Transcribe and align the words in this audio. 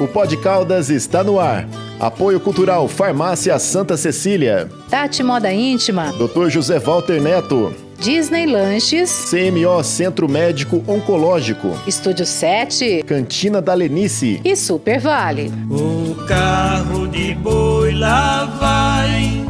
O 0.00 0.06
Pod 0.06 0.36
Caldas 0.36 0.90
está 0.90 1.24
no 1.24 1.40
ar. 1.40 1.68
Apoio 1.98 2.38
Cultural 2.38 2.86
Farmácia 2.86 3.58
Santa 3.58 3.96
Cecília. 3.96 4.68
Tati 4.88 5.24
Moda 5.24 5.52
Íntima. 5.52 6.12
Dr. 6.12 6.48
José 6.48 6.78
Walter 6.78 7.20
Neto. 7.20 7.74
Disney 7.98 8.46
Lanches. 8.46 9.28
CMO 9.28 9.82
Centro 9.82 10.28
Médico 10.28 10.84
Oncológico. 10.86 11.76
Estúdio 11.84 12.24
7. 12.24 13.02
Cantina 13.04 13.60
da 13.60 13.74
Lenice. 13.74 14.40
E 14.44 14.54
Super 14.54 15.00
Vale. 15.00 15.52
O 15.68 16.14
carro 16.26 17.08
de 17.08 17.34
boi 17.34 17.92
lá 17.92 18.44
vai, 18.60 19.44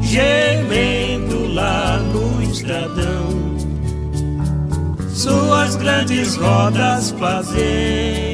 gemendo 0.00 1.52
lá 1.52 1.98
no 1.98 2.40
estradão. 2.44 3.24
Suas 5.12 5.74
grandes 5.74 6.36
rodas 6.36 7.10
fazendo 7.18 8.33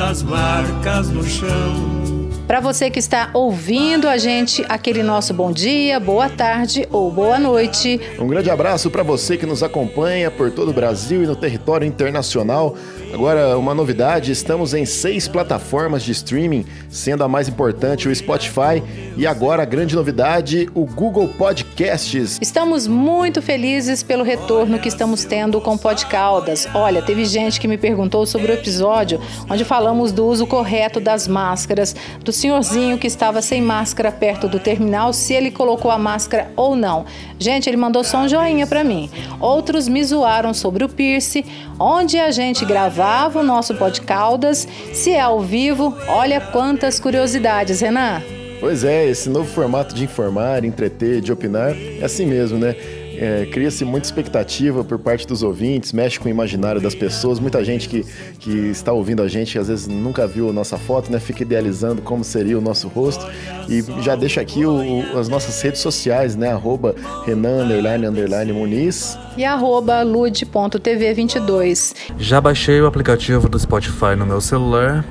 profundas 0.00 0.22
marcas 0.22 1.10
no 1.10 1.22
chão. 1.22 2.30
Para 2.46 2.58
você 2.58 2.90
que 2.90 2.98
está 2.98 3.30
ouvindo 3.34 4.08
a 4.08 4.16
gente, 4.16 4.64
aquele 4.68 5.02
nosso 5.02 5.32
bom 5.34 5.52
dia, 5.52 6.00
boa 6.00 6.28
tarde 6.28 6.88
ou 6.90 7.10
boa 7.12 7.38
noite. 7.38 8.00
Um 8.18 8.26
grande 8.26 8.50
abraço 8.50 8.90
para 8.90 9.02
você 9.02 9.36
que 9.36 9.46
nos 9.46 9.62
acompanha 9.62 10.30
por 10.30 10.50
todo 10.50 10.70
o 10.70 10.72
Brasil 10.72 11.22
e 11.22 11.26
no 11.26 11.36
território 11.36 11.86
internacional. 11.86 12.74
Agora, 13.12 13.58
uma 13.58 13.74
novidade: 13.74 14.30
estamos 14.30 14.72
em 14.72 14.84
seis 14.84 15.26
plataformas 15.26 16.02
de 16.02 16.12
streaming, 16.12 16.64
sendo 16.88 17.24
a 17.24 17.28
mais 17.28 17.48
importante 17.48 18.08
o 18.08 18.14
Spotify 18.14 18.82
e 19.16 19.26
agora 19.26 19.62
a 19.62 19.66
grande 19.66 19.96
novidade, 19.96 20.68
o 20.74 20.86
Google 20.86 21.28
Podcasts. 21.28 22.38
Estamos 22.40 22.86
muito 22.86 23.42
felizes 23.42 24.02
pelo 24.02 24.22
retorno 24.22 24.78
que 24.78 24.88
estamos 24.88 25.24
tendo 25.24 25.60
com 25.60 25.76
Podcaldas. 25.76 26.68
Olha, 26.72 27.02
teve 27.02 27.24
gente 27.24 27.60
que 27.60 27.66
me 27.66 27.76
perguntou 27.76 28.24
sobre 28.26 28.52
o 28.52 28.54
episódio 28.54 29.20
onde 29.48 29.64
falamos 29.64 30.12
do 30.12 30.24
uso 30.26 30.46
correto 30.46 31.00
das 31.00 31.26
máscaras, 31.26 31.94
do 32.22 32.32
senhorzinho 32.32 32.96
que 32.96 33.08
estava 33.08 33.42
sem 33.42 33.60
máscara 33.60 34.12
perto 34.12 34.46
do 34.46 34.60
terminal, 34.60 35.12
se 35.12 35.34
ele 35.34 35.50
colocou 35.50 35.90
a 35.90 35.98
máscara 35.98 36.50
ou 36.56 36.76
não. 36.76 37.04
Gente, 37.38 37.68
ele 37.68 37.76
mandou 37.76 38.04
só 38.04 38.18
um 38.18 38.28
joinha 38.28 38.66
para 38.66 38.84
mim. 38.84 39.10
Outros 39.40 39.88
me 39.88 40.04
zoaram 40.04 40.54
sobre 40.54 40.84
o 40.84 40.88
Pierce, 40.88 41.44
onde 41.78 42.18
a 42.18 42.30
gente 42.30 42.64
gravava 42.64 42.99
o 43.38 43.42
nosso 43.42 43.74
Podcaldas. 43.76 44.68
Se 44.92 45.12
é 45.12 45.20
ao 45.20 45.40
vivo, 45.40 45.96
olha 46.06 46.38
quantas 46.38 47.00
curiosidades, 47.00 47.80
Renan. 47.80 48.20
Pois 48.60 48.84
é, 48.84 49.08
esse 49.08 49.30
novo 49.30 49.50
formato 49.50 49.94
de 49.94 50.04
informar, 50.04 50.66
entreter, 50.66 51.22
de 51.22 51.32
opinar, 51.32 51.74
é 51.74 52.04
assim 52.04 52.26
mesmo, 52.26 52.58
né? 52.58 52.76
É, 53.20 53.44
Cria-se 53.44 53.84
muita 53.84 54.06
expectativa 54.06 54.82
por 54.82 54.98
parte 54.98 55.26
dos 55.26 55.42
ouvintes, 55.42 55.92
mexe 55.92 56.18
com 56.18 56.26
o 56.26 56.30
imaginário 56.30 56.80
das 56.80 56.94
pessoas. 56.94 57.38
Muita 57.38 57.62
gente 57.62 57.86
que, 57.86 58.02
que 58.38 58.50
está 58.70 58.92
ouvindo 58.92 59.22
a 59.22 59.28
gente, 59.28 59.52
que 59.52 59.58
às 59.58 59.68
vezes 59.68 59.86
nunca 59.86 60.26
viu 60.26 60.48
a 60.48 60.52
nossa 60.54 60.78
foto, 60.78 61.12
né? 61.12 61.20
Fica 61.20 61.42
idealizando 61.42 62.00
como 62.00 62.24
seria 62.24 62.56
o 62.56 62.62
nosso 62.62 62.88
rosto. 62.88 63.26
E 63.68 63.84
já 64.02 64.16
deixa 64.16 64.40
aqui 64.40 64.64
o, 64.64 64.72
o, 64.72 65.18
as 65.18 65.28
nossas 65.28 65.60
redes 65.60 65.82
sociais, 65.82 66.34
né? 66.34 66.50
Arroba 66.50 66.94
Renan, 67.26 67.64
underline, 67.64 68.06
underline, 68.06 68.54
Muniz. 68.54 69.18
E 69.36 69.44
arroba 69.44 70.00
lude.tv22. 70.02 71.94
Já 72.18 72.40
baixei 72.40 72.80
o 72.80 72.86
aplicativo 72.86 73.50
do 73.50 73.58
Spotify 73.58 74.16
no 74.16 74.24
meu 74.24 74.40
celular 74.40 75.04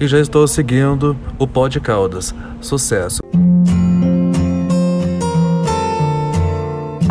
e 0.00 0.08
já 0.08 0.18
estou 0.18 0.48
seguindo 0.48 1.16
o 1.38 1.46
Pod 1.46 1.78
Caldas. 1.78 2.34
Sucesso! 2.60 3.20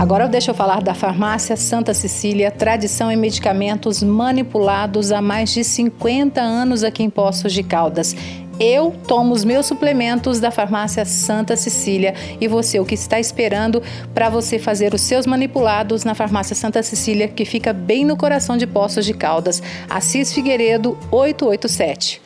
Agora 0.03 0.27
deixa 0.27 0.51
eu 0.51 0.53
falar 0.53 0.81
da 0.81 0.93
Farmácia 0.93 1.55
Santa 1.55 1.93
Cecília, 1.93 2.51
tradição 2.51 3.09
em 3.09 3.15
medicamentos 3.15 4.03
manipulados 4.03 5.13
há 5.13 5.21
mais 5.21 5.53
de 5.53 5.63
50 5.63 6.41
anos 6.41 6.83
aqui 6.83 7.03
em 7.03 7.09
Poços 7.09 7.53
de 7.53 7.63
Caldas. 7.63 8.13
Eu 8.59 8.93
tomo 9.07 9.33
os 9.33 9.45
meus 9.45 9.65
suplementos 9.65 10.41
da 10.41 10.51
Farmácia 10.51 11.05
Santa 11.05 11.55
Cecília 11.55 12.15
e 12.41 12.49
você, 12.49 12.81
o 12.81 12.85
que 12.85 12.95
está 12.95 13.17
esperando 13.17 13.81
para 14.13 14.29
você 14.29 14.59
fazer 14.59 14.93
os 14.93 14.99
seus 14.99 15.25
manipulados 15.25 16.03
na 16.03 16.13
Farmácia 16.13 16.53
Santa 16.53 16.83
Cecília, 16.83 17.29
que 17.29 17.45
fica 17.45 17.71
bem 17.71 18.03
no 18.03 18.17
coração 18.17 18.57
de 18.57 18.67
Poços 18.67 19.05
de 19.05 19.13
Caldas, 19.13 19.63
Assis 19.89 20.33
Figueiredo 20.33 20.97
887. 21.11 22.21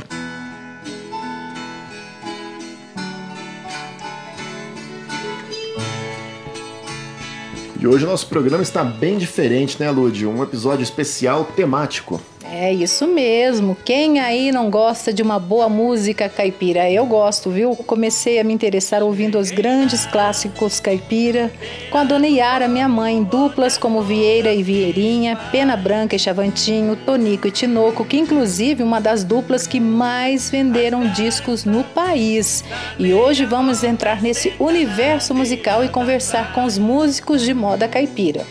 Hoje 7.88 8.04
o 8.04 8.08
nosso 8.08 8.28
programa 8.28 8.62
está 8.62 8.84
bem 8.84 9.18
diferente, 9.18 9.80
né, 9.80 9.90
Lud? 9.90 10.26
Um 10.26 10.44
episódio 10.44 10.84
especial 10.84 11.46
temático. 11.56 12.20
É 12.52 12.74
isso 12.74 13.06
mesmo. 13.08 13.78
Quem 13.84 14.20
aí 14.20 14.52
não 14.52 14.70
gosta 14.70 15.12
de 15.12 15.22
uma 15.22 15.38
boa 15.38 15.68
música 15.68 16.30
caipira? 16.30 16.90
Eu 16.90 17.06
gosto, 17.06 17.50
viu? 17.50 17.76
Comecei 17.76 18.40
a 18.40 18.44
me 18.44 18.54
interessar 18.54 19.04
ouvindo 19.04 19.38
os 19.38 19.52
grandes 19.52 20.06
clássicos 20.06 20.80
caipira 20.80 21.52
com 21.92 21.98
a 21.98 22.04
dona 22.04 22.28
Yara, 22.28 22.68
minha 22.68 22.88
mãe, 22.88 23.22
duplas 23.22 23.78
como 23.78 24.02
Vieira 24.02 24.54
e 24.54 24.64
Vieirinha, 24.64 25.36
Pena 25.52 25.76
Branca 25.76 26.16
e 26.16 26.20
Chavantinho, 26.20 26.96
Tonico 26.96 27.48
e 27.48 27.52
Tinoco, 27.52 28.06
que 28.06 28.18
inclusive 28.18 28.82
uma 28.82 29.02
das 29.02 29.24
duplas 29.24 29.68
que 29.68 29.80
mais 29.80 30.50
venderam 30.50 31.08
discos 31.10 31.66
no 31.66 31.84
país. 31.84 32.64
E 32.98 33.14
hoje 33.14 33.46
vamos 33.46 33.84
entrar 33.84 34.22
nesse 34.22 34.54
universo 34.58 35.36
musical 35.36 35.84
e 35.84 35.90
conversar 35.90 36.54
com 36.54 36.64
os 36.64 36.78
músicos 36.78 37.42
de 37.42 37.54
moda 37.54 37.88
caipira. 37.88 38.46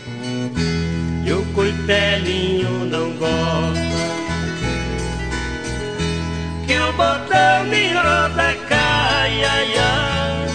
Coitelinho 1.57 2.85
não 2.85 3.11
Que 6.67 6.77
o 6.77 6.91
botão 6.91 7.69
de 7.69 7.93
roda 7.93 8.53
cai, 8.67 9.43
ai, 9.43 9.77
ai. 9.77 10.47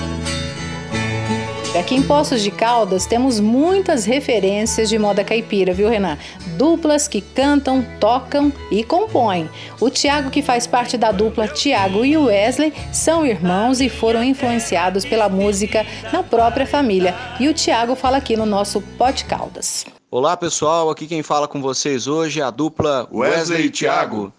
Aqui 1.81 1.95
em 1.95 2.03
Poços 2.03 2.43
de 2.43 2.51
Caldas 2.51 3.07
temos 3.07 3.41
muitas 3.41 4.05
referências 4.05 4.91
de 4.91 4.99
moda 4.99 5.25
caipira, 5.25 5.73
viu, 5.73 5.89
Renan? 5.89 6.19
Duplas 6.59 7.09
que 7.09 7.23
cantam, 7.23 7.83
tocam 7.99 8.53
e 8.71 8.85
compõem. 8.85 9.49
O 9.81 9.89
Tiago, 9.89 10.29
que 10.29 10.43
faz 10.43 10.67
parte 10.67 10.99
da 10.99 11.11
dupla 11.11 11.49
Tiago 11.49 12.05
e 12.05 12.15
Wesley, 12.15 12.75
são 12.93 13.25
irmãos 13.25 13.81
e 13.81 13.89
foram 13.89 14.23
influenciados 14.23 15.07
pela 15.07 15.31
música 15.31 15.87
na 16.13 16.23
própria 16.23 16.67
família. 16.67 17.17
E 17.41 17.49
o 17.49 17.55
Tiago 17.55 17.97
fala 17.97 18.19
aqui 18.19 18.37
no 18.37 18.45
nosso 18.45 18.83
Pod 18.99 19.25
Caldas. 19.25 19.87
Olá 20.11 20.37
pessoal, 20.37 20.91
aqui 20.91 21.07
quem 21.07 21.23
fala 21.23 21.49
com 21.49 21.63
vocês 21.63 22.07
hoje 22.07 22.39
é 22.39 22.45
a 22.45 22.51
dupla 22.51 23.09
Wesley 23.11 23.65
e 23.65 23.71
Thiago. 23.71 24.31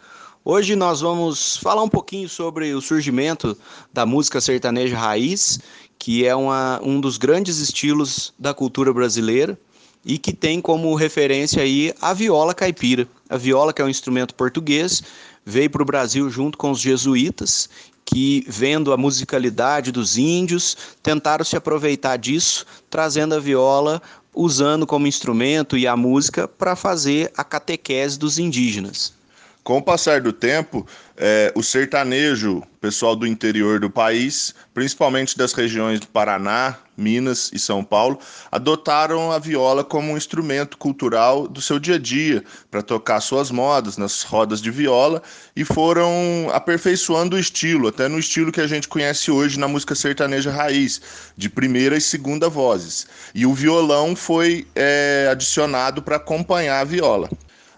Hoje 0.45 0.75
nós 0.75 0.99
vamos 0.99 1.55
falar 1.55 1.81
um 1.83 1.87
pouquinho 1.87 2.27
sobre 2.27 2.73
o 2.73 2.81
surgimento 2.81 3.57
da 3.93 4.05
música 4.05 4.41
sertaneja 4.41 4.97
raiz, 4.97 5.57
que 5.97 6.27
é 6.27 6.35
uma, 6.35 6.81
um 6.83 6.99
dos 6.99 7.17
grandes 7.17 7.59
estilos 7.59 8.33
da 8.37 8.53
cultura 8.53 8.91
brasileira 8.91 9.57
e 10.03 10.17
que 10.17 10.33
tem 10.33 10.59
como 10.59 10.95
referência 10.95 11.63
aí 11.63 11.93
a 12.01 12.13
viola 12.13 12.53
caipira. 12.53 13.07
A 13.29 13.37
viola, 13.37 13.71
que 13.71 13.81
é 13.81 13.85
um 13.85 13.89
instrumento 13.89 14.35
português, 14.35 15.01
veio 15.45 15.69
para 15.69 15.81
o 15.81 15.85
Brasil 15.85 16.29
junto 16.29 16.57
com 16.57 16.71
os 16.71 16.81
jesuítas, 16.81 17.69
que, 18.03 18.43
vendo 18.45 18.91
a 18.91 18.97
musicalidade 18.97 19.93
dos 19.93 20.17
índios, 20.17 20.75
tentaram 21.01 21.45
se 21.45 21.55
aproveitar 21.55 22.17
disso, 22.17 22.65
trazendo 22.89 23.33
a 23.33 23.39
viola 23.39 24.01
usando 24.35 24.85
como 24.85 25.07
instrumento 25.07 25.77
e 25.77 25.87
a 25.87 25.95
música 25.95 26.49
para 26.49 26.75
fazer 26.75 27.31
a 27.37 27.45
catequese 27.45 28.19
dos 28.19 28.37
indígenas. 28.37 29.22
Com 29.63 29.77
o 29.77 29.81
passar 29.81 30.19
do 30.19 30.33
tempo, 30.33 30.85
é, 31.15 31.49
o 31.55 31.63
sertanejo, 31.63 32.61
pessoal 32.81 33.15
do 33.15 33.25
interior 33.25 33.79
do 33.79 33.89
país, 33.89 34.53
principalmente 34.73 35.37
das 35.37 35.53
regiões 35.53 36.01
do 36.01 36.07
Paraná, 36.07 36.77
Minas 36.97 37.49
e 37.53 37.57
São 37.57 37.81
Paulo, 37.81 38.19
adotaram 38.51 39.31
a 39.31 39.39
viola 39.39 39.81
como 39.81 40.11
um 40.11 40.17
instrumento 40.17 40.77
cultural 40.77 41.47
do 41.47 41.61
seu 41.61 41.79
dia 41.79 41.95
a 41.95 41.97
dia, 41.97 42.43
para 42.69 42.81
tocar 42.81 43.21
suas 43.21 43.51
modas 43.51 43.95
nas 43.95 44.21
rodas 44.23 44.61
de 44.61 44.69
viola 44.69 45.23
e 45.55 45.63
foram 45.63 46.49
aperfeiçoando 46.51 47.37
o 47.37 47.39
estilo, 47.39 47.87
até 47.87 48.09
no 48.09 48.19
estilo 48.19 48.51
que 48.51 48.59
a 48.59 48.67
gente 48.67 48.89
conhece 48.89 49.31
hoje 49.31 49.57
na 49.57 49.67
música 49.69 49.95
sertaneja 49.95 50.51
raiz, 50.51 51.01
de 51.37 51.49
primeira 51.49 51.95
e 51.95 52.01
segunda 52.01 52.49
vozes. 52.49 53.07
E 53.33 53.45
o 53.45 53.53
violão 53.53 54.13
foi 54.13 54.67
é, 54.75 55.29
adicionado 55.31 56.01
para 56.01 56.17
acompanhar 56.17 56.81
a 56.81 56.83
viola. 56.83 57.29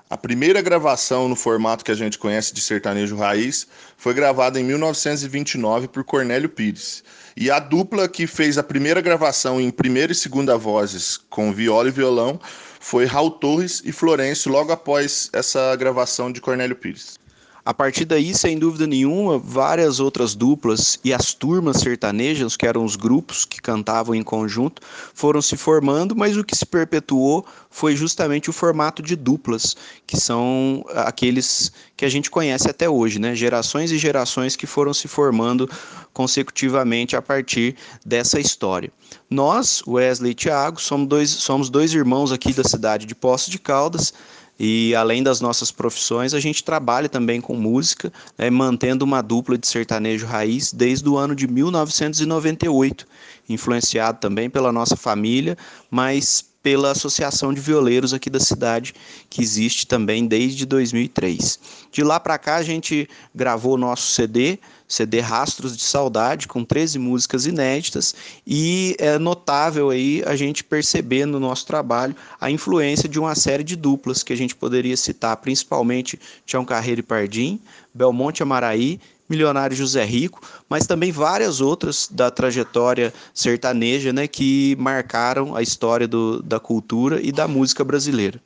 A 0.08 0.16
primeira 0.16 0.62
gravação 0.62 1.28
no 1.28 1.36
formato 1.36 1.84
que 1.84 1.92
a 1.92 1.96
gente 1.96 2.20
conhece 2.20 2.54
de 2.54 2.62
sertanejo 2.62 3.16
raiz 3.16 3.66
foi 3.98 4.14
gravada 4.14 4.60
em 4.60 4.64
1929 4.64 5.88
por 5.88 6.04
Cornélio 6.04 6.48
Pires. 6.48 7.04
E 7.36 7.50
a 7.50 7.58
dupla 7.58 8.08
que 8.08 8.28
fez 8.28 8.60
a 8.60 8.64
primeira 8.64 9.02
gravação 9.02 9.60
em 9.60 9.72
primeira 9.72 10.12
e 10.12 10.16
segunda 10.16 10.60
vozes 10.60 11.18
com 11.28 11.52
viola 11.52 11.88
e 11.88 11.92
violão 11.92 12.40
foi 12.80 13.06
Raul 13.06 13.32
Torres 13.32 13.82
e 13.84 13.92
Florencio 13.92 14.52
logo 14.52 14.72
após 14.72 15.28
essa 15.34 15.76
gravação 15.76 16.32
de 16.32 16.40
Cornélio 16.40 16.76
Pires. 16.76 17.18
A 17.66 17.74
partir 17.74 18.06
daí, 18.06 18.32
sem 18.36 18.60
dúvida 18.60 18.86
nenhuma, 18.86 19.40
várias 19.40 20.00
outras 20.00 20.36
duplas 20.36 21.00
e 21.04 21.12
as 21.12 21.34
turmas 21.34 21.78
sertanejas, 21.78 22.56
que 22.56 22.68
eram 22.68 22.86
os 22.86 22.96
grupos 22.96 23.44
que 23.44 23.60
cantavam 23.60 24.14
em 24.14 24.22
conjunto, 24.22 24.84
foram 25.16 25.42
se 25.42 25.58
formando, 25.58 26.16
mas 26.16 26.38
o 26.38 26.44
que 26.44 26.56
se 26.56 26.64
perpetuou 26.64 27.44
foi 27.72 27.96
justamente 27.96 28.52
o 28.52 28.54
formato 28.54 29.02
de 29.02 29.16
duplas, 29.16 29.76
que 30.06 30.16
são 30.16 30.86
aqueles 30.94 31.72
que 31.98 32.06
a 32.06 32.10
gente 32.10 32.30
conhece 32.30 32.70
até 32.70 32.88
hoje, 32.88 33.18
né? 33.18 33.34
Gerações 33.34 33.92
e 33.92 33.98
gerações 33.98 34.56
que 34.56 34.68
foram 34.68 34.94
se 34.94 35.08
formando 35.08 35.68
consecutivamente 36.14 37.16
a 37.16 37.22
partir 37.22 37.76
dessa 38.06 38.40
história. 38.40 38.92
Nós, 39.28 39.82
Wesley 39.88 40.34
e 40.34 40.36
Thiago, 40.36 40.80
somos 40.80 41.08
dois, 41.08 41.32
somos 41.32 41.72
dois 41.72 41.96
irmãos 41.96 42.32
aqui 42.32 42.54
da 42.54 42.64
cidade 42.64 43.08
de 43.08 43.16
Poços 43.16 43.50
de 43.50 43.58
Caldas, 43.58 44.14
e 44.60 44.96
além 44.96 45.22
das 45.22 45.42
nossas 45.42 45.72
profissões, 45.72 46.34
a 46.34 46.40
gente 46.40 46.64
trabalha 46.64 47.10
também 47.10 47.42
com 47.42 47.56
música, 47.56 48.12
né, 48.38 48.50
mantendo 48.50 49.04
uma 49.04 49.22
dupla 49.22 49.58
de 49.58 49.68
sertanejo 49.68 50.26
raiz 50.26 50.72
desde 50.72 51.08
o 51.10 51.18
ano 51.18 51.36
de 51.36 51.48
1998, 51.48 53.06
influenciado 53.50 54.20
também 54.20 54.50
pela 54.50 54.72
nossa 54.72 54.96
família, 54.96 55.58
mas 55.92 56.46
pela 56.64 56.90
Associação 56.90 57.54
de 57.54 57.62
Violeiros 57.62 58.12
aqui 58.12 58.28
da 58.28 58.40
cidade, 58.40 58.96
que 59.30 59.40
existe 59.40 59.86
também 59.86 60.26
desde 60.26 60.66
2003. 60.66 61.60
De 61.92 62.04
lá 62.04 62.20
para 62.20 62.40
cá, 62.40 62.56
a 62.56 62.64
gente 62.64 63.08
gravou 63.36 63.76
o 63.76 63.78
nosso 63.78 64.14
CD, 64.14 64.58
CD 64.88 65.20
Rastros 65.20 65.76
de 65.76 65.84
Saudade, 65.84 66.48
com 66.48 66.64
13 66.64 67.00
músicas 67.00 67.46
inéditas, 67.46 68.16
e 68.46 68.96
é 69.00 69.18
notável 69.18 69.90
aí 69.90 70.24
a 70.26 70.36
gente 70.36 70.64
perceber 70.64 71.26
no 71.26 71.40
nosso 71.40 71.66
trabalho 71.66 72.16
a 72.40 72.52
influência 72.52 73.10
de 73.10 73.20
uma 73.20 73.36
série 73.36 73.64
de 73.64 73.76
duplas 73.76 74.24
que 74.24 74.34
a 74.34 74.38
gente 74.38 74.56
poderia 74.56 74.96
citar, 74.96 75.38
principalmente 75.38 76.20
Tião 76.46 76.64
Carreiro 76.64 77.00
e 77.00 77.04
Pardim, 77.04 77.60
Belmonte 77.94 78.44
Amaraí, 78.44 79.00
Milionário 79.28 79.76
José 79.76 80.04
Rico, 80.04 80.40
mas 80.70 80.86
também 80.86 81.12
várias 81.12 81.60
outras 81.60 82.08
da 82.12 82.30
trajetória 82.30 83.12
sertaneja 83.34 84.14
né, 84.14 84.28
que 84.28 84.76
marcaram 84.80 85.56
a 85.56 85.64
história 85.64 86.08
do, 86.08 86.44
da 86.44 86.60
cultura 86.60 87.20
e 87.22 87.32
da 87.32 87.48
música 87.48 87.84
brasileira. 87.84 88.40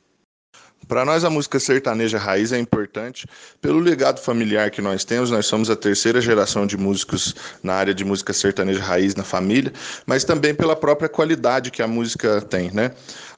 Para 0.90 1.04
nós, 1.04 1.24
a 1.24 1.30
música 1.30 1.60
sertaneja 1.60 2.18
raiz 2.18 2.50
é 2.50 2.58
importante 2.58 3.24
pelo 3.62 3.78
legado 3.78 4.18
familiar 4.18 4.72
que 4.72 4.82
nós 4.82 5.04
temos. 5.04 5.30
Nós 5.30 5.46
somos 5.46 5.70
a 5.70 5.76
terceira 5.76 6.20
geração 6.20 6.66
de 6.66 6.76
músicos 6.76 7.32
na 7.62 7.74
área 7.74 7.94
de 7.94 8.04
música 8.04 8.32
sertaneja 8.32 8.82
raiz 8.82 9.14
na 9.14 9.22
família, 9.22 9.72
mas 10.04 10.24
também 10.24 10.52
pela 10.52 10.74
própria 10.74 11.08
qualidade 11.08 11.70
que 11.70 11.80
a 11.80 11.86
música 11.86 12.40
tem, 12.40 12.72
né? 12.72 12.90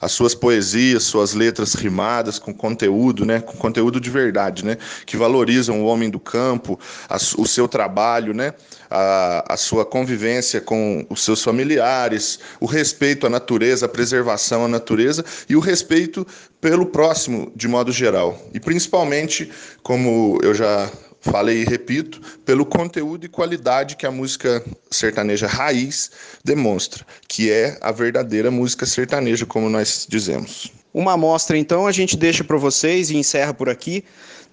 As 0.03 0.11
suas 0.11 0.35
poesias, 0.35 1.03
suas 1.03 1.33
letras 1.33 1.75
rimadas 1.75 2.37
com 2.37 2.53
conteúdo, 2.53 3.25
né? 3.25 3.39
Com 3.39 3.53
conteúdo 3.53 4.01
de 4.01 4.09
verdade, 4.09 4.65
né? 4.65 4.77
Que 5.05 5.15
valorizam 5.15 5.81
o 5.81 5.85
homem 5.85 6.09
do 6.09 6.19
campo, 6.19 6.77
a, 7.07 7.15
o 7.15 7.47
seu 7.47 7.69
trabalho, 7.69 8.33
né? 8.33 8.53
A, 8.89 9.53
a 9.53 9.57
sua 9.57 9.85
convivência 9.85 10.59
com 10.59 11.05
os 11.09 11.23
seus 11.23 11.41
familiares, 11.41 12.39
o 12.59 12.65
respeito 12.65 13.25
à 13.25 13.29
natureza, 13.29 13.85
a 13.85 13.89
preservação 13.89 14.65
à 14.65 14.67
natureza 14.67 15.23
e 15.47 15.55
o 15.55 15.61
respeito 15.61 16.27
pelo 16.59 16.85
próximo 16.85 17.49
de 17.55 17.69
modo 17.69 17.91
geral. 17.91 18.37
E 18.53 18.59
principalmente, 18.59 19.49
como 19.81 20.37
eu 20.43 20.53
já 20.53 20.91
falei 21.23 21.61
e 21.61 21.65
repito, 21.65 22.21
pelo 22.45 22.65
conteúdo 22.65 23.25
e 23.25 23.29
qualidade 23.29 23.95
que 23.95 24.05
a 24.05 24.11
música 24.11 24.63
sertaneja 24.91 25.47
raiz 25.47 26.11
demonstra, 26.43 27.05
que 27.27 27.49
é 27.49 27.77
a 27.81 27.91
verdadeira 27.91 28.51
música 28.51 28.85
sertaneja, 28.85 29.45
como 29.45 29.69
nós 29.69 30.05
dizemos. 30.07 30.71
Uma 30.93 31.13
amostra, 31.13 31.57
então, 31.57 31.87
a 31.87 31.91
gente 31.91 32.15
deixa 32.17 32.43
para 32.43 32.57
vocês 32.57 33.09
e 33.09 33.17
encerra 33.17 33.53
por 33.53 33.69
aqui, 33.69 34.03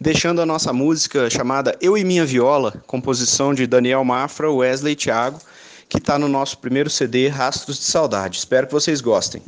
deixando 0.00 0.40
a 0.40 0.46
nossa 0.46 0.72
música 0.72 1.28
chamada 1.28 1.76
Eu 1.82 1.98
e 1.98 2.04
Minha 2.04 2.24
Viola, 2.24 2.82
composição 2.86 3.52
de 3.52 3.66
Daniel 3.66 4.04
Mafra, 4.04 4.50
Wesley 4.50 4.92
e 4.92 4.96
Thiago, 4.96 5.38
que 5.88 5.98
está 5.98 6.18
no 6.18 6.28
nosso 6.28 6.58
primeiro 6.58 6.88
CD, 6.88 7.28
Rastros 7.28 7.78
de 7.78 7.84
Saudade. 7.84 8.38
Espero 8.38 8.68
que 8.68 8.72
vocês 8.72 9.00
gostem. 9.00 9.42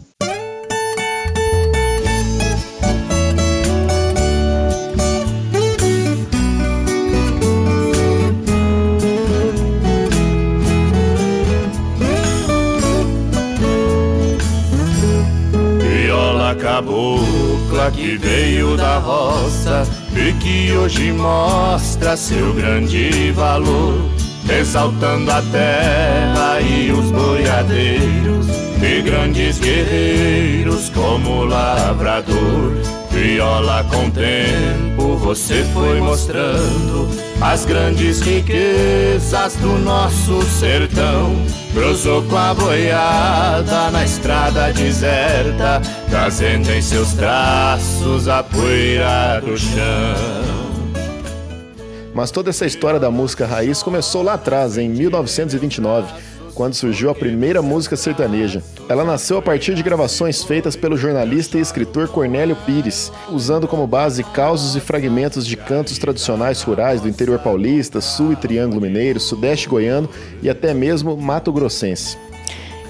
Cabocla 16.72 17.90
que 17.90 18.16
veio 18.16 18.78
da 18.78 18.96
roça 18.96 19.86
e 20.16 20.32
que 20.32 20.72
hoje 20.72 21.12
mostra 21.12 22.16
seu 22.16 22.54
grande 22.54 23.30
valor, 23.32 24.00
exaltando 24.48 25.30
a 25.30 25.42
terra 25.42 26.60
e 26.62 26.90
os 26.90 27.10
boiadeiros 27.10 28.46
e 28.82 29.02
grandes 29.02 29.58
guerreiros 29.58 30.88
como 30.88 31.44
lavrador. 31.44 33.01
Viola 33.22 33.84
com 33.84 34.10
tempo 34.10 35.16
você 35.16 35.62
foi 35.72 36.00
mostrando 36.00 37.08
as 37.40 37.64
grandes 37.64 38.20
riquezas 38.20 39.54
do 39.54 39.78
nosso 39.78 40.42
sertão. 40.42 41.32
Cruzou 41.72 42.24
com 42.24 42.36
a 42.36 42.52
boiada 42.52 43.92
na 43.92 44.04
estrada 44.04 44.72
deserta, 44.72 45.80
trazendo 46.10 46.68
em 46.72 46.82
seus 46.82 47.12
traços 47.12 48.26
a 48.26 48.42
poeira 48.42 49.40
do 49.40 49.56
chão. 49.56 50.42
Mas 52.12 52.32
toda 52.32 52.50
essa 52.50 52.66
história 52.66 52.98
da 52.98 53.10
música 53.10 53.46
raiz 53.46 53.84
começou 53.84 54.24
lá 54.24 54.34
atrás, 54.34 54.76
em 54.76 54.88
1929 54.88 56.12
quando 56.54 56.74
surgiu 56.74 57.10
a 57.10 57.14
primeira 57.14 57.60
música 57.60 57.96
sertaneja. 57.96 58.62
Ela 58.88 59.04
nasceu 59.04 59.38
a 59.38 59.42
partir 59.42 59.74
de 59.74 59.82
gravações 59.82 60.44
feitas 60.44 60.76
pelo 60.76 60.96
jornalista 60.96 61.58
e 61.58 61.60
escritor 61.60 62.08
Cornélio 62.08 62.56
Pires, 62.66 63.12
usando 63.30 63.66
como 63.66 63.86
base 63.86 64.22
causos 64.24 64.76
e 64.76 64.80
fragmentos 64.80 65.46
de 65.46 65.56
cantos 65.56 65.98
tradicionais 65.98 66.62
rurais 66.62 67.00
do 67.00 67.08
interior 67.08 67.38
paulista, 67.38 68.00
sul 68.00 68.32
e 68.32 68.36
triângulo 68.36 68.80
mineiro, 68.80 69.18
sudeste 69.18 69.68
goiano 69.68 70.08
e 70.42 70.48
até 70.48 70.72
mesmo 70.74 71.16
mato 71.16 71.52
grossense. 71.52 72.16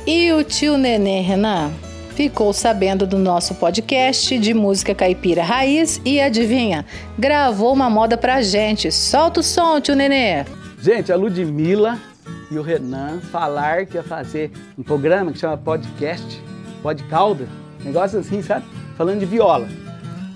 E 0.07 0.33
o 0.33 0.43
tio 0.43 0.77
Nenê, 0.77 1.21
Renan? 1.21 1.71
Ficou 2.15 2.53
sabendo 2.53 3.07
do 3.07 3.19
nosso 3.19 3.55
podcast 3.55 4.37
de 4.39 4.53
música 4.53 4.95
caipira 4.95 5.43
raiz 5.43 6.01
e 6.05 6.21
adivinha? 6.21 6.85
Gravou 7.19 7.73
uma 7.73 7.89
moda 7.89 8.19
pra 8.19 8.43
gente. 8.43 8.93
Solta 8.93 9.41
o 9.41 9.43
som, 9.43 9.81
tio 9.81 9.95
Nenê! 9.95 10.45
Gente, 10.79 11.13
a 11.13 11.17
Ludmilla 11.17 11.99
e 12.53 12.59
o 12.59 12.63
Renan 12.63 13.21
falar 13.21 13.87
que 13.87 13.97
ia 13.97 14.03
fazer 14.03 14.51
um 14.77 14.83
programa 14.83 15.33
que 15.33 15.39
chama 15.39 15.57
podcast, 15.57 16.43
Podcalda, 16.83 17.49
negócio 17.83 18.19
assim, 18.19 18.43
sabe? 18.43 18.67
Falando 18.97 19.21
de 19.21 19.27
viola. 19.27 19.67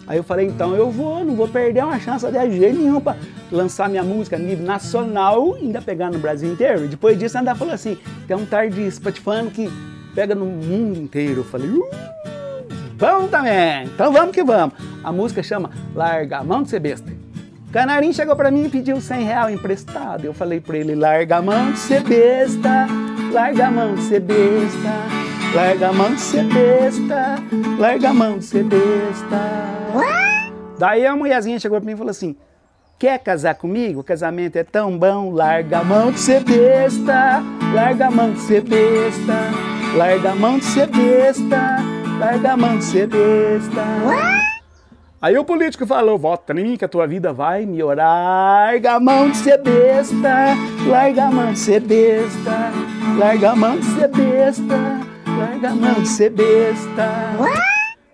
Aí 0.07 0.17
eu 0.17 0.23
falei, 0.23 0.47
então 0.47 0.75
eu 0.75 0.91
vou, 0.91 1.25
não 1.25 1.35
vou 1.35 1.49
perder 1.49 1.85
uma 1.85 1.99
chance 1.99 2.25
de 2.25 2.57
jeito 2.57 2.79
nenhum 2.79 3.01
para 3.01 3.17
lançar 3.51 3.89
minha 3.89 4.03
música 4.03 4.37
a 4.37 4.39
nível 4.39 4.65
nacional, 4.65 5.55
ainda 5.57 5.83
pegar 5.83 6.11
no 6.11 6.19
Brasil 6.19 6.51
inteiro. 6.51 6.85
E 6.85 6.89
depois 6.89 7.19
disso 7.19 7.37
ainda 7.37 7.55
falou 7.55 7.75
assim, 7.75 7.99
tem 8.27 8.37
um 8.37 8.47
tarde 8.47 8.91
Spotify 8.91 9.51
que 9.53 9.71
pega 10.15 10.35
no 10.35 10.47
mundo 10.47 10.99
inteiro. 10.99 11.41
Eu 11.41 11.45
falei, 11.45 11.69
uh, 11.69 13.29
também, 13.29 13.85
então 13.85 14.13
vamos 14.13 14.31
que 14.31 14.45
vamos. 14.45 14.75
A 15.03 15.13
música 15.13 15.43
chama 15.43 15.71
Larga 15.95 16.39
a 16.39 16.45
Mão 16.45 16.63
de 16.63 16.71
Ser 16.71 16.81
Besta. 16.81 17.16
Canarim 17.73 18.13
chegou 18.13 18.37
para 18.37 18.51
mim 18.51 18.65
e 18.65 18.69
pediu 18.69 19.01
100 19.01 19.25
real 19.25 19.51
emprestado. 19.51 20.25
Eu 20.25 20.33
falei 20.33 20.61
para 20.61 20.79
ele: 20.79 20.95
larga 20.95 21.37
a 21.37 21.43
mão 21.43 21.73
de 21.73 21.79
ser 21.79 22.03
besta, 22.03 22.87
larga 23.33 23.67
a 23.67 23.71
mão 23.71 23.95
de 23.95 24.03
ser 24.03 24.21
besta, 24.21 25.55
larga 25.55 25.89
a 25.89 25.93
mão 25.93 26.15
de 26.15 26.21
ser 26.21 26.45
besta, 26.45 27.37
larga 27.79 28.11
a 28.11 28.15
mão 28.15 28.39
de 28.39 28.45
ser 28.45 28.65
besta. 28.65 29.41
Daí 30.79 31.07
a 31.07 31.17
mulherzinha 31.17 31.59
chegou 31.59 31.79
para 31.81 31.87
mim 31.87 31.95
e 31.95 31.97
falou 31.97 32.11
assim: 32.11 32.37
Quer 32.99 33.19
casar 33.19 33.55
comigo? 33.57 34.01
O 34.01 34.05
casamento 34.05 34.57
é 34.57 34.65
tão 34.65 34.97
bom. 34.97 35.31
Larga 35.31 35.81
a 35.81 35.85
mão 35.85 36.13
de 36.13 36.21
ser 36.21 36.43
besta, 36.45 37.43
larga 37.75 38.07
a 38.07 38.11
mão 38.11 38.33
de 38.33 38.41
ser 38.41 38.63
besta, 38.63 39.35
larga 39.97 40.31
a 40.31 40.35
mão 40.35 40.59
de 40.59 40.65
ser 40.65 40.87
besta, 40.87 41.77
larga 42.19 42.53
a 42.53 42.57
mão 42.57 42.79
de 42.79 42.85
ser 42.85 43.07
besta. 43.09 43.83
Aí 45.21 45.37
o 45.39 45.45
político 45.45 45.87
falou: 45.87 46.19
vota 46.19 46.53
em 46.53 46.63
mim 46.63 46.77
que 46.77 46.85
a 46.85 46.89
tua 46.89 47.07
vida 47.07 47.33
vai 47.33 47.65
melhorar. 47.65 48.67
Larga 48.67 48.93
a 48.93 49.01
mão 49.01 49.31
de 49.31 49.37
ser 49.39 49.59
besta, 49.63 50.55
larga 50.87 51.25
a 51.25 51.31
mão 51.31 51.53
de 51.53 51.59
ser 51.59 51.81
besta, 51.81 52.73
larga 53.19 53.51
a 53.53 53.57
mão 53.57 53.79
de 53.79 53.87
ser 53.87 54.09
besta, 54.09 55.01
larga 55.39 55.71
a 55.71 55.75
mão 55.75 55.95
de 55.95 56.09
ser 56.09 56.31
besta. 56.31 57.09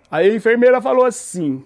Aí 0.09 0.31
a 0.31 0.35
enfermeira 0.35 0.79
falou 0.79 1.05
assim: 1.05 1.61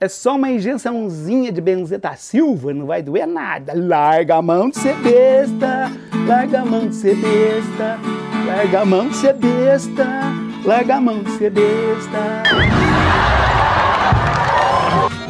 é 0.00 0.06
só 0.06 0.36
uma 0.36 0.48
injeçãozinha 0.48 1.50
de 1.50 1.60
benzeta 1.60 2.14
silva, 2.14 2.72
não 2.72 2.86
vai 2.86 3.02
doer 3.02 3.26
nada. 3.26 3.72
Larga 3.74 4.36
a 4.36 4.42
mão 4.42 4.70
de 4.70 4.78
ser 4.78 4.94
besta, 4.96 5.90
larga 6.24 6.60
a 6.60 6.64
mão 6.64 6.86
de 6.86 6.94
ser 6.94 7.16
besta, 7.16 7.98
larga 8.46 8.80
a 8.80 8.84
mão 8.84 9.08
de 9.08 9.16
ser 9.16 9.34
besta, 9.34 10.06
larga 10.64 10.94
a 10.94 11.00
mão 11.00 11.20
de 11.20 11.30
ser 11.32 11.50
besta. 11.50 12.67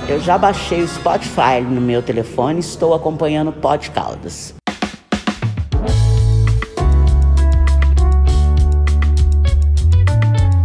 Eu 0.08 0.18
já 0.18 0.38
baixei 0.38 0.82
o 0.82 0.88
Spotify 0.88 1.60
no 1.60 1.82
meu 1.82 2.02
telefone, 2.02 2.60
estou 2.60 2.94
acompanhando 2.94 3.48
o 3.48 3.52
Pod 3.52 3.90
Caldas. 3.90 4.54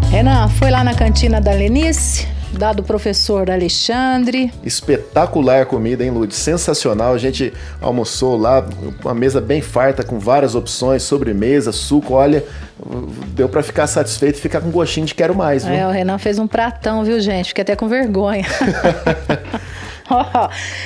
Renan, 0.10 0.48
foi 0.48 0.72
lá 0.72 0.82
na 0.82 0.96
cantina 0.96 1.42
da 1.42 1.52
Lenice? 1.52 2.33
Da 2.58 2.74
do 2.74 2.84
professor 2.84 3.50
Alexandre. 3.50 4.52
Espetacular 4.64 5.66
comida, 5.66 6.04
hein, 6.04 6.12
Lud? 6.12 6.34
Sensacional. 6.34 7.14
A 7.14 7.18
gente 7.18 7.54
almoçou 7.82 8.38
lá, 8.38 8.66
uma 9.04 9.14
mesa 9.14 9.42
bem 9.42 9.62
farta, 9.62 10.04
com 10.04 10.20
várias 10.20 10.56
opções, 10.56 11.04
sobremesa, 11.04 11.72
suco. 11.72 12.14
Olha, 12.14 12.44
deu 13.30 13.50
para 13.50 13.64
ficar 13.64 13.88
satisfeito 13.88 14.38
e 14.38 14.42
ficar 14.42 14.62
com 14.62 14.70
gostinho 14.70 15.06
de 15.06 15.16
quero 15.16 15.36
mais, 15.36 15.66
viu? 15.66 15.74
É, 15.74 15.88
o 15.88 15.92
Renan 15.92 16.18
fez 16.18 16.40
um 16.40 16.48
pratão, 16.48 17.04
viu, 17.04 17.20
gente? 17.20 17.50
Fiquei 17.50 17.64
até 17.64 17.76
com 17.76 17.88
vergonha. 17.88 18.46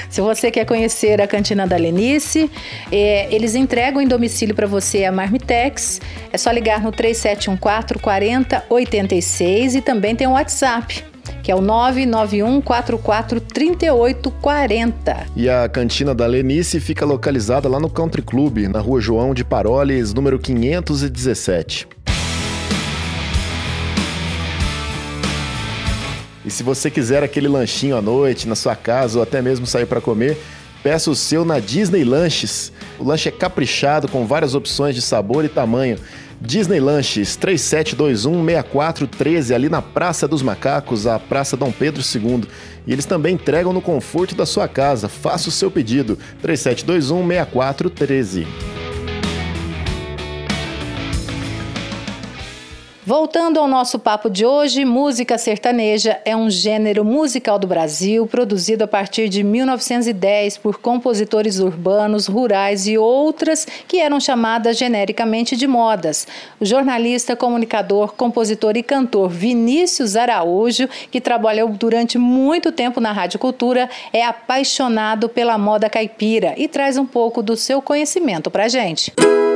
Se 0.09 0.21
você 0.21 0.51
quer 0.51 0.65
conhecer 0.65 1.21
a 1.21 1.27
Cantina 1.27 1.67
da 1.67 1.75
Lenice, 1.75 2.49
é, 2.91 3.27
eles 3.33 3.55
entregam 3.55 4.01
em 4.01 4.07
domicílio 4.07 4.55
para 4.55 4.67
você 4.67 5.05
a 5.05 5.11
Marmitex. 5.11 5.99
É 6.31 6.37
só 6.37 6.51
ligar 6.51 6.81
no 6.81 6.91
3714 6.91 7.99
4086 7.99 9.75
e 9.75 9.81
também 9.81 10.15
tem 10.15 10.27
o 10.27 10.31
um 10.31 10.33
WhatsApp 10.33 11.03
que 11.47 11.51
é 11.51 11.55
o 11.55 11.61
991 11.61 12.59
44 12.59 13.39
3840. 13.39 15.27
E 15.33 15.49
a 15.49 15.69
cantina 15.69 16.13
da 16.13 16.27
Lenice 16.27 16.77
fica 16.81 17.05
localizada 17.05 17.69
lá 17.69 17.79
no 17.79 17.89
Country 17.89 18.21
Club, 18.21 18.67
na 18.67 18.81
rua 18.81 18.99
João 18.99 19.33
de 19.33 19.45
Paroles, 19.45 20.13
número 20.13 20.37
517. 20.37 21.87
E 26.45 26.51
se 26.51 26.63
você 26.63 26.91
quiser 26.91 27.23
aquele 27.23 27.47
lanchinho 27.47 27.95
à 27.95 28.01
noite, 28.01 28.45
na 28.45 28.55
sua 28.55 28.75
casa 28.75 29.17
ou 29.17 29.23
até 29.23 29.41
mesmo 29.41 29.65
sair 29.65 29.85
para 29.85 30.01
comer, 30.01 30.37
peça 30.83 31.09
o 31.09 31.15
seu 31.15 31.45
na 31.45 31.59
Disney 31.59 32.03
Lanches. 32.03 32.73
O 32.99 33.05
lanche 33.05 33.29
é 33.29 33.31
caprichado 33.31 34.09
com 34.09 34.27
várias 34.27 34.53
opções 34.53 34.93
de 34.93 35.01
sabor 35.01 35.45
e 35.45 35.47
tamanho. 35.47 35.97
Disney 36.39 36.79
Lanches 36.79 37.35
3721-6413, 37.37 39.55
ali 39.55 39.69
na 39.69 39.81
Praça 39.81 40.27
dos 40.27 40.43
Macacos, 40.43 41.07
a 41.07 41.17
Praça 41.17 41.57
Dom 41.57 41.71
Pedro 41.71 41.99
II. 42.01 42.43
E 42.85 42.93
eles 42.93 43.05
também 43.05 43.33
entregam 43.33 43.73
no 43.73 43.81
conforto 43.81 44.35
da 44.35 44.45
sua 44.45 44.67
casa. 44.67 45.09
Faça 45.09 45.49
o 45.49 45.51
seu 45.51 45.71
pedido 45.71 46.15
3721-6413. 46.43 48.45
Voltando 53.07 53.57
ao 53.57 53.69
nosso 53.69 53.97
papo 53.97 54.29
de 54.29 54.45
hoje, 54.45 54.83
música 54.83 55.37
sertaneja 55.37 56.19
é 56.25 56.35
um 56.35 56.49
gênero 56.49 57.05
musical 57.05 57.57
do 57.57 57.65
Brasil 57.65 58.27
produzido 58.27 58.83
a 58.83 58.87
partir 58.87 59.29
de 59.29 59.43
1910 59.43 60.57
por 60.57 60.79
compositores 60.79 61.57
urbanos, 61.57 62.27
rurais 62.27 62.85
e 62.85 62.97
outras 62.97 63.65
que 63.87 64.01
eram 64.01 64.19
chamadas 64.19 64.77
genericamente 64.77 65.55
de 65.55 65.65
modas. 65.65 66.27
O 66.59 66.65
jornalista, 66.65 67.33
comunicador, 67.33 68.11
compositor 68.11 68.75
e 68.75 68.83
cantor 68.83 69.29
Vinícius 69.29 70.17
Araújo, 70.17 70.89
que 71.09 71.21
trabalhou 71.21 71.69
durante 71.69 72.17
muito 72.17 72.73
tempo 72.73 72.99
na 72.99 73.13
Rádio 73.13 73.39
Cultura, 73.39 73.89
é 74.11 74.25
apaixonado 74.25 75.29
pela 75.29 75.57
moda 75.57 75.89
caipira 75.89 76.55
e 76.57 76.67
traz 76.67 76.97
um 76.97 77.05
pouco 77.05 77.41
do 77.41 77.55
seu 77.55 77.81
conhecimento 77.81 78.51
para 78.51 78.67
gente. 78.67 79.13
Música 79.17 79.46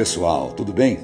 pessoal, 0.00 0.54
tudo 0.54 0.72
bem? 0.72 0.98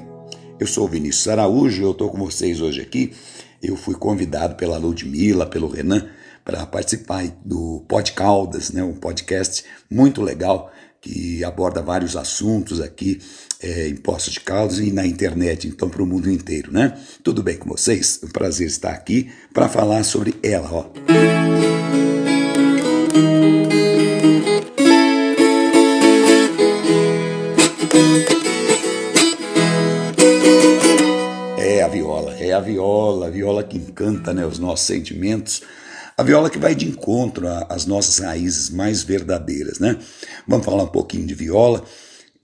Eu 0.59 0.65
sou 0.65 0.85
o 0.85 0.87
Vinícius 0.87 1.27
Araújo, 1.27 1.83
eu 1.83 1.91
estou 1.91 2.09
com 2.09 2.17
vocês 2.17 2.59
hoje 2.59 2.81
aqui. 2.81 3.13
Eu 3.61 3.75
fui 3.75 3.93
convidado 3.93 4.55
pela 4.55 4.79
Ludmilla, 4.79 5.45
pelo 5.45 5.67
Renan, 5.67 6.09
para 6.43 6.65
participar 6.65 7.27
do 7.45 7.85
Pod 7.87 8.11
Caldas, 8.13 8.71
né, 8.71 8.81
um 8.81 8.95
podcast 8.95 9.63
muito 9.87 10.19
legal 10.23 10.71
que 10.99 11.43
aborda 11.43 11.79
vários 11.79 12.15
assuntos 12.15 12.81
aqui 12.81 13.21
é, 13.61 13.87
em 13.87 13.95
Poços 13.95 14.33
de 14.33 14.39
Caldas 14.39 14.79
e 14.79 14.91
na 14.91 15.05
internet, 15.05 15.67
então 15.67 15.91
para 15.91 16.01
o 16.01 16.07
mundo 16.07 16.27
inteiro, 16.27 16.73
né? 16.73 16.99
Tudo 17.23 17.43
bem 17.43 17.55
com 17.55 17.69
vocês? 17.69 18.19
É 18.23 18.25
um 18.25 18.29
prazer 18.29 18.65
estar 18.65 18.93
aqui 18.93 19.29
para 19.53 19.69
falar 19.69 20.03
sobre 20.05 20.33
ela, 20.41 20.73
ó. 20.73 21.36
Viola, 32.67 33.27
a 33.27 33.29
viola 33.29 33.63
que 33.63 33.77
encanta 33.77 34.33
né, 34.33 34.45
os 34.45 34.59
nossos 34.59 34.85
sentimentos, 34.85 35.61
a 36.17 36.23
viola 36.23 36.49
que 36.49 36.57
vai 36.57 36.75
de 36.75 36.87
encontro 36.87 37.47
às 37.69 37.85
nossas 37.85 38.19
raízes 38.19 38.69
mais 38.69 39.03
verdadeiras. 39.03 39.79
Né? 39.79 39.97
Vamos 40.47 40.65
falar 40.65 40.83
um 40.83 40.87
pouquinho 40.87 41.25
de 41.25 41.33
viola, 41.33 41.83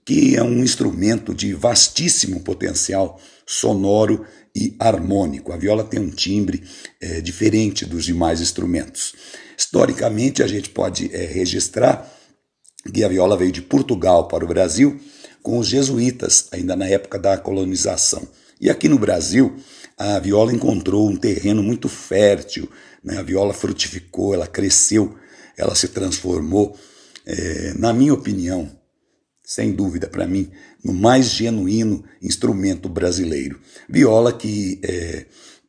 que 0.04 0.36
é 0.36 0.42
um 0.42 0.62
instrumento 0.62 1.34
de 1.34 1.54
vastíssimo 1.54 2.40
potencial 2.40 3.20
sonoro 3.46 4.24
e 4.54 4.74
harmônico. 4.78 5.52
A 5.52 5.56
viola 5.56 5.84
tem 5.84 6.00
um 6.00 6.10
timbre 6.10 6.62
é, 7.00 7.20
diferente 7.20 7.84
dos 7.84 8.04
demais 8.04 8.40
instrumentos. 8.40 9.14
Historicamente, 9.58 10.42
a 10.42 10.46
gente 10.46 10.70
pode 10.70 11.14
é, 11.14 11.26
registrar 11.26 12.10
que 12.92 13.02
a 13.02 13.08
viola 13.08 13.36
veio 13.36 13.52
de 13.52 13.62
Portugal 13.62 14.28
para 14.28 14.44
o 14.44 14.48
Brasil 14.48 15.00
com 15.42 15.58
os 15.58 15.68
jesuítas, 15.68 16.48
ainda 16.52 16.74
na 16.76 16.86
época 16.86 17.18
da 17.18 17.36
colonização. 17.36 18.26
E 18.60 18.70
aqui 18.70 18.88
no 18.88 18.98
Brasil, 18.98 19.56
a 19.96 20.18
viola 20.18 20.52
encontrou 20.52 21.08
um 21.08 21.16
terreno 21.16 21.62
muito 21.62 21.88
fértil, 21.88 22.68
né? 23.02 23.18
a 23.18 23.22
viola 23.22 23.52
frutificou, 23.52 24.34
ela 24.34 24.46
cresceu, 24.46 25.14
ela 25.56 25.74
se 25.74 25.88
transformou, 25.88 26.76
é, 27.26 27.74
na 27.78 27.92
minha 27.92 28.12
opinião, 28.12 28.70
sem 29.44 29.72
dúvida 29.72 30.08
para 30.08 30.26
mim, 30.26 30.50
no 30.82 30.92
mais 30.92 31.26
genuíno 31.26 32.04
instrumento 32.20 32.88
brasileiro. 32.88 33.60
Viola 33.88 34.32
que 34.32 34.80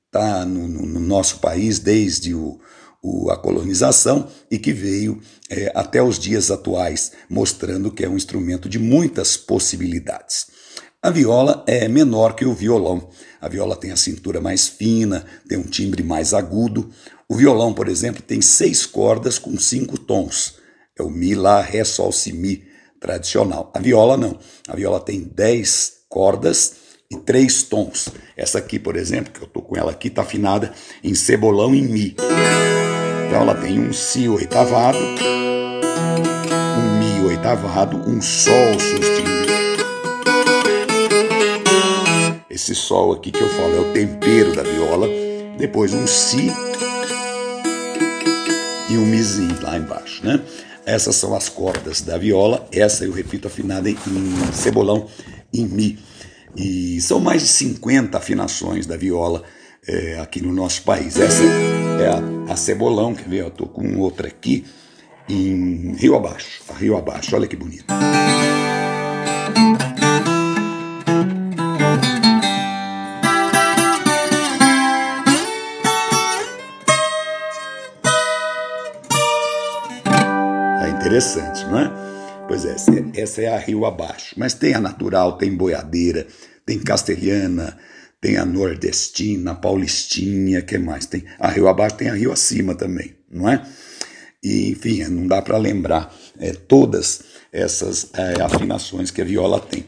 está 0.05 0.41
é, 0.41 0.45
no, 0.45 0.67
no, 0.67 0.99
nosso 0.99 1.39
país 1.39 1.77
desde 1.79 2.33
o, 2.33 2.59
o, 3.03 3.29
a 3.29 3.37
colonização 3.37 4.29
e 4.49 4.57
que 4.57 4.73
veio 4.73 5.21
é, 5.49 5.71
até 5.75 6.01
os 6.01 6.17
dias 6.17 6.49
atuais, 6.49 7.11
mostrando 7.29 7.91
que 7.91 8.03
é 8.03 8.09
um 8.09 8.15
instrumento 8.17 8.67
de 8.67 8.79
muitas 8.79 9.37
possibilidades. 9.37 10.47
A 11.05 11.11
viola 11.11 11.63
é 11.67 11.87
menor 11.87 12.33
que 12.33 12.45
o 12.45 12.51
violão. 12.51 13.07
A 13.39 13.47
viola 13.47 13.75
tem 13.75 13.91
a 13.91 13.95
cintura 13.95 14.41
mais 14.41 14.67
fina, 14.67 15.23
tem 15.47 15.55
um 15.55 15.61
timbre 15.61 16.01
mais 16.01 16.33
agudo. 16.33 16.89
O 17.29 17.35
violão, 17.35 17.75
por 17.75 17.87
exemplo, 17.87 18.23
tem 18.23 18.41
seis 18.41 18.87
cordas 18.87 19.37
com 19.37 19.55
cinco 19.55 19.99
tons. 19.99 20.55
É 20.97 21.03
o 21.03 21.09
Mi, 21.11 21.35
Lá, 21.35 21.61
Ré, 21.61 21.83
Sol, 21.83 22.11
Si, 22.11 22.33
Mi 22.33 22.63
tradicional. 22.99 23.71
A 23.75 23.79
viola 23.79 24.17
não. 24.17 24.39
A 24.67 24.75
viola 24.75 24.99
tem 24.99 25.21
dez 25.21 25.93
cordas 26.09 26.73
e 27.11 27.15
três 27.17 27.61
tons. 27.61 28.09
Essa 28.35 28.57
aqui, 28.57 28.79
por 28.79 28.95
exemplo, 28.95 29.31
que 29.31 29.43
eu 29.43 29.47
tô 29.47 29.61
com 29.61 29.77
ela 29.77 29.91
aqui, 29.91 30.09
tá 30.09 30.23
afinada 30.23 30.73
em 31.03 31.13
cebolão 31.13 31.75
e 31.75 31.83
mi. 31.83 32.15
Então 33.27 33.41
ela 33.43 33.53
tem 33.53 33.79
um 33.79 33.93
si 33.93 34.27
oitavado, 34.27 34.97
um 36.79 36.97
mi 36.97 37.27
oitavado, 37.27 37.95
um 38.09 38.19
sol 38.19 38.73
sustenido 38.79 39.34
Esse 42.65 42.73
sol 42.73 43.13
aqui 43.13 43.29
que 43.29 43.43
eu 43.43 43.47
falo 43.47 43.75
é 43.75 43.79
o 43.79 43.93
tempero 43.93 44.55
da 44.55 44.63
viola. 44.63 45.07
Depois 45.55 45.93
um 45.93 46.07
si 46.07 46.51
e 48.89 48.97
um 48.97 49.05
mizinho 49.05 49.55
lá 49.61 49.77
embaixo, 49.77 50.25
né? 50.25 50.41
Essas 50.83 51.15
são 51.15 51.35
as 51.35 51.47
cordas 51.47 52.01
da 52.01 52.17
viola. 52.17 52.67
Essa 52.71 53.05
eu 53.05 53.11
repito 53.11 53.47
afinada 53.47 53.87
em, 53.87 53.95
cebolão 54.51 55.05
em 55.53 55.67
mi. 55.67 55.99
E 56.57 56.99
são 57.01 57.19
mais 57.19 57.43
de 57.43 57.49
50 57.49 58.17
afinações 58.17 58.87
da 58.87 58.97
viola 58.97 59.43
é, 59.87 60.17
aqui 60.19 60.41
no 60.41 60.51
nosso 60.51 60.81
país. 60.81 61.19
Essa 61.19 61.43
é 61.43 62.07
a, 62.49 62.51
a 62.51 62.55
cebolão, 62.55 63.13
quer 63.13 63.29
ver? 63.29 63.41
Eu 63.41 63.51
tô 63.51 63.67
com 63.67 63.99
outra 63.99 64.27
aqui 64.27 64.65
em 65.29 65.93
Rio 65.97 66.15
Abaixo. 66.15 66.63
A 66.69 66.73
Rio 66.73 66.97
Abaixo, 66.97 67.35
olha 67.35 67.45
que 67.45 67.55
bonito. 67.55 67.85
Interessante, 81.15 81.63
não 81.67 81.79
é? 81.79 81.91
Pois 82.45 82.65
é, 82.65 82.75
essa 83.15 83.41
é 83.41 83.47
a 83.47 83.57
Rio 83.57 83.85
Abaixo. 83.85 84.35
Mas 84.37 84.53
tem 84.53 84.73
a 84.73 84.81
natural, 84.81 85.37
tem 85.37 85.55
boiadeira, 85.55 86.27
tem 86.65 86.77
castelhana, 86.77 87.77
tem 88.19 88.35
a 88.35 88.43
nordestina, 88.43 89.51
a 89.51 89.55
paulistinha, 89.55 90.61
que 90.61 90.77
mais? 90.77 91.05
Tem 91.05 91.23
a 91.39 91.47
Rio 91.47 91.69
Abaixo, 91.69 91.95
tem 91.95 92.09
a 92.09 92.13
Rio 92.13 92.33
Acima 92.33 92.75
também, 92.75 93.15
não 93.31 93.47
é? 93.47 93.65
E, 94.43 94.71
enfim, 94.71 95.05
não 95.05 95.25
dá 95.25 95.41
para 95.41 95.57
lembrar 95.57 96.13
é, 96.37 96.51
todas 96.51 97.21
essas 97.49 98.09
é, 98.13 98.41
afinações 98.41 99.09
que 99.09 99.21
a 99.21 99.25
viola 99.25 99.61
tem. 99.61 99.87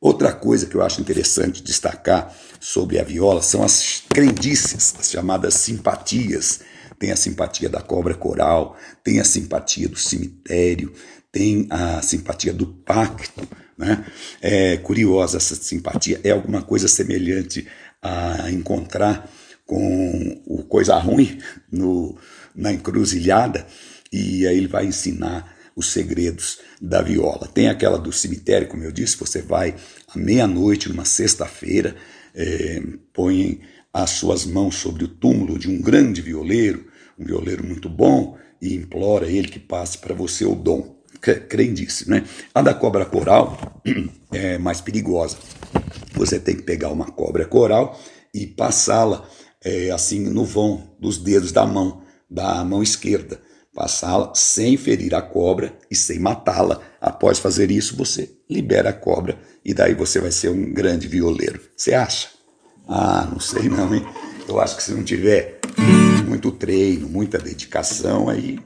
Outra 0.00 0.32
coisa 0.32 0.64
que 0.64 0.76
eu 0.76 0.82
acho 0.82 1.02
interessante 1.02 1.62
destacar 1.62 2.34
sobre 2.58 2.98
a 2.98 3.04
viola 3.04 3.42
são 3.42 3.62
as 3.62 4.02
crendices, 4.08 4.94
as 4.98 5.10
chamadas 5.10 5.52
simpatias. 5.54 6.60
Tem 7.00 7.10
a 7.10 7.16
simpatia 7.16 7.70
da 7.70 7.80
cobra 7.80 8.14
coral, 8.14 8.76
tem 9.02 9.20
a 9.20 9.24
simpatia 9.24 9.88
do 9.88 9.98
cemitério, 9.98 10.92
tem 11.32 11.66
a 11.70 12.02
simpatia 12.02 12.52
do 12.52 12.66
pacto. 12.66 13.48
Né? 13.76 14.04
É 14.42 14.76
curiosa 14.76 15.38
essa 15.38 15.54
simpatia, 15.54 16.20
é 16.22 16.30
alguma 16.30 16.60
coisa 16.60 16.86
semelhante 16.86 17.66
a 18.02 18.50
encontrar 18.50 19.26
com 19.64 20.42
o 20.44 20.62
Coisa 20.64 20.94
Ruim 20.98 21.38
no, 21.72 22.18
na 22.54 22.70
encruzilhada, 22.70 23.66
e 24.12 24.46
aí 24.46 24.58
ele 24.58 24.68
vai 24.68 24.84
ensinar 24.84 25.56
os 25.74 25.92
segredos 25.92 26.58
da 26.82 27.00
viola. 27.00 27.48
Tem 27.48 27.70
aquela 27.70 27.98
do 27.98 28.12
cemitério, 28.12 28.68
como 28.68 28.84
eu 28.84 28.92
disse, 28.92 29.16
você 29.16 29.40
vai 29.40 29.74
à 30.06 30.18
meia-noite, 30.18 30.90
numa 30.90 31.06
sexta-feira, 31.06 31.96
é, 32.34 32.82
põe 33.14 33.62
as 33.90 34.10
suas 34.10 34.44
mãos 34.44 34.74
sobre 34.74 35.04
o 35.04 35.08
túmulo 35.08 35.58
de 35.58 35.70
um 35.70 35.80
grande 35.80 36.20
violeiro, 36.20 36.89
um 37.20 37.24
violeiro 37.24 37.64
muito 37.64 37.88
bom, 37.88 38.36
e 38.60 38.74
implora 38.74 39.26
ele 39.26 39.48
que 39.48 39.58
passe 39.58 39.98
para 39.98 40.14
você 40.14 40.44
o 40.44 40.54
dom. 40.54 40.98
Crendice, 41.20 42.08
né? 42.08 42.24
A 42.54 42.62
da 42.62 42.72
cobra 42.72 43.04
coral 43.04 43.82
é 44.32 44.56
mais 44.56 44.80
perigosa. 44.80 45.36
Você 46.14 46.40
tem 46.40 46.56
que 46.56 46.62
pegar 46.62 46.88
uma 46.88 47.10
cobra 47.10 47.44
coral 47.44 48.00
e 48.32 48.46
passá-la 48.46 49.28
é, 49.62 49.90
assim 49.90 50.20
no 50.20 50.46
vão 50.46 50.94
dos 50.98 51.18
dedos 51.18 51.52
da 51.52 51.66
mão, 51.66 52.02
da 52.30 52.64
mão 52.64 52.82
esquerda 52.82 53.38
passá-la 53.74 54.32
sem 54.34 54.76
ferir 54.76 55.14
a 55.14 55.22
cobra 55.22 55.72
e 55.90 55.96
sem 55.96 56.18
matá-la. 56.18 56.80
Após 57.00 57.38
fazer 57.38 57.70
isso, 57.70 57.96
você 57.96 58.30
libera 58.48 58.90
a 58.90 58.92
cobra 58.92 59.38
e 59.64 59.72
daí 59.72 59.94
você 59.94 60.20
vai 60.20 60.30
ser 60.30 60.50
um 60.50 60.72
grande 60.72 61.08
violeiro. 61.08 61.60
Você 61.76 61.94
acha? 61.94 62.28
Ah, 62.88 63.28
não 63.30 63.40
sei 63.40 63.68
não, 63.68 63.94
hein? 63.94 64.04
Eu 64.48 64.60
acho 64.60 64.76
que 64.76 64.82
se 64.82 64.92
não 64.92 65.04
tiver 65.04 65.60
muito 66.40 66.52
treino, 66.52 67.06
muita 67.06 67.38
dedicação, 67.38 68.30
aí 68.30 68.58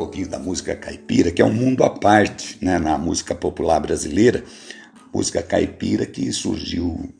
pouquinho 0.00 0.28
da 0.28 0.38
música 0.38 0.74
caipira, 0.74 1.30
que 1.30 1.42
é 1.42 1.44
um 1.44 1.52
mundo 1.52 1.84
à 1.84 1.90
parte 1.90 2.56
né, 2.62 2.78
na 2.78 2.96
música 2.96 3.34
popular 3.34 3.78
brasileira. 3.80 4.42
Música 5.12 5.42
caipira 5.42 6.06
que 6.06 6.32
surgiu 6.32 7.12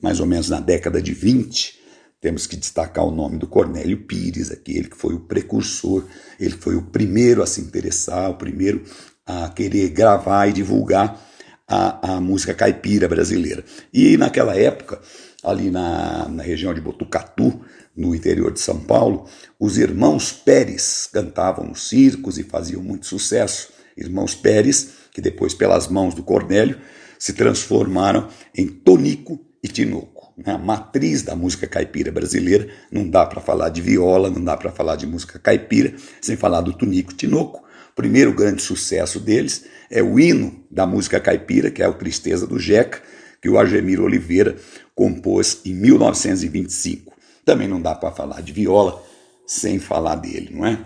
mais 0.00 0.20
ou 0.20 0.26
menos 0.26 0.48
na 0.48 0.60
década 0.60 1.02
de 1.02 1.12
20. 1.12 1.80
Temos 2.20 2.46
que 2.46 2.56
destacar 2.56 3.04
o 3.04 3.10
nome 3.10 3.38
do 3.38 3.48
Cornélio 3.48 4.04
Pires, 4.04 4.52
aquele 4.52 4.88
que 4.88 4.96
foi 4.96 5.14
o 5.14 5.20
precursor, 5.20 6.04
ele 6.38 6.54
foi 6.54 6.76
o 6.76 6.82
primeiro 6.82 7.42
a 7.42 7.46
se 7.46 7.60
interessar, 7.60 8.30
o 8.30 8.34
primeiro 8.34 8.84
a 9.26 9.48
querer 9.48 9.88
gravar 9.88 10.46
e 10.46 10.52
divulgar 10.52 11.20
a, 11.66 12.14
a 12.14 12.20
música 12.20 12.54
caipira 12.54 13.08
brasileira. 13.08 13.64
E 13.92 14.16
naquela 14.16 14.56
época, 14.56 15.00
ali 15.42 15.72
na, 15.72 16.28
na 16.28 16.42
região 16.44 16.72
de 16.72 16.80
Botucatu, 16.80 17.60
no 17.96 18.14
interior 18.14 18.52
de 18.52 18.60
São 18.60 18.80
Paulo, 18.80 19.26
os 19.58 19.78
irmãos 19.78 20.32
Pérez 20.32 21.08
cantavam 21.12 21.66
nos 21.66 21.88
circos 21.88 22.38
e 22.38 22.42
faziam 22.42 22.82
muito 22.82 23.06
sucesso. 23.06 23.68
Irmãos 23.96 24.34
Pérez, 24.34 24.90
que 25.12 25.20
depois, 25.20 25.52
pelas 25.54 25.88
mãos 25.88 26.14
do 26.14 26.22
Cornélio, 26.22 26.78
se 27.18 27.32
transformaram 27.34 28.28
em 28.56 28.66
Tonico 28.66 29.38
e 29.62 29.68
Tinoco. 29.68 30.32
Né? 30.36 30.52
A 30.52 30.58
matriz 30.58 31.22
da 31.22 31.36
música 31.36 31.66
caipira 31.66 32.10
brasileira, 32.10 32.68
não 32.90 33.08
dá 33.08 33.26
para 33.26 33.40
falar 33.40 33.68
de 33.68 33.80
viola, 33.80 34.30
não 34.30 34.42
dá 34.42 34.56
para 34.56 34.72
falar 34.72 34.96
de 34.96 35.06
música 35.06 35.38
caipira, 35.38 35.94
sem 36.20 36.36
falar 36.36 36.62
do 36.62 36.72
Tonico 36.72 37.12
e 37.12 37.16
Tinoco. 37.16 37.62
O 37.92 37.94
primeiro 37.94 38.32
grande 38.32 38.62
sucesso 38.62 39.20
deles 39.20 39.64
é 39.90 40.02
o 40.02 40.18
hino 40.18 40.64
da 40.70 40.86
música 40.86 41.20
caipira, 41.20 41.70
que 41.70 41.82
é 41.82 41.88
o 41.88 41.94
Tristeza 41.94 42.46
do 42.46 42.58
Jeca, 42.58 43.02
que 43.40 43.48
o 43.48 43.58
Argemir 43.58 44.00
Oliveira 44.00 44.56
compôs 44.94 45.60
em 45.64 45.74
1925. 45.74 47.11
Também 47.44 47.68
não 47.68 47.80
dá 47.80 47.94
para 47.94 48.12
falar 48.12 48.40
de 48.40 48.52
viola 48.52 49.02
sem 49.46 49.78
falar 49.78 50.16
dele, 50.16 50.50
não 50.52 50.66
é? 50.66 50.78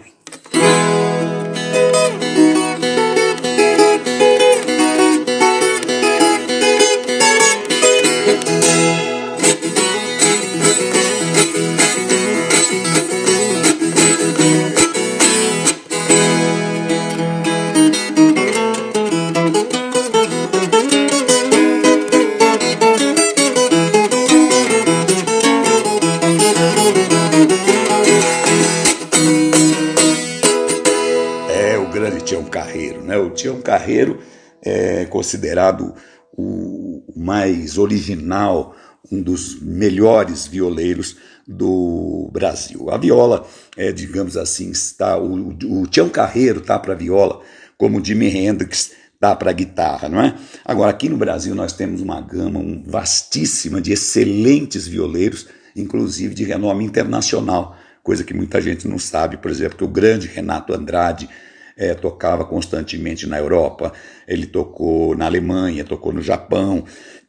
Carreiro 33.67 34.21
é 34.63 35.05
considerado 35.07 35.93
o 36.33 37.03
mais 37.17 37.79
original, 37.79 38.77
um 39.11 39.21
dos 39.21 39.61
melhores 39.61 40.47
violeiros 40.47 41.17
do 41.47 42.31
Brasil. 42.33 42.89
A 42.91 42.97
viola, 42.97 43.45
é, 43.77 43.91
digamos 43.91 44.37
assim, 44.37 44.71
está 44.71 45.19
o, 45.19 45.49
o 45.49 45.87
Tião 45.89 46.09
Carreiro 46.09 46.61
tá 46.61 46.79
para 46.79 46.95
viola, 46.95 47.41
como 47.77 47.99
o 47.99 48.05
Jimi 48.05 48.29
Hendrix 48.29 48.93
tá 49.19 49.35
para 49.35 49.51
guitarra, 49.53 50.09
não 50.09 50.21
é? 50.21 50.37
Agora 50.65 50.91
aqui 50.91 51.09
no 51.09 51.17
Brasil 51.17 51.55
nós 51.55 51.73
temos 51.73 52.01
uma 52.01 52.21
gama 52.21 52.61
um, 52.61 52.85
vastíssima 52.87 53.81
de 53.81 53.93
excelentes 53.93 54.87
violeiros, 54.87 55.49
inclusive 55.75 56.35
de 56.35 56.45
renome 56.45 56.85
internacional, 56.85 57.77
coisa 58.03 58.23
que 58.23 58.35
muita 58.35 58.61
gente 58.61 58.87
não 58.87 58.99
sabe, 58.99 59.37
por 59.37 59.51
exemplo, 59.51 59.79
que 59.79 59.85
o 59.85 59.89
grande 59.89 60.29
Renato 60.29 60.73
Andrade 60.73 61.29
é, 61.77 61.95
tocava 61.95 62.45
constantemente 62.45 63.27
na 63.27 63.39
Europa, 63.39 63.93
ele 64.27 64.47
tocou 64.47 65.15
na 65.15 65.27
Alemanha, 65.27 65.85
tocou 65.85 66.13
no 66.13 66.23
Japão. 66.23 66.85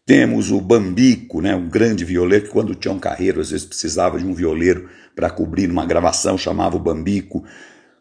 Temos 0.05 0.51
o 0.51 0.61
Bambico, 0.61 1.41
né, 1.41 1.53
um 1.53 1.67
grande 1.67 2.05
violeiro, 2.05 2.45
que 2.45 2.51
quando 2.51 2.73
tinha 2.73 2.93
um 2.93 2.99
carreiro, 2.99 3.41
às 3.41 3.51
vezes 3.51 3.65
precisava 3.65 4.17
de 4.17 4.25
um 4.25 4.33
violeiro 4.33 4.89
para 5.13 5.29
cobrir 5.29 5.69
uma 5.69 5.85
gravação, 5.85 6.37
chamava 6.37 6.77
o 6.77 6.79
Bambico. 6.79 7.43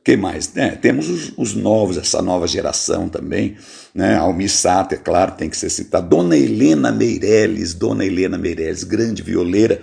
que 0.04 0.16
mais? 0.16 0.56
É, 0.56 0.70
temos 0.70 1.08
os, 1.08 1.32
os, 1.36 1.54
novos, 1.54 1.96
essa 1.96 2.22
nova 2.22 2.46
geração 2.46 3.08
também, 3.08 3.56
né? 3.92 4.14
Almir 4.14 4.50
Sater, 4.50 5.02
claro, 5.02 5.32
tem 5.32 5.50
que 5.50 5.56
ser 5.56 5.68
citada. 5.68 6.06
Dona 6.06 6.36
Helena 6.36 6.92
Meirelles, 6.92 7.74
Dona 7.74 8.04
Helena 8.04 8.38
Meirelles, 8.38 8.84
grande 8.84 9.20
violeira, 9.20 9.80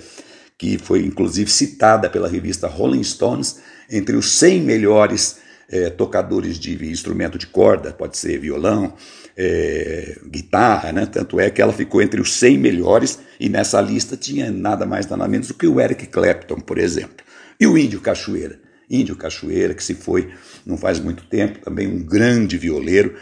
que 0.58 0.78
foi 0.78 1.06
inclusive 1.06 1.52
citada 1.52 2.10
pela 2.10 2.30
revista 2.30 2.68
Rolling 2.68 3.04
Stones 3.04 3.60
entre 3.90 4.16
os 4.16 4.40
100 4.40 4.62
melhores 4.62 5.43
é, 5.70 5.90
tocadores 5.90 6.60
de 6.60 6.74
instrumento 6.90 7.38
de 7.38 7.48
corda, 7.48 7.92
pode 7.92 8.18
ser 8.18 8.40
violão, 8.40 8.94
é, 9.36 10.18
guitarra, 10.30 10.92
né? 10.92 11.06
tanto 11.06 11.40
é 11.40 11.50
que 11.50 11.62
ela 11.62 11.74
ficou 11.74 12.02
entre 12.02 12.22
os 12.22 12.34
100 12.34 12.58
melhores 12.58 13.20
e 13.40 13.50
nessa 13.50 13.82
lista 13.82 14.16
tinha 14.16 14.52
nada 14.52 14.86
mais 14.86 15.08
nada 15.08 15.28
menos 15.28 15.48
do 15.48 15.54
que 15.54 15.68
o 15.68 15.80
Eric 15.80 16.08
Clapton, 16.08 16.60
por 16.60 16.78
exemplo. 16.78 17.26
E 17.60 17.66
o 17.66 17.78
Índio 17.78 18.02
Cachoeira, 18.02 18.60
Índio 18.90 19.16
Cachoeira, 19.16 19.74
que 19.74 19.84
se 19.84 19.96
foi 19.96 20.32
não 20.66 20.78
faz 20.78 21.00
muito 21.00 21.24
tempo, 21.26 21.60
também 21.60 21.88
um 21.88 22.04
grande 22.04 22.58
violeiro. 22.58 23.16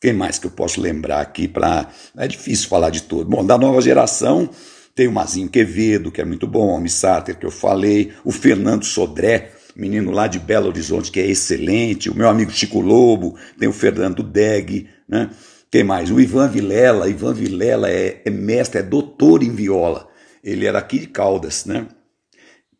Quem 0.00 0.12
mais 0.12 0.38
que 0.38 0.46
eu 0.46 0.50
posso 0.50 0.80
lembrar 0.80 1.20
aqui 1.20 1.46
para. 1.46 1.90
É 2.16 2.26
difícil 2.26 2.68
falar 2.68 2.90
de 2.90 3.02
todo. 3.02 3.28
Bom, 3.28 3.44
da 3.44 3.58
nova 3.58 3.80
geração 3.82 4.48
tem 4.94 5.06
o 5.06 5.12
Mazinho 5.12 5.48
Quevedo, 5.48 6.10
que 6.10 6.20
é 6.20 6.24
muito 6.24 6.46
bom, 6.46 6.82
o 6.82 6.88
Sater, 6.88 7.38
que 7.38 7.46
eu 7.46 7.50
falei, 7.50 8.12
o 8.24 8.32
Fernando 8.32 8.84
Sodré, 8.84 9.52
menino 9.76 10.10
lá 10.10 10.26
de 10.26 10.38
Belo 10.38 10.68
Horizonte 10.68 11.10
que 11.10 11.20
é 11.20 11.26
excelente, 11.26 12.10
o 12.10 12.14
meu 12.14 12.28
amigo 12.28 12.50
Chico 12.50 12.80
Lobo, 12.80 13.36
tem 13.58 13.68
o 13.68 13.72
Fernando 13.72 14.22
Deg, 14.22 14.88
né? 15.08 15.30
Quem 15.70 15.84
mais? 15.84 16.10
O 16.10 16.18
Ivan 16.18 16.48
Vilela. 16.48 17.08
Ivan 17.08 17.32
Vilela 17.32 17.88
é, 17.88 18.22
é 18.24 18.30
mestre, 18.30 18.80
é 18.80 18.82
doutor 18.82 19.42
em 19.42 19.54
viola. 19.54 20.08
Ele 20.42 20.66
era 20.66 20.78
aqui 20.78 20.98
de 20.98 21.06
Caldas, 21.06 21.64
né? 21.64 21.86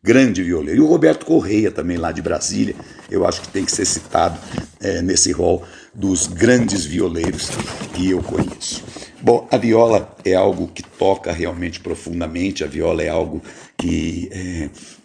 Grande 0.03 0.43
violeiro. 0.43 0.81
E 0.81 0.83
o 0.83 0.89
Roberto 0.89 1.25
Correia, 1.25 1.71
também 1.71 1.99
lá 1.99 2.11
de 2.11 2.21
Brasília, 2.21 2.75
eu 3.09 3.25
acho 3.27 3.43
que 3.43 3.49
tem 3.49 3.65
que 3.65 3.71
ser 3.71 3.85
citado 3.85 4.37
é, 4.81 5.03
nesse 5.03 5.31
rol 5.31 5.63
dos 5.95 6.27
grandes 6.27 6.85
violeiros 6.85 7.51
que 7.95 8.11
eu 8.11 8.23
conheço. 8.23 8.83
Bom, 9.21 9.47
a 9.53 9.59
viola 9.59 10.17
é 10.25 10.35
algo 10.35 10.67
que 10.69 10.83
toca 10.83 11.31
realmente 11.31 11.79
profundamente, 11.79 12.65
a 12.65 12.67
viola 12.67 13.03
é 13.03 13.09
algo 13.09 13.43
que 13.77 14.31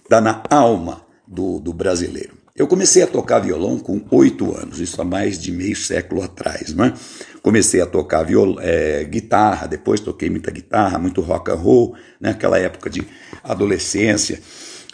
está 0.03 0.17
é, 0.17 0.21
na 0.21 0.41
alma 0.49 1.04
do, 1.27 1.59
do 1.59 1.73
brasileiro. 1.73 2.45
Eu 2.55 2.67
comecei 2.67 3.03
a 3.03 3.07
tocar 3.07 3.39
violão 3.39 3.77
com 3.77 4.01
oito 4.11 4.55
anos, 4.55 4.79
isso 4.79 5.01
há 5.01 5.03
mais 5.03 5.37
de 5.37 5.51
meio 5.51 5.75
século 5.75 6.21
atrás. 6.21 6.73
Né? 6.73 6.93
Comecei 7.41 7.81
a 7.81 7.85
tocar 7.85 8.23
viol, 8.23 8.57
é, 8.61 9.03
guitarra, 9.03 9.67
depois 9.67 9.99
toquei 9.99 10.29
muita 10.29 10.51
guitarra, 10.51 10.97
muito 10.97 11.19
rock 11.19 11.51
and 11.51 11.55
roll, 11.55 11.95
né? 12.19 12.29
aquela 12.29 12.57
época 12.57 12.89
de 12.89 13.05
adolescência, 13.43 14.39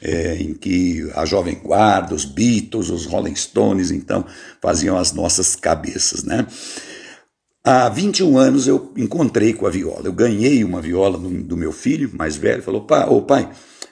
é, 0.02 0.38
em 0.38 0.56
que 0.56 1.08
a 1.14 1.24
Jovem 1.24 1.62
Guarda, 1.64 2.16
os 2.16 2.26
Beatles, 2.26 2.90
os 2.90 3.06
Rolling 3.06 3.36
Stones, 3.36 3.92
então, 3.92 4.26
faziam 4.60 4.98
as 4.98 5.14
nossas 5.14 5.56
cabeças. 5.56 6.24
Né? 6.24 6.48
Há 7.64 7.90
21 7.90 8.40
anos 8.40 8.68
eu 8.68 8.92
encontrei 8.98 9.54
com 9.54 9.68
a 9.68 9.70
viola. 9.70 10.02
Eu 10.06 10.14
ganhei 10.14 10.64
uma 10.64 10.82
viola 10.82 11.16
do, 11.16 11.30
do 11.30 11.56
meu 11.56 11.72
filho 11.72 12.10
mais 12.18 12.36
velho, 12.36 12.64
falou: 12.64 12.82
pai, 12.82 13.08
ô 13.08 13.22
pai, 13.22 13.48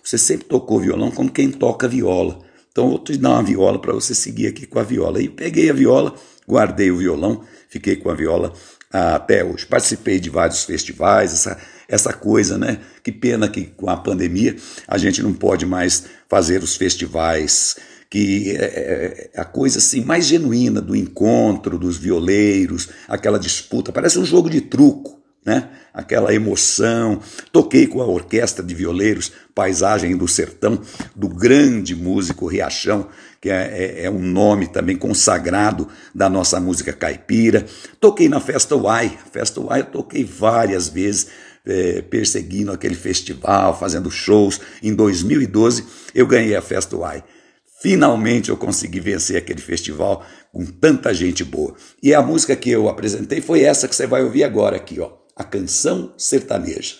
você 0.10 0.18
sempre 0.18 0.48
tocou 0.48 0.80
violão 0.80 1.12
como 1.12 1.30
quem 1.30 1.52
toca 1.52 1.88
viola. 1.88 2.40
Então 2.72 2.90
vou 2.90 2.98
te 2.98 3.16
dar 3.16 3.30
uma 3.30 3.44
viola 3.44 3.80
para 3.80 3.94
você 3.94 4.16
seguir 4.16 4.48
aqui 4.48 4.66
com 4.66 4.80
a 4.80 4.84
viola. 4.84 5.22
E 5.22 5.30
peguei 5.30 5.70
a 5.70 5.74
viola, 5.74 6.16
guardei 6.48 6.90
o 6.90 6.98
violão, 6.98 7.44
fiquei 7.70 7.96
com 7.96 8.10
a 8.10 8.16
viola 8.16 8.52
até 8.92 9.44
hoje. 9.46 9.68
Participei 9.68 10.20
de 10.20 10.32
vários 10.32 10.64
festivais, 10.64 11.32
essa, 11.32 11.60
essa 11.88 12.12
coisa, 12.12 12.58
né? 12.58 12.80
Que 13.04 13.12
pena 13.12 13.48
que 13.48 13.66
com 13.66 13.88
a 13.88 13.98
pandemia 13.98 14.56
a 14.88 14.98
gente 14.98 15.22
não 15.22 15.32
pode 15.32 15.68
mais 15.68 16.06
fazer 16.28 16.64
os 16.64 16.76
festivais 16.76 17.76
que 18.10 18.58
é, 18.58 18.64
é, 18.64 19.30
é 19.36 19.42
a 19.42 19.46
coisa 19.46 19.78
assim 19.78 20.04
mais 20.04 20.26
genuína 20.26 20.82
do 20.82 20.96
encontro 20.96 21.78
dos 21.78 21.98
violeiros, 21.98 22.90
aquela 23.08 23.38
disputa, 23.38 23.92
parece 23.92 24.18
um 24.18 24.26
jogo 24.26 24.50
de 24.50 24.62
truco, 24.62 25.22
né? 25.46 25.70
Aquela 25.94 26.34
emoção. 26.34 27.20
Toquei 27.52 27.88
com 27.88 28.02
a 28.02 28.06
orquestra 28.06 28.64
de 28.64 28.74
violeiros 28.74 29.32
Paisagem 29.54 30.16
do 30.16 30.28
Sertão, 30.28 30.80
do 31.16 31.28
grande 31.28 31.96
músico 31.96 32.48
Riachão, 32.48 33.10
que 33.42 33.50
é, 33.50 33.98
é, 34.02 34.06
é 34.06 34.10
um 34.10 34.20
nome 34.20 34.68
também 34.68 34.96
consagrado 34.96 35.88
da 36.14 36.30
nossa 36.30 36.60
música 36.60 36.94
caipira. 36.94 37.66
Toquei 38.00 38.30
na 38.30 38.40
Festa 38.40 38.76
Uai, 38.76 39.18
Festa 39.32 39.60
Uai 39.60 39.82
eu 39.82 39.86
toquei 39.86 40.24
várias 40.24 40.88
vezes, 40.88 41.28
é, 41.66 42.02
perseguindo 42.02 42.72
aquele 42.72 42.96
festival, 42.96 43.78
fazendo 43.78 44.10
shows. 44.10 44.62
Em 44.82 44.94
2012 44.94 45.86
eu 46.16 46.26
ganhei 46.26 46.56
a 46.56 46.62
Festa 46.62 46.96
Uai. 46.96 47.24
Finalmente 47.82 48.50
eu 48.50 48.58
consegui 48.58 49.00
vencer 49.00 49.38
aquele 49.38 49.62
festival 49.62 50.26
com 50.54 50.66
tanta 50.66 51.14
gente 51.14 51.44
boa. 51.44 51.76
E 52.04 52.14
a 52.14 52.22
música 52.22 52.56
que 52.56 52.70
eu 52.70 52.90
apresentei 52.90 53.42
foi 53.42 53.64
essa 53.64 53.88
que 53.88 53.96
você 53.96 54.08
vai 54.08 54.24
ouvir 54.24 54.44
agora 54.44 54.76
aqui, 54.76 55.00
ó 55.00 55.20
a 55.40 55.44
canção 55.46 56.14
sertaneja. 56.18 56.96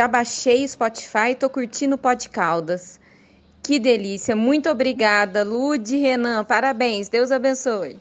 Já 0.00 0.08
baixei 0.08 0.64
o 0.64 0.68
Spotify 0.68 1.32
e 1.32 1.34
tô 1.34 1.50
curtindo 1.50 1.94
o 1.94 1.98
Pod 1.98 2.26
Caldas. 2.30 2.98
Que 3.62 3.78
delícia. 3.78 4.34
Muito 4.34 4.70
obrigada, 4.70 5.42
Lude 5.44 5.98
Renan. 5.98 6.42
Parabéns. 6.42 7.10
Deus 7.10 7.30
abençoe. 7.30 7.98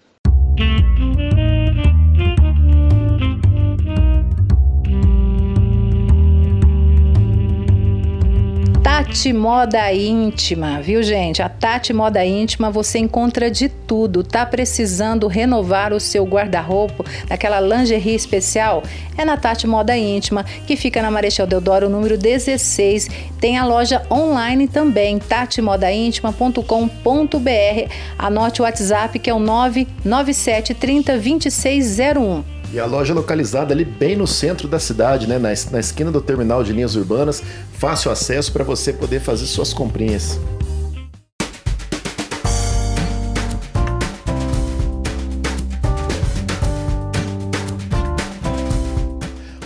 Tati 9.09 9.33
Moda 9.33 9.91
Íntima, 9.91 10.79
viu 10.83 11.01
gente? 11.01 11.41
A 11.41 11.49
Tati 11.49 11.91
Moda 11.91 12.23
Íntima 12.23 12.69
você 12.69 12.99
encontra 12.99 13.49
de 13.49 13.67
tudo. 13.67 14.23
Tá 14.23 14.45
precisando 14.45 15.25
renovar 15.25 15.93
o 15.93 15.99
seu 15.99 16.23
guarda-roupa, 16.23 17.03
daquela 17.27 17.59
lingerie 17.59 18.13
especial? 18.13 18.83
É 19.17 19.25
na 19.25 19.35
Tati 19.35 19.65
Moda 19.65 19.97
Íntima, 19.97 20.43
que 20.43 20.75
fica 20.75 21.01
na 21.01 21.09
Marechal 21.09 21.47
Deodoro, 21.47 21.89
número 21.89 22.19
16. 22.19 23.07
Tem 23.41 23.57
a 23.57 23.65
loja 23.65 24.05
online 24.11 24.67
também, 24.67 25.17
tatimodaintima.com.br. 25.17 27.91
Anote 28.15 28.61
o 28.61 28.63
WhatsApp 28.63 29.17
que 29.17 29.31
é 29.31 29.33
o 29.33 29.39
997 29.39 30.75
30 30.75 31.13
2601. 31.13 32.58
E 32.71 32.79
a 32.79 32.85
loja 32.85 33.13
é 33.13 33.15
localizada 33.15 33.73
ali 33.73 33.83
bem 33.83 34.15
no 34.15 34.27
centro 34.27 34.67
da 34.67 34.77
cidade, 34.77 35.25
né? 35.27 35.39
na, 35.39 35.49
na 35.71 35.79
esquina 35.79 36.11
do 36.11 36.21
terminal 36.21 36.63
de 36.63 36.71
linhas 36.71 36.95
urbanas, 36.95 37.41
fácil 37.73 38.11
acesso 38.11 38.53
para 38.53 38.63
você 38.63 38.93
poder 38.93 39.19
fazer 39.19 39.47
suas 39.47 39.73
comprinhas. 39.73 40.39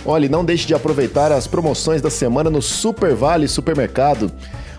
Olha, 0.06 0.28
não 0.28 0.44
deixe 0.44 0.66
de 0.66 0.74
aproveitar 0.74 1.30
as 1.30 1.46
promoções 1.46 2.00
da 2.00 2.10
semana 2.10 2.48
no 2.48 2.62
Super 2.62 3.14
Vale 3.14 3.48
Supermercado. 3.48 4.32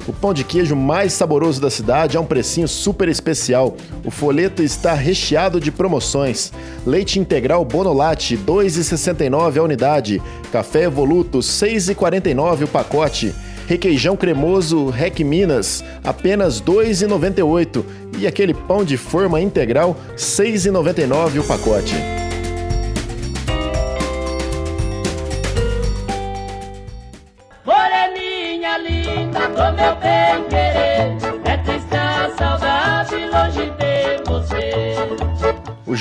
O 0.07 0.13
pão 0.13 0.33
de 0.33 0.43
queijo 0.43 0.75
mais 0.75 1.13
saboroso 1.13 1.59
da 1.59 1.69
cidade 1.69 2.15
é 2.15 2.19
um 2.19 2.25
precinho 2.25 2.67
super 2.67 3.09
especial. 3.09 3.75
O 4.03 4.11
folheto 4.11 4.61
está 4.61 4.93
recheado 4.93 5.59
de 5.59 5.71
promoções. 5.71 6.53
Leite 6.85 7.19
integral 7.19 7.65
Bonolate, 7.65 8.37
2,69 8.37 9.57
a 9.57 9.63
unidade. 9.63 10.21
Café 10.51 10.83
Evoluto, 10.83 11.39
6,49 11.39 12.65
o 12.65 12.67
pacote. 12.67 13.33
Requeijão 13.67 14.15
cremoso 14.15 14.89
Rec 14.89 15.21
Minas, 15.21 15.83
apenas 16.03 16.61
2,98. 16.61 17.83
E 18.19 18.27
aquele 18.27 18.53
pão 18.53 18.85
de 18.85 18.97
forma 18.97 19.41
integral, 19.41 19.97
6,99 20.15 21.39
o 21.39 21.43
pacote. 21.43 22.24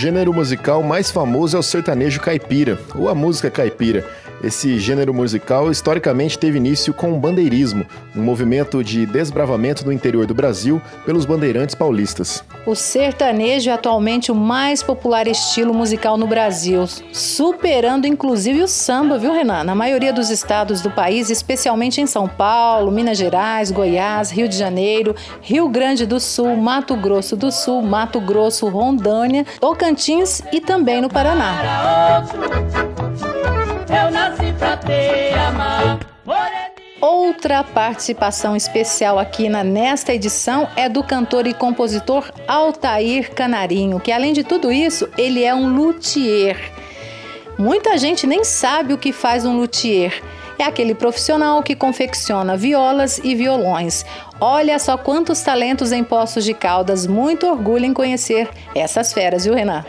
Gênero 0.05 0.35
musical 0.35 0.83
mais 0.83 1.11
famoso 1.11 1.57
é 1.57 1.61
o 1.61 1.63
sertanejo 1.63 2.21
caipira, 2.21 2.79
ou 2.95 3.09
a 3.09 3.15
música 3.15 3.51
caipira. 3.51 4.07
Esse 4.43 4.79
gênero 4.79 5.15
musical 5.15 5.71
historicamente 5.71 6.39
teve 6.39 6.59
início 6.59 6.93
com 6.93 7.13
o 7.13 7.19
bandeirismo, 7.19 7.87
um 8.15 8.23
movimento 8.23 8.85
de 8.85 9.07
desbravamento 9.07 9.85
no 9.87 9.93
interior 9.93 10.27
do 10.27 10.35
Brasil 10.35 10.83
pelos 11.07 11.25
bandeirantes 11.25 11.75
paulistas. 11.75 12.45
O 12.67 12.75
sertanejo 12.75 13.71
é 13.71 13.73
atualmente 13.73 14.31
o 14.31 14.35
mais 14.35 14.83
popular 14.83 15.27
estilo 15.27 15.73
musical 15.73 16.17
no 16.17 16.27
Brasil, 16.27 16.85
superando 17.13 18.07
inclusive 18.07 18.63
o 18.63 18.69
samba, 18.69 19.19
viu, 19.19 19.33
Renan? 19.33 19.65
Na 19.65 19.75
maioria 19.75 20.13
dos 20.13 20.31
estados 20.31 20.81
do 20.81 20.91
país, 20.91 21.31
especialmente 21.31 22.01
em 22.01 22.07
São 22.07 22.29
Paulo, 22.29 22.91
Minas 22.91 23.19
Gerais, 23.19 23.71
Goiás, 23.71 24.31
Rio 24.31 24.49
de 24.49 24.57
Janeiro, 24.57 25.15
Rio 25.41 25.69
Grande 25.69 26.07
do 26.07 26.21
Sul, 26.21 26.57
Mato 26.57 26.97
Grosso 26.97 27.37
do 27.37 27.51
Sul, 27.51 27.83
Mato 27.83 28.21
Grosso, 28.21 28.69
Rondônia, 28.69 29.47
Tocantins 29.61 30.43
e 30.53 30.61
também 30.61 31.01
no 31.01 31.09
Paraná. 31.09 32.25
Eu 33.95 34.11
nasci 34.11 34.53
pra 34.59 34.77
te 34.77 35.33
amar. 35.35 36.01
Outra 37.01 37.63
participação 37.63 38.57
especial 38.57 39.19
aqui 39.19 39.49
na 39.49 39.63
nesta 39.63 40.15
edição 40.15 40.67
é 40.75 40.89
do 40.89 41.05
cantor 41.05 41.47
e 41.47 41.53
compositor 41.53 42.31
Altair 42.49 43.35
Canarinho, 43.35 44.01
que 44.01 44.11
além 44.11 44.33
de 44.33 44.43
tudo 44.43 44.73
isso, 44.73 45.09
ele 45.19 45.45
é 45.45 45.55
um 45.55 45.69
luthier. 45.69 46.57
Muita 47.59 47.99
gente 47.99 48.27
nem 48.27 48.43
sabe 48.43 48.95
o 48.95 48.99
que 48.99 49.13
faz 49.13 49.45
um 49.45 49.55
luthier. 49.57 50.23
É 50.59 50.65
aquele 50.65 50.95
profissional 50.95 51.63
que 51.63 51.77
confecciona 51.77 52.57
violas 52.57 53.21
e 53.23 53.35
violões. 53.35 54.07
Olha 54.41 54.79
só 54.79 54.97
quantos 54.97 55.43
talentos 55.43 55.93
em 55.93 56.03
Poços 56.03 56.45
de 56.45 56.55
Caldas. 56.55 57.07
Muito 57.07 57.47
orgulho 57.47 57.85
em 57.85 57.93
conhecer 57.93 58.49
essas 58.75 59.13
feras, 59.13 59.45
viu, 59.45 59.55
Renan? 59.55 59.85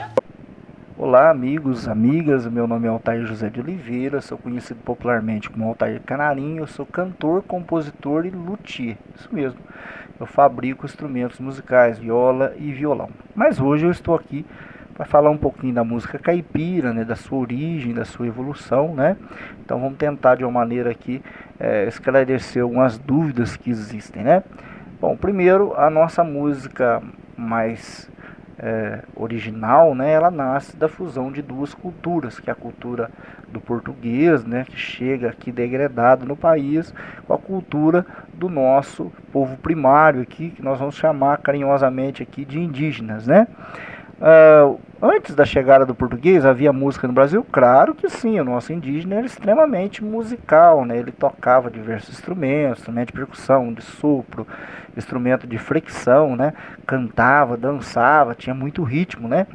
Olá, 0.98 1.30
amigos, 1.30 1.90
amigas. 1.90 2.48
Meu 2.48 2.66
nome 2.66 2.88
é 2.88 2.90
Altair 2.90 3.26
José 3.26 3.50
de 3.50 3.60
Oliveira, 3.60 4.22
sou 4.22 4.38
conhecido 4.38 4.80
popularmente 4.80 5.50
como 5.50 5.68
Altair 5.68 6.02
Canarinho. 6.02 6.60
Eu 6.64 6.68
sou 6.68 6.86
cantor, 6.86 7.44
compositor 7.44 8.26
e 8.26 8.30
luthier. 8.30 8.96
Isso 9.14 9.28
mesmo. 9.30 9.60
Eu 10.18 10.26
fabrico 10.26 10.86
instrumentos 10.86 11.38
musicais, 11.38 12.00
viola 12.00 12.54
e 12.58 12.72
violão. 12.72 13.10
Mas 13.36 13.60
hoje 13.60 13.86
eu 13.86 13.92
estou 13.92 14.16
aqui 14.16 14.46
para 14.94 15.06
falar 15.06 15.30
um 15.30 15.38
pouquinho 15.38 15.74
da 15.74 15.84
música 15.84 16.18
caipira, 16.18 16.94
né, 16.94 17.04
da 17.04 17.18
sua 17.18 17.40
origem, 17.40 17.94
da 17.94 18.06
sua 18.06 18.28
evolução, 18.28 18.96
né? 18.96 19.18
Então 19.66 19.82
vamos 19.82 19.98
tentar 19.98 20.36
de 20.36 20.46
uma 20.46 20.52
maneira 20.52 20.92
aqui 20.92 21.22
é, 21.60 21.90
esclarecer 21.90 22.64
algumas 22.64 22.98
dúvidas 22.98 23.58
que 23.58 23.70
existem, 23.70 24.24
né? 24.24 24.44
Bom, 25.02 25.18
primeiro 25.18 25.74
a 25.76 25.90
nossa 25.90 26.24
música 26.24 27.04
mais 27.36 28.10
é, 28.58 29.02
original, 29.16 29.94
né, 29.94 30.12
ela 30.12 30.32
nasce 30.32 30.76
da 30.78 30.88
fusão 30.88 31.32
de 31.32 31.42
duas 31.42 31.74
culturas, 31.74 32.40
que 32.40 32.50
é 32.50 32.54
a 32.54 32.56
cultura 32.56 33.10
do 33.52 33.60
português, 33.60 34.44
né, 34.44 34.66
que 34.66 34.78
chega 34.78 35.30
aqui 35.30 35.52
degradado 35.52 36.26
no 36.26 36.36
país, 36.36 36.94
com 37.28 37.34
a 37.34 37.38
cultura 37.38 38.06
do 38.34 38.50
nosso 38.50 39.12
povo 39.32 39.58
primário 39.58 40.22
aqui, 40.22 40.50
que 40.50 40.62
nós 40.62 40.80
vamos 40.80 40.96
chamar 40.96 41.38
carinhosamente 41.38 42.24
aqui 42.24 42.46
de 42.46 42.60
indígenas, 42.60 43.28
né? 43.28 43.48
Uh, 44.18 44.80
antes 45.02 45.36
da 45.36 45.44
chegada 45.44 45.86
do 45.86 45.94
português, 45.94 46.46
havia 46.46 46.72
música 46.72 47.06
no 47.06 47.14
Brasil? 47.14 47.46
Claro 47.52 47.94
que 47.94 48.10
sim, 48.10 48.40
o 48.40 48.46
nosso 48.46 48.72
indígena 48.72 49.16
era 49.16 49.26
extremamente 49.26 50.04
musical, 50.04 50.86
né? 50.86 50.98
ele 50.98 51.12
tocava 51.12 51.70
diversos 51.70 52.16
instrumentos, 52.16 52.80
instrumento 52.80 53.08
de 53.08 53.14
percussão, 53.14 53.74
de 53.74 53.82
sopro, 53.82 54.48
instrumento 54.96 55.46
de 55.46 55.58
fricção, 55.58 56.36
né? 56.36 56.54
cantava, 56.88 57.58
dançava, 57.58 58.34
tinha 58.34 58.56
muito 58.56 58.84
ritmo, 58.84 59.28
né? 59.28 59.48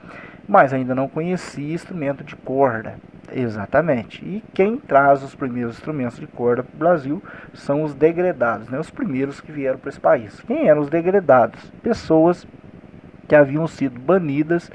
mas 0.46 0.74
ainda 0.74 0.94
não 0.94 1.08
conhecia 1.08 1.74
instrumento 1.74 2.22
de 2.22 2.36
corda. 2.36 2.96
Exatamente. 3.32 4.24
E 4.24 4.42
quem 4.52 4.76
traz 4.76 5.22
os 5.22 5.34
primeiros 5.34 5.76
instrumentos 5.76 6.18
de 6.18 6.26
corda 6.26 6.64
para 6.64 6.74
o 6.74 6.78
Brasil 6.78 7.22
são 7.54 7.84
os 7.84 7.94
degredados, 7.94 8.68
né? 8.68 8.78
os 8.78 8.90
primeiros 8.90 9.40
que 9.40 9.52
vieram 9.52 9.78
para 9.78 9.88
esse 9.88 10.00
país. 10.00 10.38
Quem 10.40 10.68
eram 10.68 10.82
os 10.82 10.90
degredados? 10.90 11.72
Pessoas 11.82 12.46
que 13.30 13.36
haviam 13.36 13.64
sido 13.68 14.00
banidas 14.00 14.68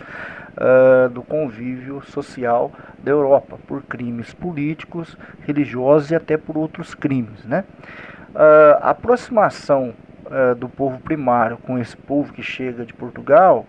uh, 0.55 1.09
do 1.09 1.21
convívio 1.21 2.01
social 2.05 2.71
da 3.03 3.11
Europa 3.11 3.59
por 3.67 3.83
crimes 3.83 4.33
políticos, 4.33 5.17
religiosos 5.41 6.11
e 6.11 6.15
até 6.15 6.37
por 6.37 6.57
outros 6.57 6.95
crimes. 6.95 7.43
Né? 7.43 7.65
Uh, 8.33 8.79
a 8.79 8.91
aproximação 8.91 9.93
uh, 10.27 10.55
do 10.55 10.69
povo 10.69 10.99
primário 10.99 11.57
com 11.57 11.77
esse 11.77 11.97
povo 11.97 12.31
que 12.31 12.41
chega 12.41 12.85
de 12.85 12.93
Portugal 12.93 13.65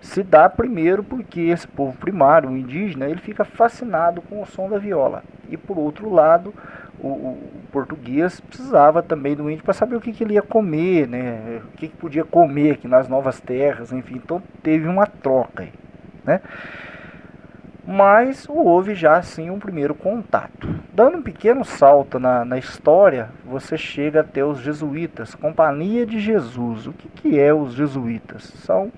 se 0.00 0.22
dá 0.22 0.48
primeiro 0.48 1.04
porque 1.04 1.42
esse 1.42 1.68
povo 1.68 1.94
primário, 1.98 2.48
o 2.48 2.56
indígena, 2.56 3.10
ele 3.10 3.20
fica 3.20 3.44
fascinado 3.44 4.22
com 4.22 4.40
o 4.40 4.46
som 4.46 4.70
da 4.70 4.78
viola. 4.78 5.22
E 5.50 5.56
por 5.58 5.76
outro 5.76 6.08
lado, 6.08 6.54
o, 7.02 7.08
o 7.08 7.38
português 7.72 8.40
precisava 8.40 9.02
também 9.02 9.34
do 9.34 9.50
índio 9.50 9.64
para 9.64 9.74
saber 9.74 9.96
o 9.96 10.00
que, 10.00 10.12
que, 10.12 10.24
ele 10.24 10.34
ia 10.34 10.42
comer, 10.42 11.08
né? 11.08 11.60
o 11.64 11.76
que, 11.76 11.88
que, 11.88 11.96
podia 11.96 12.24
comer 12.24 12.72
aqui 12.72 12.88
nas 12.88 13.08
novas 13.08 13.40
terras, 13.40 13.92
enfim. 13.92 14.16
Então 14.16 14.42
teve 14.62 14.86
uma 14.86 15.06
troca 15.06 15.62
aí, 15.62 15.72
né? 16.24 16.40
Mas 17.86 18.46
houve 18.48 18.94
já 18.94 19.16
assim 19.16 19.50
um 19.50 19.58
primeiro 19.58 19.94
contato. 19.94 20.68
Dando 20.94 21.18
um 21.18 21.22
pequeno 21.22 21.64
salto 21.64 22.20
na, 22.20 22.44
na 22.44 22.58
história, 22.58 23.30
você 23.44 23.76
chega 23.76 24.20
até 24.20 24.44
os 24.44 24.60
jesuítas, 24.60 25.34
Companhia 25.34 26.06
de 26.06 26.20
Jesus. 26.20 26.86
O 26.86 26.92
que, 26.92 27.08
que 27.08 27.40
é 27.40 27.52
os 27.52 27.72
jesuítas? 27.72 28.44
São 28.64 28.92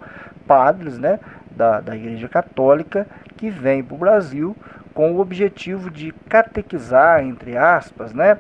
padres 0.47 0.99
né, 0.99 1.21
da, 1.51 1.81
da 1.81 1.97
Igreja 1.97 2.29
Católica 2.29 3.07
que 3.37 3.49
vêm 3.49 3.83
para 3.83 3.95
o 3.95 3.99
Brasil 3.99 4.57
com 4.95 5.13
o 5.13 5.21
objetivo 5.21 5.91
de 5.91 6.13
catequizar, 6.29 7.23
entre 7.25 7.57
aspas, 7.57 8.13
né, 8.13 8.39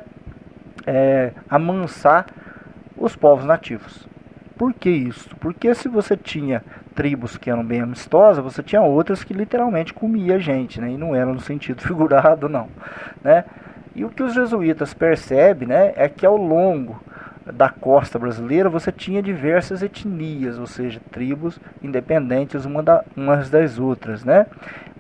é, 0.86 1.32
amansar 1.48 2.26
os 2.96 3.16
povos 3.16 3.44
nativos. 3.44 4.06
Por 4.56 4.72
que 4.74 4.90
isso? 4.90 5.34
Porque 5.36 5.74
se 5.74 5.88
você 5.88 6.16
tinha 6.16 6.62
tribos 6.94 7.36
que 7.36 7.50
eram 7.50 7.64
bem 7.64 7.80
amistosas, 7.80 8.44
você 8.44 8.62
tinha 8.62 8.82
outras 8.82 9.24
que 9.24 9.32
literalmente 9.32 9.92
comia 9.92 10.38
gente, 10.38 10.80
né? 10.80 10.90
E 10.90 10.96
não 10.96 11.14
era 11.14 11.32
no 11.32 11.40
sentido 11.40 11.82
figurado, 11.82 12.48
não, 12.48 12.68
né? 13.24 13.44
E 13.94 14.04
o 14.04 14.08
que 14.08 14.22
os 14.22 14.32
jesuítas 14.32 14.94
percebem, 14.94 15.68
né, 15.68 15.92
é 15.96 16.08
que 16.08 16.24
ao 16.24 16.36
longo 16.36 17.00
da 17.46 17.68
costa 17.68 18.18
brasileira 18.18 18.68
você 18.68 18.92
tinha 18.92 19.22
diversas 19.22 19.82
etnias, 19.82 20.58
ou 20.58 20.66
seja, 20.66 21.00
tribos 21.10 21.58
independentes 21.82 22.64
uma 22.64 22.82
da, 22.82 23.04
umas 23.16 23.50
das 23.50 23.78
outras, 23.78 24.24
né? 24.24 24.46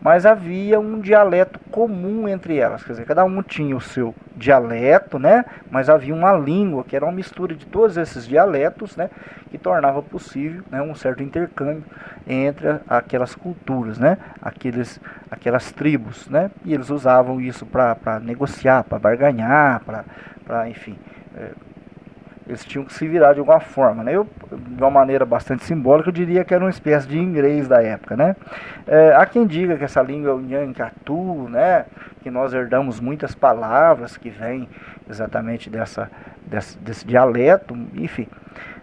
Mas 0.00 0.26
havia 0.26 0.80
um 0.80 0.98
dialeto 0.98 1.60
comum 1.70 2.28
entre 2.28 2.56
elas, 2.56 2.82
quer 2.82 2.92
dizer, 2.92 3.06
cada 3.06 3.24
um 3.24 3.40
tinha 3.40 3.76
o 3.76 3.80
seu 3.80 4.12
dialeto, 4.34 5.16
né? 5.16 5.44
Mas 5.70 5.88
havia 5.88 6.12
uma 6.12 6.32
língua 6.32 6.82
que 6.82 6.96
era 6.96 7.04
uma 7.04 7.12
mistura 7.12 7.54
de 7.54 7.64
todos 7.66 7.96
esses 7.96 8.26
dialetos, 8.26 8.96
né? 8.96 9.08
Que 9.48 9.58
tornava 9.58 10.02
possível 10.02 10.64
né, 10.68 10.82
um 10.82 10.94
certo 10.96 11.22
intercâmbio 11.22 11.84
entre 12.26 12.80
aquelas 12.88 13.36
culturas, 13.36 13.96
né? 13.96 14.18
Aqueles, 14.40 15.00
aquelas 15.30 15.70
tribos, 15.70 16.28
né? 16.28 16.50
E 16.64 16.74
eles 16.74 16.90
usavam 16.90 17.40
isso 17.40 17.64
para 17.64 18.18
negociar, 18.20 18.82
para 18.82 18.98
barganhar, 18.98 19.82
para, 19.84 20.68
enfim. 20.68 20.98
É, 21.36 21.50
eles 22.46 22.64
tinham 22.64 22.84
que 22.84 22.92
se 22.92 23.06
virar 23.06 23.32
de 23.32 23.40
alguma 23.40 23.60
forma. 23.60 24.02
Né? 24.02 24.14
Eu, 24.14 24.26
de 24.50 24.82
uma 24.82 24.90
maneira 24.90 25.24
bastante 25.24 25.64
simbólica, 25.64 26.08
eu 26.08 26.12
diria 26.12 26.44
que 26.44 26.52
era 26.52 26.64
uma 26.64 26.70
espécie 26.70 27.06
de 27.06 27.18
inglês 27.18 27.68
da 27.68 27.82
época. 27.82 28.16
Né? 28.16 28.36
É, 28.86 29.14
há 29.14 29.24
quem 29.26 29.46
diga 29.46 29.76
que 29.76 29.84
essa 29.84 30.02
língua 30.02 30.30
é 30.30 30.34
o 30.34 30.40
Nhancatu, 30.40 31.48
né? 31.48 31.84
que 32.22 32.30
nós 32.30 32.52
herdamos 32.54 33.00
muitas 33.00 33.34
palavras 33.34 34.16
que 34.16 34.30
vêm 34.30 34.68
exatamente 35.08 35.68
dessa, 35.68 36.10
desse, 36.46 36.78
desse 36.78 37.06
dialeto, 37.06 37.76
enfim. 37.94 38.26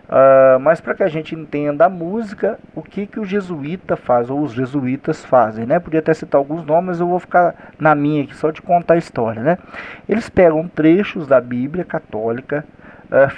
Uh, 0.10 0.60
mas 0.60 0.82
para 0.82 0.96
que 0.96 1.04
a 1.04 1.08
gente 1.08 1.36
entenda 1.36 1.86
a 1.86 1.90
música, 1.90 2.58
o 2.74 2.82
que, 2.82 3.06
que 3.06 3.20
o 3.20 3.26
jesuíta 3.26 3.96
faz, 3.96 4.28
ou 4.28 4.42
os 4.42 4.54
jesuítas 4.54 5.24
fazem, 5.24 5.68
né? 5.68 5.78
Podia 5.78 6.00
até 6.00 6.12
citar 6.16 6.40
alguns 6.40 6.66
nomes, 6.66 7.00
eu 7.00 7.08
vou 7.08 7.20
ficar 7.20 7.54
na 7.78 7.94
minha 7.94 8.24
aqui 8.24 8.36
só 8.36 8.50
de 8.50 8.60
contar 8.60 8.96
a 8.96 8.98
história, 8.98 9.44
né? 9.44 9.60
Eles 10.08 10.28
pegam 10.28 10.68
trechos 10.68 11.28
da 11.28 11.40
Bíblia 11.40 11.86
católica, 11.86 12.66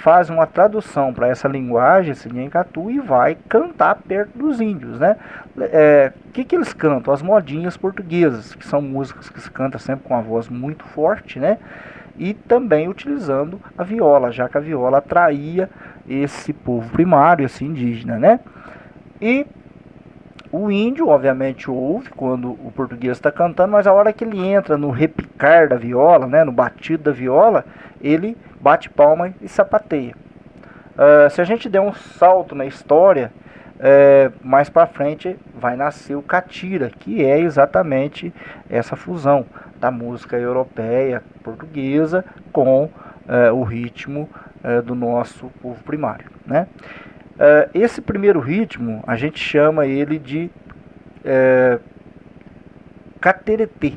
faz 0.00 0.28
uma 0.28 0.46
tradução 0.46 1.14
para 1.14 1.28
essa 1.28 1.48
linguagem, 1.48 2.12
esse 2.12 2.28
Nhancatu, 2.28 2.90
e 2.90 3.00
vai 3.00 3.36
cantar 3.48 3.94
perto 3.96 4.36
dos 4.36 4.60
índios, 4.60 4.98
né? 4.98 5.16
O 5.56 5.62
é, 5.62 6.12
que, 6.32 6.44
que 6.44 6.54
eles 6.54 6.74
cantam? 6.74 7.12
As 7.12 7.22
modinhas 7.22 7.76
portuguesas, 7.76 8.54
que 8.54 8.66
são 8.66 8.82
músicas 8.82 9.30
que 9.30 9.40
se 9.40 9.50
canta 9.50 9.78
sempre 9.78 10.06
com 10.06 10.14
a 10.14 10.20
voz 10.20 10.48
muito 10.48 10.84
forte, 10.84 11.38
né? 11.38 11.58
E 12.18 12.34
também 12.34 12.88
utilizando 12.88 13.58
a 13.76 13.82
viola, 13.82 14.30
já 14.30 14.46
que 14.46 14.58
a 14.58 14.60
viola 14.60 14.98
atraía 14.98 15.70
esse 16.06 16.52
povo 16.52 16.90
primário, 16.90 17.46
esse 17.46 17.64
indígena, 17.64 18.18
né? 18.18 18.40
E 19.20 19.46
o 20.52 20.70
índio, 20.70 21.08
obviamente, 21.08 21.70
ouve 21.70 22.10
quando 22.10 22.52
o 22.52 22.70
português 22.76 23.16
está 23.16 23.32
cantando, 23.32 23.72
mas 23.72 23.86
a 23.86 23.92
hora 23.92 24.12
que 24.12 24.22
ele 24.22 24.46
entra 24.46 24.76
no 24.76 24.90
repicar 24.90 25.66
da 25.66 25.76
viola, 25.76 26.26
né, 26.26 26.44
no 26.44 26.52
batido 26.52 27.04
da 27.04 27.10
viola, 27.10 27.64
ele 28.02 28.36
bate 28.60 28.90
palma 28.90 29.32
e 29.40 29.48
sapateia. 29.48 30.14
Uh, 30.92 31.30
se 31.30 31.40
a 31.40 31.44
gente 31.44 31.70
der 31.70 31.80
um 31.80 31.94
salto 31.94 32.54
na 32.54 32.66
história, 32.66 33.32
é, 33.84 34.30
mais 34.40 34.70
para 34.70 34.86
frente 34.86 35.36
vai 35.58 35.74
nascer 35.74 36.14
o 36.14 36.22
catira, 36.22 36.88
que 36.88 37.24
é 37.24 37.40
exatamente 37.40 38.32
essa 38.70 38.94
fusão 38.94 39.44
da 39.80 39.90
música 39.90 40.36
europeia 40.36 41.20
portuguesa 41.42 42.24
com 42.52 42.88
é, 43.26 43.50
o 43.50 43.64
ritmo 43.64 44.30
é, 44.62 44.80
do 44.80 44.94
nosso 44.94 45.50
povo 45.60 45.82
primário. 45.82 46.26
Né? 46.46 46.68
Uh, 47.34 47.70
esse 47.74 48.00
primeiro 48.00 48.38
ritmo, 48.40 49.02
a 49.06 49.16
gente 49.16 49.38
chama 49.38 49.86
ele 49.86 50.18
de 50.18 50.50
cateretê. 53.20 53.94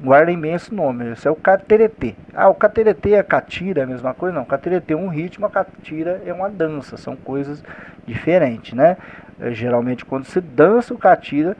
Guardem 0.00 0.38
bem 0.38 0.54
esse 0.54 0.72
nome, 0.72 1.12
esse 1.12 1.26
é 1.26 1.30
o 1.30 1.36
cateretê. 1.36 2.14
Ah, 2.34 2.48
o 2.48 2.54
cateretê 2.54 3.14
é 3.14 3.22
catira, 3.22 3.80
é 3.80 3.84
a 3.84 3.86
mesma 3.86 4.12
coisa? 4.14 4.36
Não, 4.36 4.44
cateretê 4.44 4.94
é 4.94 4.96
um 4.96 5.08
ritmo, 5.08 5.46
a 5.46 5.50
catira 5.50 6.22
é 6.24 6.32
uma 6.32 6.50
dança, 6.50 6.96
são 6.96 7.16
coisas 7.16 7.64
diferentes, 8.06 8.72
né? 8.74 8.96
Uh, 9.40 9.52
geralmente 9.52 10.04
quando 10.04 10.24
se 10.24 10.40
dança 10.40 10.94
o 10.94 10.98
catira, 10.98 11.56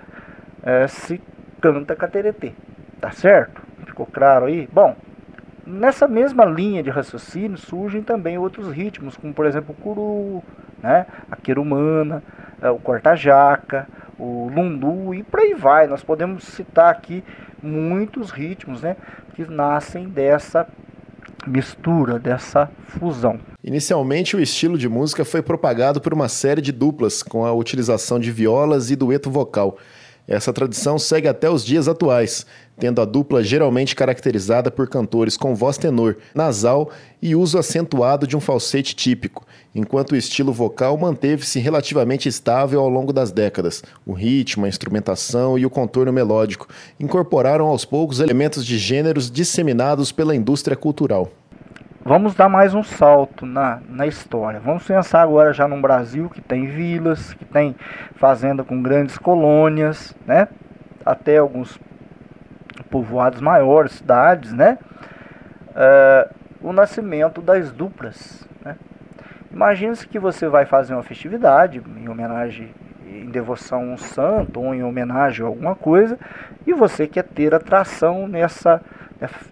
se 0.88 1.20
canta 1.60 1.94
cateretê, 1.94 2.52
tá 3.00 3.10
certo? 3.10 3.62
Ficou 3.86 4.06
claro 4.06 4.46
aí? 4.46 4.68
Bom, 4.72 4.96
nessa 5.66 6.08
mesma 6.08 6.44
linha 6.44 6.82
de 6.82 6.90
raciocínio 6.90 7.58
surgem 7.58 8.02
também 8.02 8.38
outros 8.38 8.70
ritmos, 8.70 9.16
como 9.16 9.34
por 9.34 9.46
exemplo 9.46 9.74
o 9.78 9.82
curu, 9.82 10.42
né? 10.84 11.06
a 11.30 11.36
querumana, 11.36 12.22
é, 12.60 12.68
o 12.68 12.78
corta-jaca, 12.78 13.88
o 14.18 14.50
lundu 14.54 15.14
e 15.14 15.22
por 15.22 15.40
aí 15.40 15.54
vai. 15.54 15.86
Nós 15.86 16.02
podemos 16.02 16.44
citar 16.44 16.90
aqui 16.90 17.24
muitos 17.62 18.30
ritmos 18.30 18.82
né? 18.82 18.96
que 19.34 19.50
nascem 19.50 20.06
dessa 20.06 20.68
mistura, 21.46 22.18
dessa 22.18 22.70
fusão. 22.86 23.40
Inicialmente, 23.62 24.36
o 24.36 24.40
estilo 24.40 24.76
de 24.76 24.88
música 24.88 25.24
foi 25.24 25.42
propagado 25.42 26.00
por 26.00 26.12
uma 26.12 26.28
série 26.28 26.60
de 26.60 26.70
duplas 26.70 27.22
com 27.22 27.46
a 27.46 27.52
utilização 27.52 28.20
de 28.20 28.30
violas 28.30 28.90
e 28.90 28.96
dueto 28.96 29.30
vocal. 29.30 29.78
Essa 30.26 30.54
tradição 30.54 30.98
segue 30.98 31.28
até 31.28 31.50
os 31.50 31.62
dias 31.62 31.86
atuais, 31.86 32.46
tendo 32.78 33.02
a 33.02 33.04
dupla 33.04 33.44
geralmente 33.44 33.94
caracterizada 33.94 34.70
por 34.70 34.88
cantores 34.88 35.36
com 35.36 35.54
voz 35.54 35.76
tenor, 35.76 36.16
nasal 36.34 36.90
e 37.20 37.36
uso 37.36 37.58
acentuado 37.58 38.26
de 38.26 38.34
um 38.34 38.40
falsete 38.40 38.96
típico, 38.96 39.46
enquanto 39.74 40.12
o 40.12 40.16
estilo 40.16 40.50
vocal 40.50 40.96
manteve-se 40.96 41.58
relativamente 41.58 42.26
estável 42.26 42.80
ao 42.80 42.88
longo 42.88 43.12
das 43.12 43.30
décadas. 43.30 43.82
O 44.06 44.14
ritmo, 44.14 44.64
a 44.64 44.68
instrumentação 44.68 45.58
e 45.58 45.66
o 45.66 45.70
contorno 45.70 46.12
melódico 46.12 46.68
incorporaram 46.98 47.66
aos 47.66 47.84
poucos 47.84 48.18
elementos 48.18 48.64
de 48.64 48.78
gêneros 48.78 49.30
disseminados 49.30 50.10
pela 50.10 50.34
indústria 50.34 50.76
cultural. 50.76 51.30
Vamos 52.06 52.34
dar 52.34 52.50
mais 52.50 52.74
um 52.74 52.82
salto 52.82 53.46
na, 53.46 53.80
na 53.88 54.06
história. 54.06 54.60
Vamos 54.60 54.86
pensar 54.86 55.22
agora 55.22 55.54
já 55.54 55.66
no 55.66 55.80
Brasil 55.80 56.28
que 56.28 56.38
tem 56.38 56.66
vilas, 56.66 57.32
que 57.32 57.46
tem 57.46 57.74
fazenda 58.16 58.62
com 58.62 58.82
grandes 58.82 59.16
colônias, 59.16 60.14
né? 60.26 60.46
Até 61.02 61.38
alguns 61.38 61.80
povoados 62.90 63.40
maiores, 63.40 63.92
cidades, 63.92 64.52
né? 64.52 64.76
Uh, 65.70 66.68
o 66.68 66.74
nascimento 66.74 67.40
das 67.40 67.72
duplas. 67.72 68.46
Né? 68.62 68.76
Imagine-se 69.50 70.06
que 70.06 70.18
você 70.18 70.46
vai 70.46 70.66
fazer 70.66 70.92
uma 70.92 71.02
festividade 71.02 71.82
em 71.96 72.06
homenagem, 72.06 72.70
em 73.06 73.30
devoção 73.30 73.80
a 73.80 73.94
um 73.94 73.96
santo 73.96 74.60
ou 74.60 74.74
em 74.74 74.84
homenagem 74.84 75.42
a 75.42 75.48
alguma 75.48 75.74
coisa, 75.74 76.18
e 76.66 76.74
você 76.74 77.06
quer 77.06 77.24
ter 77.24 77.54
atração 77.54 78.28
nessa 78.28 78.82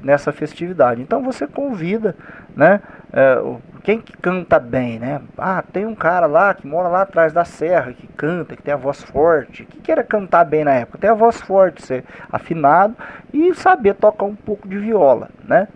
nessa 0.02 0.32
festividade. 0.32 1.00
Então 1.00 1.22
você 1.22 1.46
convida, 1.46 2.16
né? 2.54 2.80
É, 3.12 3.42
quem 3.82 4.00
que 4.00 4.16
canta 4.16 4.58
bem, 4.58 4.98
né? 4.98 5.20
Ah, 5.36 5.62
tem 5.72 5.86
um 5.86 5.94
cara 5.94 6.26
lá 6.26 6.54
que 6.54 6.66
mora 6.66 6.88
lá 6.88 7.02
atrás 7.02 7.32
da 7.32 7.44
serra, 7.44 7.92
que 7.92 8.06
canta, 8.08 8.56
que 8.56 8.62
tem 8.62 8.72
a 8.74 8.76
voz 8.76 9.02
forte. 9.02 9.64
que 9.64 9.80
queira 9.80 10.02
cantar 10.02 10.44
bem 10.44 10.64
na 10.64 10.72
época? 10.72 10.98
Tem 10.98 11.10
a 11.10 11.14
voz 11.14 11.40
forte, 11.40 11.82
ser 11.82 12.04
afinado 12.30 12.96
e 13.32 13.54
saber 13.54 13.94
tocar 13.94 14.24
um 14.24 14.34
pouco 14.34 14.68
de 14.68 14.78
viola, 14.78 15.28
né? 15.44 15.68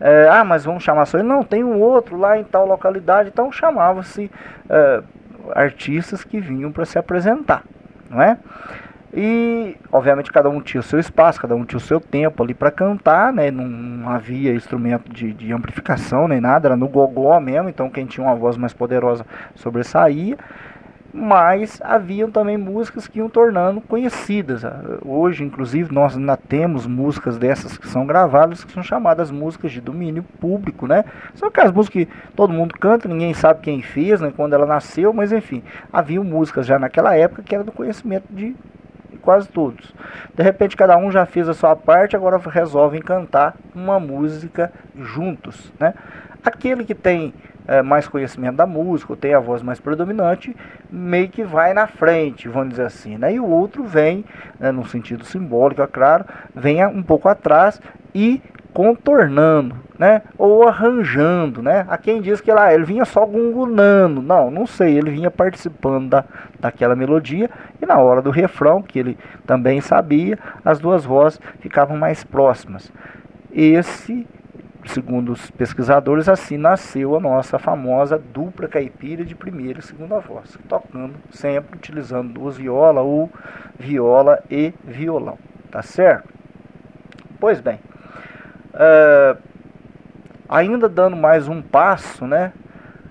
É, 0.00 0.28
ah, 0.30 0.44
mas 0.44 0.64
vamos 0.64 0.84
chamar 0.84 1.06
só 1.06 1.18
ele? 1.18 1.26
Não, 1.26 1.42
tem 1.42 1.64
um 1.64 1.80
outro 1.80 2.16
lá 2.16 2.38
em 2.38 2.44
tal 2.44 2.66
localidade. 2.66 3.30
Então 3.30 3.50
chamava-se 3.50 4.30
é, 4.68 5.02
artistas 5.54 6.22
que 6.22 6.40
vinham 6.40 6.70
para 6.70 6.84
se 6.84 6.98
apresentar, 6.98 7.62
não 8.08 8.22
é? 8.22 8.38
E, 9.14 9.74
obviamente, 9.90 10.30
cada 10.30 10.50
um 10.50 10.60
tinha 10.60 10.80
o 10.80 10.84
seu 10.84 10.98
espaço, 10.98 11.40
cada 11.40 11.54
um 11.54 11.64
tinha 11.64 11.78
o 11.78 11.80
seu 11.80 11.98
tempo 11.98 12.42
ali 12.42 12.52
para 12.52 12.70
cantar, 12.70 13.32
né? 13.32 13.50
Não, 13.50 13.64
não 13.64 14.10
havia 14.10 14.52
instrumento 14.52 15.10
de, 15.10 15.32
de, 15.32 15.52
amplificação 15.52 16.28
nem 16.28 16.40
nada, 16.40 16.68
era 16.68 16.76
no 16.76 16.88
gogó 16.88 17.40
mesmo, 17.40 17.68
então 17.70 17.88
quem 17.88 18.04
tinha 18.04 18.26
uma 18.26 18.36
voz 18.36 18.56
mais 18.58 18.74
poderosa 18.74 19.24
sobressaía. 19.54 20.36
Mas 21.10 21.80
haviam 21.82 22.30
também 22.30 22.58
músicas 22.58 23.08
que 23.08 23.18
iam 23.18 23.30
tornando 23.30 23.80
conhecidas. 23.80 24.62
Hoje, 25.02 25.42
inclusive, 25.42 25.92
nós 25.92 26.14
ainda 26.14 26.36
temos 26.36 26.86
músicas 26.86 27.38
dessas 27.38 27.78
que 27.78 27.88
são 27.88 28.06
gravadas, 28.06 28.62
que 28.62 28.70
são 28.70 28.82
chamadas 28.82 29.30
músicas 29.30 29.72
de 29.72 29.80
domínio 29.80 30.22
público, 30.38 30.86
né? 30.86 31.06
São 31.34 31.48
aquelas 31.48 31.72
músicas 31.72 32.04
que 32.04 32.12
todo 32.36 32.52
mundo 32.52 32.74
canta, 32.78 33.08
ninguém 33.08 33.32
sabe 33.32 33.60
quem 33.62 33.80
fez, 33.80 34.20
né? 34.20 34.30
Quando 34.36 34.52
ela 34.52 34.66
nasceu, 34.66 35.14
mas 35.14 35.32
enfim, 35.32 35.62
haviam 35.90 36.22
músicas 36.22 36.66
já 36.66 36.78
naquela 36.78 37.16
época 37.16 37.42
que 37.42 37.54
era 37.54 37.64
do 37.64 37.72
conhecimento 37.72 38.26
de 38.30 38.54
quase 39.28 39.46
todos. 39.46 39.94
De 40.34 40.42
repente 40.42 40.74
cada 40.74 40.96
um 40.96 41.10
já 41.10 41.26
fez 41.26 41.50
a 41.50 41.52
sua 41.52 41.76
parte, 41.76 42.16
agora 42.16 42.38
resolvem 42.38 42.98
cantar 42.98 43.54
uma 43.74 44.00
música 44.00 44.72
juntos, 44.96 45.70
né? 45.78 45.92
Aquele 46.42 46.82
que 46.82 46.94
tem 46.94 47.34
é, 47.66 47.82
mais 47.82 48.08
conhecimento 48.08 48.56
da 48.56 48.66
música, 48.66 49.12
ou 49.12 49.18
tem 49.18 49.34
a 49.34 49.38
voz 49.38 49.62
mais 49.62 49.78
predominante, 49.78 50.56
meio 50.90 51.28
que 51.28 51.44
vai 51.44 51.74
na 51.74 51.86
frente, 51.86 52.48
vamos 52.48 52.70
dizer 52.70 52.86
assim, 52.86 53.18
né? 53.18 53.34
E 53.34 53.38
o 53.38 53.44
outro 53.44 53.84
vem, 53.84 54.24
né, 54.58 54.72
no 54.72 54.86
sentido 54.86 55.26
simbólico, 55.26 55.82
é 55.82 55.86
claro, 55.86 56.24
vem 56.54 56.82
um 56.86 57.02
pouco 57.02 57.28
atrás 57.28 57.78
e 58.14 58.40
contornando, 58.72 59.76
né? 59.98 60.22
Ou 60.36 60.66
arranjando, 60.68 61.62
né? 61.62 61.84
Há 61.88 61.98
quem 61.98 62.20
diz 62.20 62.40
que 62.40 62.52
lá 62.52 62.72
ele 62.72 62.84
vinha 62.84 63.04
só 63.04 63.24
gungunando. 63.26 64.22
Não, 64.22 64.50
não 64.50 64.66
sei, 64.66 64.96
ele 64.96 65.10
vinha 65.10 65.30
participando 65.30 66.08
da, 66.08 66.24
daquela 66.60 66.94
melodia 66.94 67.50
e 67.80 67.86
na 67.86 67.98
hora 67.98 68.22
do 68.22 68.30
refrão, 68.30 68.82
que 68.82 68.98
ele 68.98 69.18
também 69.46 69.80
sabia, 69.80 70.38
as 70.64 70.78
duas 70.78 71.04
vozes 71.04 71.40
ficavam 71.60 71.96
mais 71.96 72.22
próximas. 72.22 72.92
Esse, 73.50 74.26
segundo 74.86 75.32
os 75.32 75.50
pesquisadores, 75.50 76.28
assim 76.28 76.56
nasceu 76.56 77.16
a 77.16 77.20
nossa 77.20 77.58
famosa 77.58 78.18
dupla 78.18 78.68
caipira 78.68 79.24
de 79.24 79.34
primeira 79.34 79.80
e 79.80 79.82
segunda 79.82 80.20
voz, 80.20 80.58
tocando 80.68 81.14
sempre 81.30 81.76
utilizando 81.76 82.32
duas 82.32 82.56
violas 82.56 83.04
ou 83.04 83.30
viola 83.78 84.42
e 84.50 84.72
violão, 84.84 85.38
tá 85.70 85.82
certo? 85.82 86.28
Pois 87.40 87.60
bem, 87.60 87.78
Uh, 88.78 89.36
ainda 90.48 90.88
dando 90.88 91.16
mais 91.16 91.48
um 91.48 91.60
passo, 91.60 92.26
né? 92.26 92.52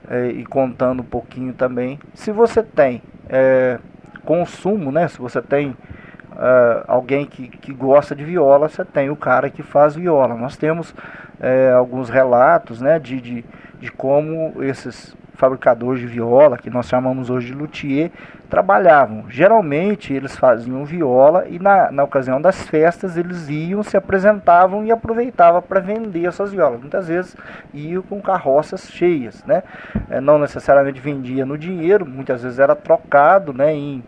É, 0.09 0.27
e 0.27 0.45
contando 0.45 1.01
um 1.01 1.05
pouquinho 1.05 1.53
também, 1.53 1.99
se 2.13 2.31
você 2.31 2.63
tem 2.63 3.01
é, 3.27 3.77
consumo, 4.23 4.89
né? 4.89 5.09
Se 5.09 5.19
você 5.19 5.41
tem 5.41 5.71
uh, 5.71 6.85
alguém 6.87 7.25
que, 7.25 7.49
que 7.49 7.73
gosta 7.73 8.15
de 8.15 8.23
viola, 8.23 8.69
você 8.69 8.85
tem 8.85 9.09
o 9.09 9.17
cara 9.17 9.49
que 9.49 9.61
faz 9.61 9.95
viola. 9.95 10.35
Nós 10.35 10.55
temos 10.55 10.95
é, 11.41 11.71
alguns 11.71 12.09
relatos, 12.09 12.79
né? 12.79 12.97
De, 12.97 13.19
de, 13.19 13.45
de 13.81 13.91
como 13.91 14.63
esses 14.63 15.13
fabricadores 15.37 16.01
de 16.01 16.07
viola, 16.07 16.57
que 16.57 16.69
nós 16.69 16.87
chamamos 16.87 17.29
hoje 17.29 17.47
de 17.47 17.53
luthier, 17.53 18.11
trabalhavam. 18.49 19.25
Geralmente 19.29 20.11
eles 20.11 20.35
faziam 20.35 20.83
viola 20.83 21.47
e 21.47 21.59
na, 21.59 21.91
na 21.91 22.03
ocasião 22.03 22.41
das 22.41 22.67
festas 22.67 23.15
eles 23.15 23.47
iam, 23.47 23.83
se 23.83 23.95
apresentavam 23.95 24.83
e 24.83 24.91
aproveitavam 24.91 25.61
para 25.61 25.79
vender 25.79 26.25
as 26.25 26.35
suas 26.35 26.51
violas. 26.51 26.79
Muitas 26.79 27.07
vezes 27.07 27.35
iam 27.73 28.01
com 28.01 28.19
carroças 28.19 28.89
cheias, 28.89 29.43
né? 29.45 29.63
É, 30.09 30.19
não 30.19 30.39
necessariamente 30.39 30.99
vendia 30.99 31.45
no 31.45 31.57
dinheiro, 31.57 32.05
muitas 32.05 32.41
vezes 32.41 32.57
era 32.57 32.75
trocado 32.75 33.53
né, 33.53 33.73
em, 33.73 34.03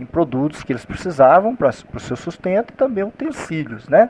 em 0.00 0.04
produtos 0.04 0.64
que 0.64 0.72
eles 0.72 0.84
precisavam 0.84 1.54
para 1.54 1.68
o 1.68 2.00
seu 2.00 2.16
sustento 2.16 2.72
e 2.72 2.76
também 2.76 3.04
utensílios, 3.04 3.88
né? 3.88 4.08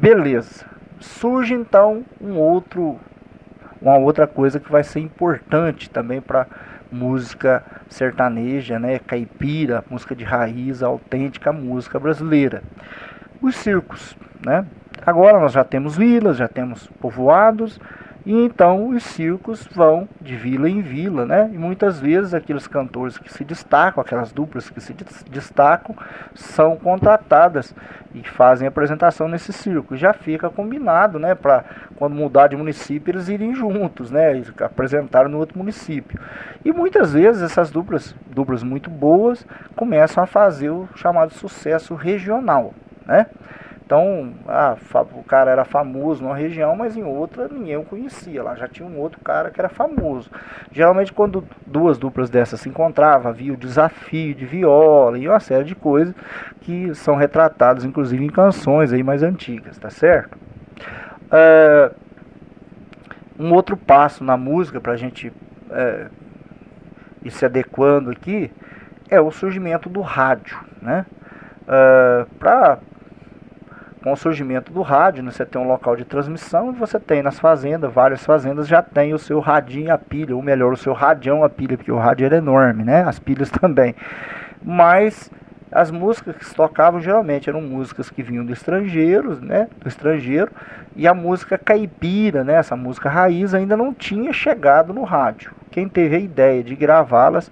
beleza. 0.00 0.64
Surge 1.00 1.54
então 1.54 2.04
um 2.20 2.38
outro 2.38 2.98
uma 3.84 3.98
outra 3.98 4.26
coisa 4.26 4.58
que 4.58 4.72
vai 4.72 4.82
ser 4.82 5.00
importante 5.00 5.90
também 5.90 6.20
para 6.20 6.46
música 6.90 7.62
sertaneja, 7.88 8.78
né, 8.78 8.98
caipira, 8.98 9.84
música 9.90 10.14
de 10.14 10.24
raiz 10.24 10.82
autêntica, 10.82 11.52
música 11.52 11.98
brasileira. 11.98 12.62
Os 13.42 13.56
circos, 13.56 14.16
né? 14.44 14.64
Agora 15.04 15.38
nós 15.38 15.52
já 15.52 15.62
temos 15.62 15.96
vilas, 15.96 16.38
já 16.38 16.48
temos 16.48 16.86
povoados, 16.98 17.78
e 18.26 18.32
então 18.32 18.88
os 18.88 19.02
circos 19.02 19.68
vão 19.70 20.08
de 20.18 20.34
vila 20.34 20.68
em 20.68 20.80
vila, 20.80 21.26
né? 21.26 21.50
E 21.52 21.58
muitas 21.58 22.00
vezes 22.00 22.32
aqueles 22.32 22.66
cantores 22.66 23.18
que 23.18 23.30
se 23.30 23.44
destacam, 23.44 24.00
aquelas 24.00 24.32
duplas 24.32 24.70
que 24.70 24.80
se 24.80 24.94
destacam, 25.28 25.94
são 26.34 26.74
contratadas 26.76 27.74
e 28.14 28.22
fazem 28.26 28.66
apresentação 28.66 29.28
nesse 29.28 29.52
circo. 29.52 29.94
Já 29.94 30.14
fica 30.14 30.48
combinado, 30.48 31.18
né? 31.18 31.34
Para 31.34 31.64
quando 31.96 32.14
mudar 32.14 32.46
de 32.46 32.56
município 32.56 33.10
eles 33.10 33.28
irem 33.28 33.54
juntos, 33.54 34.10
né? 34.10 34.38
E 34.38 34.44
apresentar 34.62 35.28
no 35.28 35.36
outro 35.36 35.58
município. 35.58 36.18
E 36.64 36.72
muitas 36.72 37.12
vezes 37.12 37.42
essas 37.42 37.70
duplas, 37.70 38.16
duplas 38.26 38.62
muito 38.62 38.88
boas, 38.88 39.46
começam 39.76 40.24
a 40.24 40.26
fazer 40.26 40.70
o 40.70 40.88
chamado 40.94 41.34
sucesso 41.34 41.94
regional, 41.94 42.72
né? 43.04 43.26
Então, 43.94 44.34
ah, 44.48 44.76
o 45.12 45.22
cara 45.22 45.52
era 45.52 45.64
famoso 45.64 46.20
numa 46.20 46.34
região, 46.34 46.74
mas 46.74 46.96
em 46.96 47.04
outra 47.04 47.46
ninguém 47.46 47.76
o 47.76 47.84
conhecia. 47.84 48.42
Lá 48.42 48.56
já 48.56 48.66
tinha 48.66 48.88
um 48.88 48.98
outro 48.98 49.20
cara 49.20 49.52
que 49.52 49.60
era 49.60 49.68
famoso. 49.68 50.28
Geralmente, 50.72 51.12
quando 51.12 51.46
duas 51.64 51.96
duplas 51.96 52.28
dessas 52.28 52.60
se 52.60 52.68
encontravam, 52.68 53.30
havia 53.30 53.52
o 53.52 53.56
desafio 53.56 54.34
de 54.34 54.44
viola 54.44 55.16
e 55.16 55.28
uma 55.28 55.38
série 55.38 55.62
de 55.62 55.76
coisas 55.76 56.12
que 56.60 56.92
são 56.96 57.14
retratadas, 57.14 57.84
inclusive, 57.84 58.24
em 58.24 58.30
canções 58.30 58.92
aí 58.92 59.04
mais 59.04 59.22
antigas, 59.22 59.78
tá 59.78 59.90
certo? 59.90 60.36
É, 61.30 61.92
um 63.38 63.52
outro 63.52 63.76
passo 63.76 64.24
na 64.24 64.36
música 64.36 64.80
para 64.80 64.94
a 64.94 64.96
gente 64.96 65.32
é, 65.70 66.08
ir 67.22 67.30
se 67.30 67.44
adequando 67.44 68.10
aqui 68.10 68.50
é 69.08 69.20
o 69.20 69.30
surgimento 69.30 69.88
do 69.88 70.00
rádio, 70.00 70.58
né? 70.82 71.06
Uh, 71.62 72.28
para 72.34 72.78
com 74.04 74.12
o 74.12 74.16
surgimento 74.16 74.70
do 74.70 74.82
rádio, 74.82 75.22
né, 75.22 75.30
você 75.30 75.46
tem 75.46 75.58
um 75.58 75.66
local 75.66 75.96
de 75.96 76.04
transmissão 76.04 76.70
e 76.70 76.74
você 76.74 77.00
tem 77.00 77.22
nas 77.22 77.40
fazendas, 77.40 77.90
várias 77.90 78.22
fazendas 78.22 78.68
já 78.68 78.82
tem 78.82 79.14
o 79.14 79.18
seu 79.18 79.40
radinho 79.40 79.90
a 79.90 79.96
pilha, 79.96 80.36
ou 80.36 80.42
melhor, 80.42 80.74
o 80.74 80.76
seu 80.76 80.92
radião 80.92 81.42
a 81.42 81.48
pilha, 81.48 81.78
porque 81.78 81.90
o 81.90 81.96
rádio 81.96 82.26
era 82.26 82.36
enorme, 82.36 82.84
né? 82.84 83.02
As 83.02 83.18
pilhas 83.18 83.48
também. 83.62 83.94
Mas 84.62 85.30
as 85.72 85.90
músicas 85.90 86.36
que 86.36 86.44
se 86.44 86.54
tocavam 86.54 87.00
geralmente 87.00 87.48
eram 87.48 87.62
músicas 87.62 88.10
que 88.10 88.22
vinham 88.22 88.44
do 88.44 88.52
estrangeiro, 88.52 89.40
né? 89.40 89.68
Do 89.80 89.88
estrangeiro, 89.88 90.52
e 90.94 91.08
a 91.08 91.14
música 91.14 91.56
caipira, 91.56 92.44
né? 92.44 92.56
Essa 92.56 92.76
música 92.76 93.08
raiz 93.08 93.54
ainda 93.54 93.74
não 93.74 93.94
tinha 93.94 94.34
chegado 94.34 94.92
no 94.92 95.04
rádio. 95.04 95.50
Quem 95.70 95.88
teve 95.88 96.16
a 96.16 96.20
ideia 96.20 96.62
de 96.62 96.76
gravá-las 96.76 97.50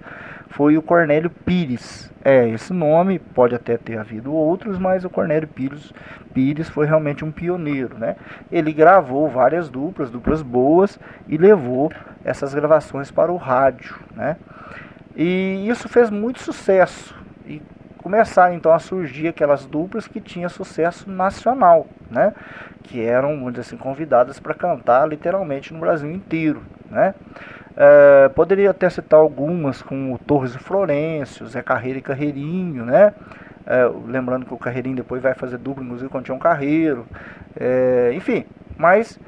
foi 0.53 0.77
o 0.77 0.81
Cornélio 0.81 1.29
Pires. 1.29 2.11
É, 2.23 2.47
esse 2.47 2.71
nome 2.71 3.19
pode 3.19 3.55
até 3.55 3.75
ter 3.75 3.97
havido 3.97 4.33
outros, 4.33 4.77
mas 4.77 5.03
o 5.03 5.09
Cornélio 5.09 5.47
Pires, 5.47 5.91
Pires 6.33 6.69
foi 6.69 6.85
realmente 6.85 7.25
um 7.25 7.31
pioneiro, 7.31 7.97
né? 7.97 8.15
Ele 8.51 8.71
gravou 8.71 9.27
várias 9.29 9.67
duplas, 9.67 10.11
duplas 10.11 10.41
boas, 10.41 10.99
e 11.27 11.37
levou 11.37 11.91
essas 12.23 12.53
gravações 12.53 13.09
para 13.09 13.31
o 13.31 13.35
rádio, 13.35 13.95
né? 14.15 14.37
E 15.15 15.67
isso 15.67 15.89
fez 15.89 16.09
muito 16.09 16.39
sucesso. 16.39 17.15
E 17.45 17.61
começaram 17.97 18.53
então 18.53 18.71
a 18.71 18.79
surgir 18.79 19.27
aquelas 19.29 19.65
duplas 19.65 20.07
que 20.07 20.21
tinham 20.21 20.49
sucesso 20.49 21.09
nacional, 21.09 21.87
né? 22.11 22.31
Que 22.83 23.01
eram, 23.01 23.39
vamos 23.39 23.57
assim, 23.57 23.75
convidadas 23.75 24.39
para 24.39 24.53
cantar 24.53 25.07
literalmente 25.07 25.73
no 25.73 25.79
Brasil 25.79 26.11
inteiro, 26.11 26.61
né? 26.91 27.15
É, 27.75 28.29
poderia 28.29 28.69
até 28.69 28.89
citar 28.89 29.19
algumas, 29.19 29.81
como 29.81 30.17
Torres 30.19 30.53
e 30.55 30.59
Florencio, 30.59 31.47
Zé 31.47 31.61
Carreiro 31.61 31.99
e 31.99 32.01
Carreirinho, 32.01 32.85
né? 32.85 33.13
É, 33.65 33.89
lembrando 34.05 34.45
que 34.45 34.53
o 34.53 34.57
Carreirinho 34.57 34.95
depois 34.95 35.21
vai 35.21 35.33
fazer 35.33 35.57
duplo, 35.57 35.83
inclusive 35.83 36.09
com 36.09 36.19
o 36.19 36.21
Tião 36.21 36.37
Carreiro. 36.37 37.05
É, 37.59 38.11
enfim, 38.13 38.45
mas 38.77 39.19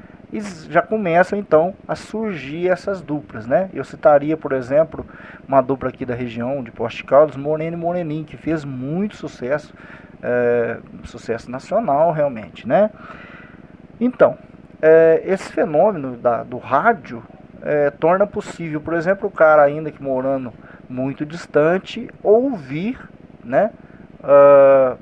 já 0.68 0.82
começam 0.82 1.38
então 1.38 1.74
a 1.86 1.94
surgir 1.94 2.68
essas 2.68 3.00
duplas, 3.00 3.46
né? 3.46 3.70
Eu 3.72 3.84
citaria, 3.84 4.36
por 4.36 4.52
exemplo, 4.52 5.06
uma 5.46 5.60
dupla 5.60 5.88
aqui 5.88 6.04
da 6.04 6.14
região 6.14 6.62
de 6.62 6.70
Poste 6.70 7.04
Caldas, 7.04 7.36
Moreno 7.36 7.76
e 7.76 7.80
Moreninho, 7.80 8.24
que 8.24 8.36
fez 8.36 8.64
muito 8.64 9.16
sucesso, 9.16 9.74
é, 10.22 10.78
sucesso 11.04 11.50
nacional 11.50 12.12
realmente, 12.12 12.66
né? 12.68 12.90
Então, 14.00 14.36
é, 14.82 15.22
esse 15.24 15.50
fenômeno 15.52 16.16
da, 16.16 16.42
do 16.42 16.58
rádio 16.58 17.22
é, 17.62 17.90
torna 17.90 18.26
possível, 18.26 18.80
por 18.80 18.94
exemplo, 18.94 19.28
o 19.28 19.32
cara 19.32 19.62
ainda 19.62 19.90
que 19.90 20.02
morando 20.02 20.52
muito 20.88 21.24
distante, 21.26 22.08
ouvir 22.22 22.98
né, 23.44 23.70
uh, 24.22 24.98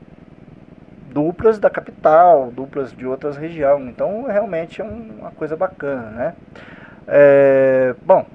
duplas 1.13 1.59
da 1.59 1.71
capital, 1.71 2.51
duplas 2.51 2.93
de 2.93 3.07
outras 3.07 3.37
regiões. 3.37 3.89
Então, 3.89 4.25
realmente 4.25 4.81
é 4.81 4.85
uma 4.85 5.31
coisa 5.31 5.57
bacana. 5.57 6.11
Né? 6.11 6.35
É, 7.07 7.95
bom, 8.03 8.27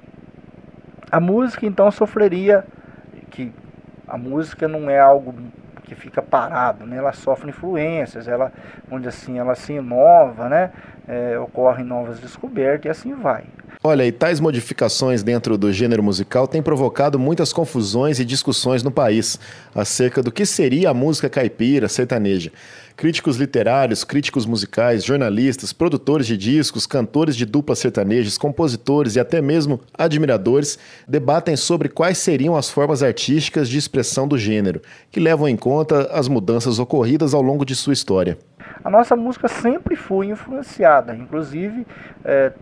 a 1.10 1.20
música 1.20 1.66
então 1.66 1.90
sofreria 1.90 2.64
que 3.30 3.52
a 4.06 4.16
música 4.16 4.66
não 4.66 4.88
é 4.90 4.98
algo 4.98 5.34
que 5.84 5.94
fica 5.94 6.22
parado, 6.22 6.86
né? 6.86 6.96
ela 6.96 7.12
sofre 7.12 7.50
influências, 7.50 8.28
ela, 8.28 8.52
onde 8.90 9.08
assim, 9.08 9.38
ela 9.38 9.54
se 9.54 9.72
inova, 9.72 10.48
né? 10.48 10.70
É, 11.12 11.36
ocorrem 11.40 11.84
novas 11.84 12.20
descobertas 12.20 12.84
e 12.84 12.88
assim 12.88 13.14
vai. 13.16 13.42
Olha, 13.82 14.06
e 14.06 14.12
tais 14.12 14.38
modificações 14.38 15.24
dentro 15.24 15.58
do 15.58 15.72
gênero 15.72 16.04
musical 16.04 16.46
têm 16.46 16.62
provocado 16.62 17.18
muitas 17.18 17.52
confusões 17.52 18.20
e 18.20 18.24
discussões 18.24 18.84
no 18.84 18.92
país 18.92 19.36
acerca 19.74 20.22
do 20.22 20.30
que 20.30 20.46
seria 20.46 20.90
a 20.90 20.94
música 20.94 21.28
caipira, 21.28 21.88
sertaneja. 21.88 22.52
Críticos 22.96 23.38
literários, 23.38 24.04
críticos 24.04 24.46
musicais, 24.46 25.02
jornalistas, 25.02 25.72
produtores 25.72 26.28
de 26.28 26.36
discos, 26.36 26.86
cantores 26.86 27.34
de 27.34 27.44
duplas 27.44 27.80
sertanejas, 27.80 28.38
compositores 28.38 29.16
e 29.16 29.20
até 29.20 29.40
mesmo 29.40 29.80
admiradores 29.92 30.78
debatem 31.08 31.56
sobre 31.56 31.88
quais 31.88 32.18
seriam 32.18 32.54
as 32.54 32.70
formas 32.70 33.02
artísticas 33.02 33.68
de 33.68 33.78
expressão 33.78 34.28
do 34.28 34.38
gênero, 34.38 34.80
que 35.10 35.18
levam 35.18 35.48
em 35.48 35.56
conta 35.56 36.02
as 36.12 36.28
mudanças 36.28 36.78
ocorridas 36.78 37.34
ao 37.34 37.42
longo 37.42 37.64
de 37.64 37.74
sua 37.74 37.94
história. 37.94 38.38
A 38.82 38.90
nossa 38.90 39.14
música 39.14 39.46
sempre 39.48 39.94
foi 39.94 40.28
influenciada, 40.28 41.14
inclusive 41.14 41.86
é, 42.24 42.52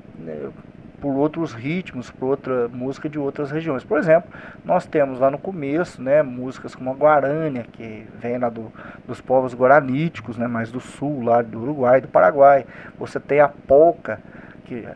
por 1.01 1.15
outros 1.15 1.53
ritmos, 1.53 2.11
por 2.11 2.31
outra 2.31 2.69
música 2.69 3.09
de 3.09 3.19
outras 3.19 3.51
regiões. 3.51 3.85
Por 3.85 3.99
exemplo, 3.99 4.31
nós 4.65 4.85
temos 4.85 5.21
lá 5.21 5.31
no 5.31 5.39
começo, 5.39 6.03
né, 6.03 6.23
músicas 6.23 6.75
como 6.75 6.91
a 6.91 6.95
guarânia, 6.95 7.65
que 7.73 8.07
vem 8.19 8.39
lá 8.39 8.49
do, 8.49 8.73
dos 9.07 9.21
povos 9.21 9.55
guaraníticos, 9.55 10.37
né, 10.37 10.47
mais 10.49 10.73
do 10.73 10.81
sul, 10.81 11.23
lá 11.23 11.41
do 11.41 11.61
Uruguai, 11.61 12.01
do 12.01 12.09
Paraguai. 12.09 12.67
Você 12.99 13.21
tem 13.21 13.41
a 13.41 13.49
polca, 13.49 14.21
que 14.65 14.87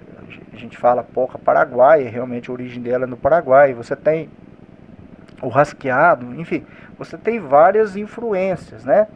a 0.53 0.57
gente 0.57 0.77
fala 0.77 1.03
polca 1.03 1.39
paraguaia, 1.39 2.11
realmente 2.11 2.51
a 2.51 2.53
origem 2.53 2.83
dela 2.83 3.05
é 3.05 3.07
no 3.07 3.17
Paraguai. 3.17 3.73
Você 3.73 3.95
tem 3.95 4.29
o 5.41 5.49
rasqueado, 5.49 6.35
enfim, 6.41 6.65
você 6.99 7.17
tem 7.17 7.41
várias 7.41 7.97
influências, 7.97 8.85
né? 8.85 9.09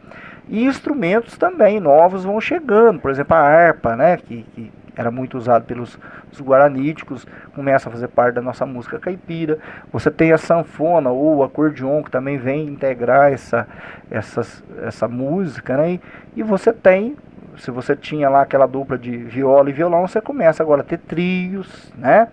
E 0.49 0.65
instrumentos 0.65 1.37
também 1.37 1.79
novos 1.79 2.23
vão 2.23 2.39
chegando, 2.39 2.99
por 2.99 3.11
exemplo, 3.11 3.35
a 3.35 3.39
harpa, 3.39 3.95
né, 3.95 4.17
que, 4.17 4.43
que 4.53 4.71
era 4.95 5.11
muito 5.11 5.37
usado 5.37 5.65
pelos 5.65 5.97
guaraníticos, 6.39 7.25
começa 7.53 7.87
a 7.87 7.91
fazer 7.91 8.07
parte 8.07 8.35
da 8.35 8.41
nossa 8.41 8.65
música 8.65 8.97
caipira. 8.97 9.59
Você 9.91 10.09
tem 10.09 10.31
a 10.31 10.37
sanfona 10.37 11.09
ou 11.09 11.37
o 11.37 11.43
acordeon, 11.43 12.01
que 12.03 12.09
também 12.09 12.37
vem 12.37 12.67
integrar 12.67 13.31
essa, 13.31 13.67
essa, 14.09 14.41
essa 14.83 15.07
música, 15.07 15.77
né? 15.77 15.99
E, 16.35 16.41
você 16.41 16.73
tem, 16.73 17.15
se 17.57 17.69
você 17.69 17.95
tinha 17.95 18.27
lá 18.27 18.41
aquela 18.41 18.65
dupla 18.65 18.97
de 18.97 19.17
viola 19.17 19.69
e 19.69 19.73
violão, 19.73 20.07
você 20.07 20.19
começa 20.19 20.63
agora 20.63 20.81
a 20.81 20.85
ter 20.85 20.97
trios, 20.97 21.91
né? 21.95 22.27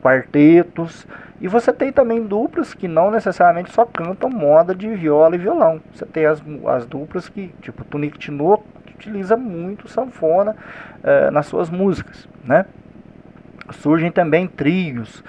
quartetos, 0.00 1.06
e 1.40 1.46
você 1.46 1.72
tem 1.72 1.92
também 1.92 2.24
duplas 2.24 2.74
que 2.74 2.88
não 2.88 3.10
necessariamente 3.10 3.72
só 3.72 3.84
cantam 3.84 4.28
moda 4.28 4.74
de 4.74 4.88
viola 4.88 5.36
e 5.36 5.38
violão. 5.38 5.80
Você 5.94 6.04
tem 6.04 6.26
as, 6.26 6.42
as 6.66 6.86
duplas 6.86 7.28
que, 7.28 7.54
tipo 7.60 7.84
Tunique 7.84 8.18
Tinoco, 8.18 8.64
utiliza 8.94 9.36
muito 9.36 9.88
sanfona 9.88 10.56
eh, 11.04 11.30
nas 11.30 11.46
suas 11.46 11.70
músicas, 11.70 12.28
né? 12.42 12.66
Surgem 13.70 14.10
também 14.10 14.48
trios, 14.48 15.22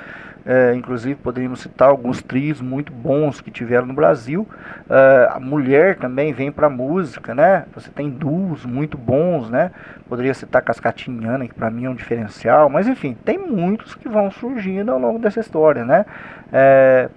é, 0.45 0.73
inclusive 0.73 1.15
poderíamos 1.15 1.61
citar 1.61 1.89
alguns 1.89 2.21
trios 2.21 2.61
muito 2.61 2.91
bons 2.91 3.41
que 3.41 3.51
tiveram 3.51 3.85
no 3.85 3.93
Brasil. 3.93 4.47
É, 4.89 5.29
a 5.31 5.39
mulher 5.39 5.97
também 5.97 6.33
vem 6.33 6.51
para 6.51 6.67
a 6.67 6.69
música, 6.69 7.35
né? 7.35 7.65
Você 7.73 7.89
tem 7.91 8.09
duos 8.09 8.65
muito 8.65 8.97
bons, 8.97 9.49
né? 9.49 9.71
Poderia 10.07 10.33
citar 10.33 10.61
Cascatinhana, 10.61 11.47
que 11.47 11.53
para 11.53 11.69
mim 11.69 11.85
é 11.85 11.89
um 11.89 11.95
diferencial, 11.95 12.69
mas 12.69 12.87
enfim, 12.87 13.15
tem 13.25 13.37
muitos 13.37 13.95
que 13.95 14.07
vão 14.07 14.31
surgindo 14.31 14.91
ao 14.91 14.99
longo 14.99 15.19
dessa 15.19 15.39
história, 15.39 15.85
né? 15.85 16.05
É, 16.51 17.09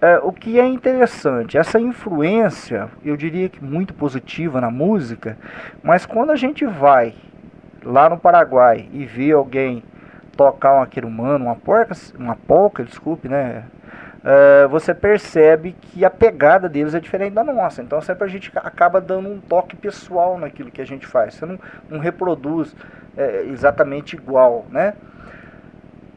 é, 0.00 0.18
o 0.18 0.30
que 0.32 0.60
é 0.60 0.66
interessante, 0.66 1.56
essa 1.56 1.80
influência, 1.80 2.88
eu 3.04 3.16
diria 3.16 3.48
que 3.48 3.64
muito 3.64 3.94
positiva 3.94 4.60
na 4.60 4.70
música, 4.70 5.38
mas 5.82 6.04
quando 6.04 6.32
a 6.32 6.36
gente 6.36 6.66
vai 6.66 7.14
lá 7.82 8.08
no 8.10 8.18
Paraguai 8.18 8.88
e 8.92 9.06
vê 9.06 9.32
alguém 9.32 9.82
tocar 10.36 10.74
um 10.74 10.82
aquele 10.82 11.06
humano, 11.06 11.46
uma 11.46 11.56
porca, 11.56 11.94
uma 12.18 12.36
polca, 12.36 12.84
desculpe, 12.84 13.28
né? 13.28 13.64
É, 14.24 14.66
você 14.66 14.92
percebe 14.92 15.72
que 15.80 16.04
a 16.04 16.10
pegada 16.10 16.68
deles 16.68 16.94
é 16.94 17.00
diferente 17.00 17.34
da 17.34 17.44
nossa. 17.44 17.80
Então 17.80 18.00
sempre 18.00 18.24
a 18.24 18.28
gente 18.28 18.50
acaba 18.56 19.00
dando 19.00 19.28
um 19.28 19.40
toque 19.40 19.76
pessoal 19.76 20.36
naquilo 20.36 20.70
que 20.70 20.80
a 20.80 20.86
gente 20.86 21.06
faz. 21.06 21.34
Você 21.34 21.46
não, 21.46 21.58
não 21.88 21.98
reproduz 22.00 22.74
é, 23.16 23.44
exatamente 23.44 24.16
igual, 24.16 24.66
né? 24.70 24.94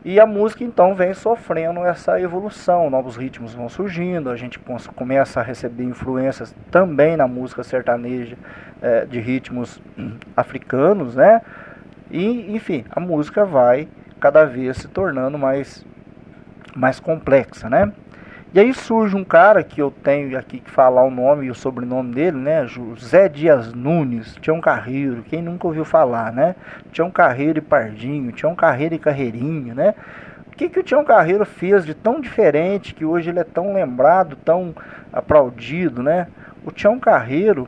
E 0.03 0.19
a 0.19 0.25
música 0.25 0.63
então 0.63 0.95
vem 0.95 1.13
sofrendo 1.13 1.81
essa 1.85 2.19
evolução, 2.19 2.89
novos 2.89 3.17
ritmos 3.17 3.53
vão 3.53 3.67
surgindo, 3.67 4.29
a 4.29 4.35
gente 4.37 4.57
começa 4.95 5.41
a 5.41 5.43
receber 5.43 5.83
influências 5.83 6.55
também 6.71 7.17
na 7.17 7.27
música 7.27 7.63
sertaneja 7.63 8.37
é, 8.81 9.05
de 9.05 9.19
ritmos 9.19 9.81
hum, 9.97 10.15
africanos, 10.37 11.15
né? 11.15 11.41
E 12.09 12.55
enfim, 12.55 12.85
a 12.89 12.99
música 12.99 13.43
vai 13.43 13.89
cada 14.19 14.45
vez 14.45 14.77
se 14.77 14.87
tornando 14.87 15.37
mais, 15.37 15.85
mais 16.75 16.99
complexa, 16.99 17.69
né? 17.69 17.91
E 18.51 18.59
aí 18.59 18.73
surge 18.73 19.15
um 19.15 19.23
cara 19.23 19.63
que 19.63 19.79
eu 19.79 19.91
tenho 19.91 20.35
aqui 20.35 20.59
que 20.59 20.71
falar 20.71 21.03
o 21.03 21.11
nome 21.11 21.45
e 21.45 21.51
o 21.51 21.55
sobrenome 21.55 22.15
dele, 22.15 22.37
né? 22.37 22.65
José 22.65 23.29
Dias 23.29 23.71
Nunes, 23.73 24.35
Tião 24.41 24.59
Carreiro, 24.59 25.21
quem 25.21 25.39
nunca 25.39 25.67
ouviu 25.67 25.85
falar, 25.85 26.33
né? 26.33 26.55
Tião 26.91 27.11
Carreiro 27.11 27.59
e 27.59 27.61
Pardinho, 27.61 28.31
Tião 28.31 28.55
Carreiro 28.55 28.95
e 28.95 28.99
Carreirinho, 28.99 29.75
né? 29.75 29.93
O 30.47 30.57
que, 30.57 30.67
que 30.67 30.79
o 30.79 30.83
Tião 30.83 31.05
Carreiro 31.05 31.45
fez 31.45 31.85
de 31.85 31.93
tão 31.93 32.19
diferente 32.19 32.95
que 32.95 33.05
hoje 33.05 33.29
ele 33.29 33.39
é 33.39 33.43
tão 33.43 33.71
lembrado, 33.71 34.35
tão 34.35 34.73
aplaudido, 35.13 36.01
né? 36.01 36.27
O 36.65 36.71
Tião 36.71 36.99
Carreiro, 36.99 37.67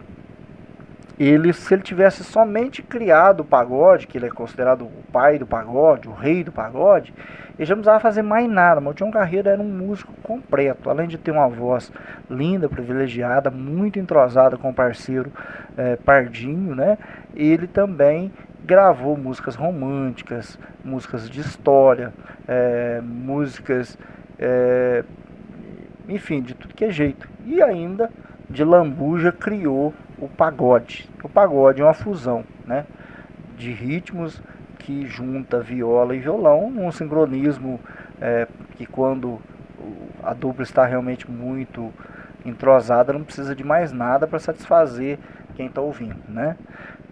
ele, 1.24 1.54
se 1.54 1.72
ele 1.74 1.84
tivesse 1.84 2.24
somente 2.24 2.82
criado 2.82 3.42
o 3.42 3.46
pagode, 3.46 4.08
que 4.08 4.18
ele 4.18 4.26
é 4.26 4.30
considerado 4.32 4.86
o 4.86 4.92
pai 5.12 5.38
do 5.38 5.46
pagode, 5.46 6.08
o 6.08 6.14
rei 6.14 6.44
do 6.44 6.52
pagode, 6.52 7.14
ele 7.60 7.66
já 7.66 7.76
não 7.76 7.84
precisava 7.84 8.00
fazer 8.00 8.24
mais 8.24 8.50
nada. 8.50 8.82
Mas 8.82 8.94
o 8.94 8.96
Tião 8.96 9.12
Carreiro 9.12 9.48
era 9.48 9.62
um 9.62 9.68
músico 9.68 10.12
completo, 10.24 10.90
além 10.90 11.08
de 11.08 11.20
ter 11.20 11.30
uma 11.30 11.48
voz 11.48 11.92
linda, 12.28 12.68
privilegiada, 12.68 13.52
muito 13.52 14.00
entrosada 14.00 14.58
com 14.58 14.72
o 14.72 14.74
parceiro 14.74 15.32
é, 15.78 15.96
Pardinho, 15.96 16.74
né? 16.74 16.98
Ele 17.36 17.68
também 17.68 18.32
gravou 18.66 19.16
músicas 19.16 19.54
românticas, 19.54 20.58
músicas 20.84 21.30
de 21.30 21.40
história, 21.40 22.12
é, 22.48 23.00
músicas, 23.04 23.96
é, 24.40 25.04
enfim, 26.10 26.42
de 26.42 26.56
tudo 26.56 26.74
que 26.74 26.86
é 26.86 26.90
jeito. 26.90 27.30
E 27.46 27.62
ainda 27.62 28.10
de 28.50 28.64
lambuja 28.64 29.32
criou 29.32 29.94
o 30.22 30.30
pagode. 30.30 31.10
O 31.24 31.28
pagode 31.28 31.82
é 31.82 31.84
uma 31.84 31.94
fusão 31.94 32.46
né, 32.66 32.86
de 33.58 33.72
ritmos 33.72 34.42
que 34.80 35.06
junta 35.08 35.60
viola 35.60 36.16
e 36.16 36.20
violão 36.20 36.70
num 36.70 36.92
sincronismo 36.92 37.80
é, 38.22 38.48
que 38.78 38.86
quando 38.86 39.40
a 40.24 40.34
dupla 40.34 40.64
está 40.64 40.86
realmente 40.86 41.30
muito 41.30 41.92
entrosada 42.46 43.14
não 43.14 43.24
precisa 43.24 43.56
de 43.56 43.64
mais 43.64 43.92
nada 43.92 44.28
para 44.28 44.40
satisfazer 44.40 45.20
quem 45.56 45.68
está 45.68 45.82
ouvindo, 45.82 46.18
né? 46.28 46.56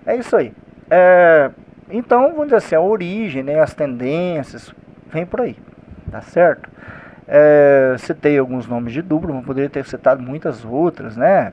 É 0.05 0.15
isso 0.15 0.35
aí. 0.35 0.53
É, 0.89 1.51
então, 1.89 2.29
vamos 2.29 2.45
dizer 2.45 2.55
assim, 2.55 2.75
a 2.75 2.81
origem, 2.81 3.43
né, 3.43 3.59
as 3.59 3.73
tendências, 3.73 4.73
vem 5.11 5.25
por 5.25 5.41
aí, 5.41 5.57
tá 6.11 6.21
certo? 6.21 6.69
É, 7.27 7.95
citei 7.99 8.37
alguns 8.39 8.67
nomes 8.67 8.93
de 8.93 9.01
dupla, 9.01 9.33
mas 9.33 9.45
poderia 9.45 9.69
ter 9.69 9.85
citado 9.85 10.21
muitas 10.21 10.65
outras, 10.65 11.15
né? 11.15 11.51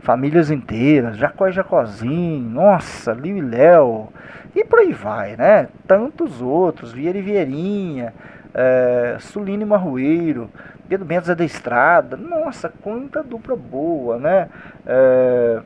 Famílias 0.00 0.50
inteiras, 0.50 1.16
Jacó 1.16 1.48
e 1.48 1.52
Jacozinho, 1.52 2.48
nossa, 2.48 3.12
Liu 3.12 3.36
e 3.36 3.40
Léo, 3.40 4.08
e 4.54 4.64
por 4.64 4.78
aí 4.78 4.92
vai, 4.92 5.36
né? 5.36 5.68
Tantos 5.86 6.40
outros, 6.40 6.92
Vieira 6.92 7.18
e 7.18 7.22
Vieirinha, 7.22 8.14
é, 8.54 9.16
Sulino 9.20 9.62
e 9.62 9.66
Marroeiro, 9.66 10.50
Pedro 10.88 11.04
Bento 11.04 11.26
Zé 11.26 11.34
da 11.34 11.44
Estrada, 11.44 12.16
nossa, 12.16 12.72
quanta 12.82 13.22
dupla 13.22 13.56
boa, 13.56 14.18
né? 14.18 14.48
É, 14.86 15.60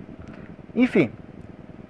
enfim, 0.75 1.11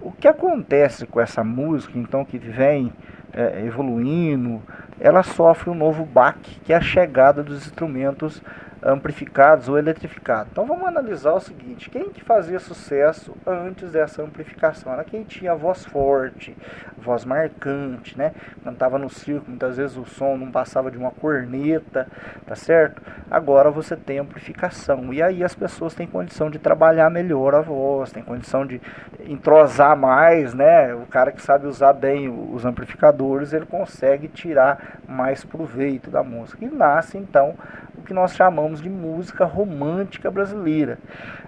o 0.01 0.11
que 0.11 0.27
acontece 0.27 1.07
com 1.07 1.21
essa 1.21 1.45
música, 1.45 1.99
então, 1.99 2.25
que 2.25 2.39
vem 2.39 2.93
é, 3.33 3.65
evoluindo, 3.65 4.61
ela 4.99 5.23
sofre 5.23 5.71
um 5.71 5.75
novo 5.75 6.05
baque, 6.05 6.61
que 6.61 6.73
é 6.73 6.77
a 6.77 6.81
chegada 6.81 7.43
dos 7.43 7.67
instrumentos 7.67 8.43
amplificados 8.83 9.69
ou 9.69 9.79
eletrificados. 9.79 10.51
Então 10.53 10.67
vamos 10.67 10.87
analisar 10.87 11.35
o 11.35 11.41
seguinte, 11.41 11.91
quem 11.91 12.11
que 12.11 12.23
fazia 12.23 12.59
sucesso 12.59 13.37
antes 13.47 13.93
dessa 13.93 14.23
amplificação? 14.23 14.93
Era 14.93 15.05
quem 15.05 15.23
tinha 15.23 15.55
voz 15.55 15.85
forte, 15.85 16.57
voz 16.97 17.25
marcante, 17.25 18.17
né? 18.17 18.33
Cantava 18.65 18.99
no 18.99 19.11
circo, 19.11 19.49
muitas 19.49 19.77
vezes 19.77 19.97
o 19.97 20.05
som 20.05 20.37
não 20.37 20.51
passava 20.51 20.91
de 20.91 20.99
uma 20.99 21.11
corneta, 21.11 22.07
tá 22.47 22.55
certo? 22.55 23.03
Agora 23.31 23.71
você 23.71 23.97
tem 23.97 24.19
amplificação 24.19 25.13
e 25.13 25.23
aí 25.23 25.45
as 25.45 25.55
pessoas 25.55 25.95
têm 25.95 26.07
condição 26.07 26.51
de 26.51 26.59
trabalhar 26.59 27.11
melhor 27.11 27.55
a 27.55 27.61
voz, 27.61 28.13
tem 28.13 28.23
condição 28.23 28.67
de 28.67 28.81
entrosar 29.27 29.97
mais, 29.97 30.55
né? 30.55 30.95
O 30.95 31.07
cara 31.07 31.33
que 31.33 31.43
sabe 31.43 31.67
usar 31.67 31.93
bem 31.93 32.29
os 32.53 32.65
amplificadores, 32.65 33.53
ele 33.53 33.67
consegue 33.67 34.29
tirar 34.29 35.01
mais 35.07 35.45
proveito 35.45 36.11
da 36.11 36.23
música. 36.23 36.65
E 36.65 36.69
nasce 36.69 37.19
então 37.19 37.55
o 37.97 38.03
que 38.03 38.15
nós 38.15 38.35
chamamos 38.35 38.70
de 38.79 38.91
música 38.91 39.45
romântica 39.45 40.31
brasileira. 40.31 40.99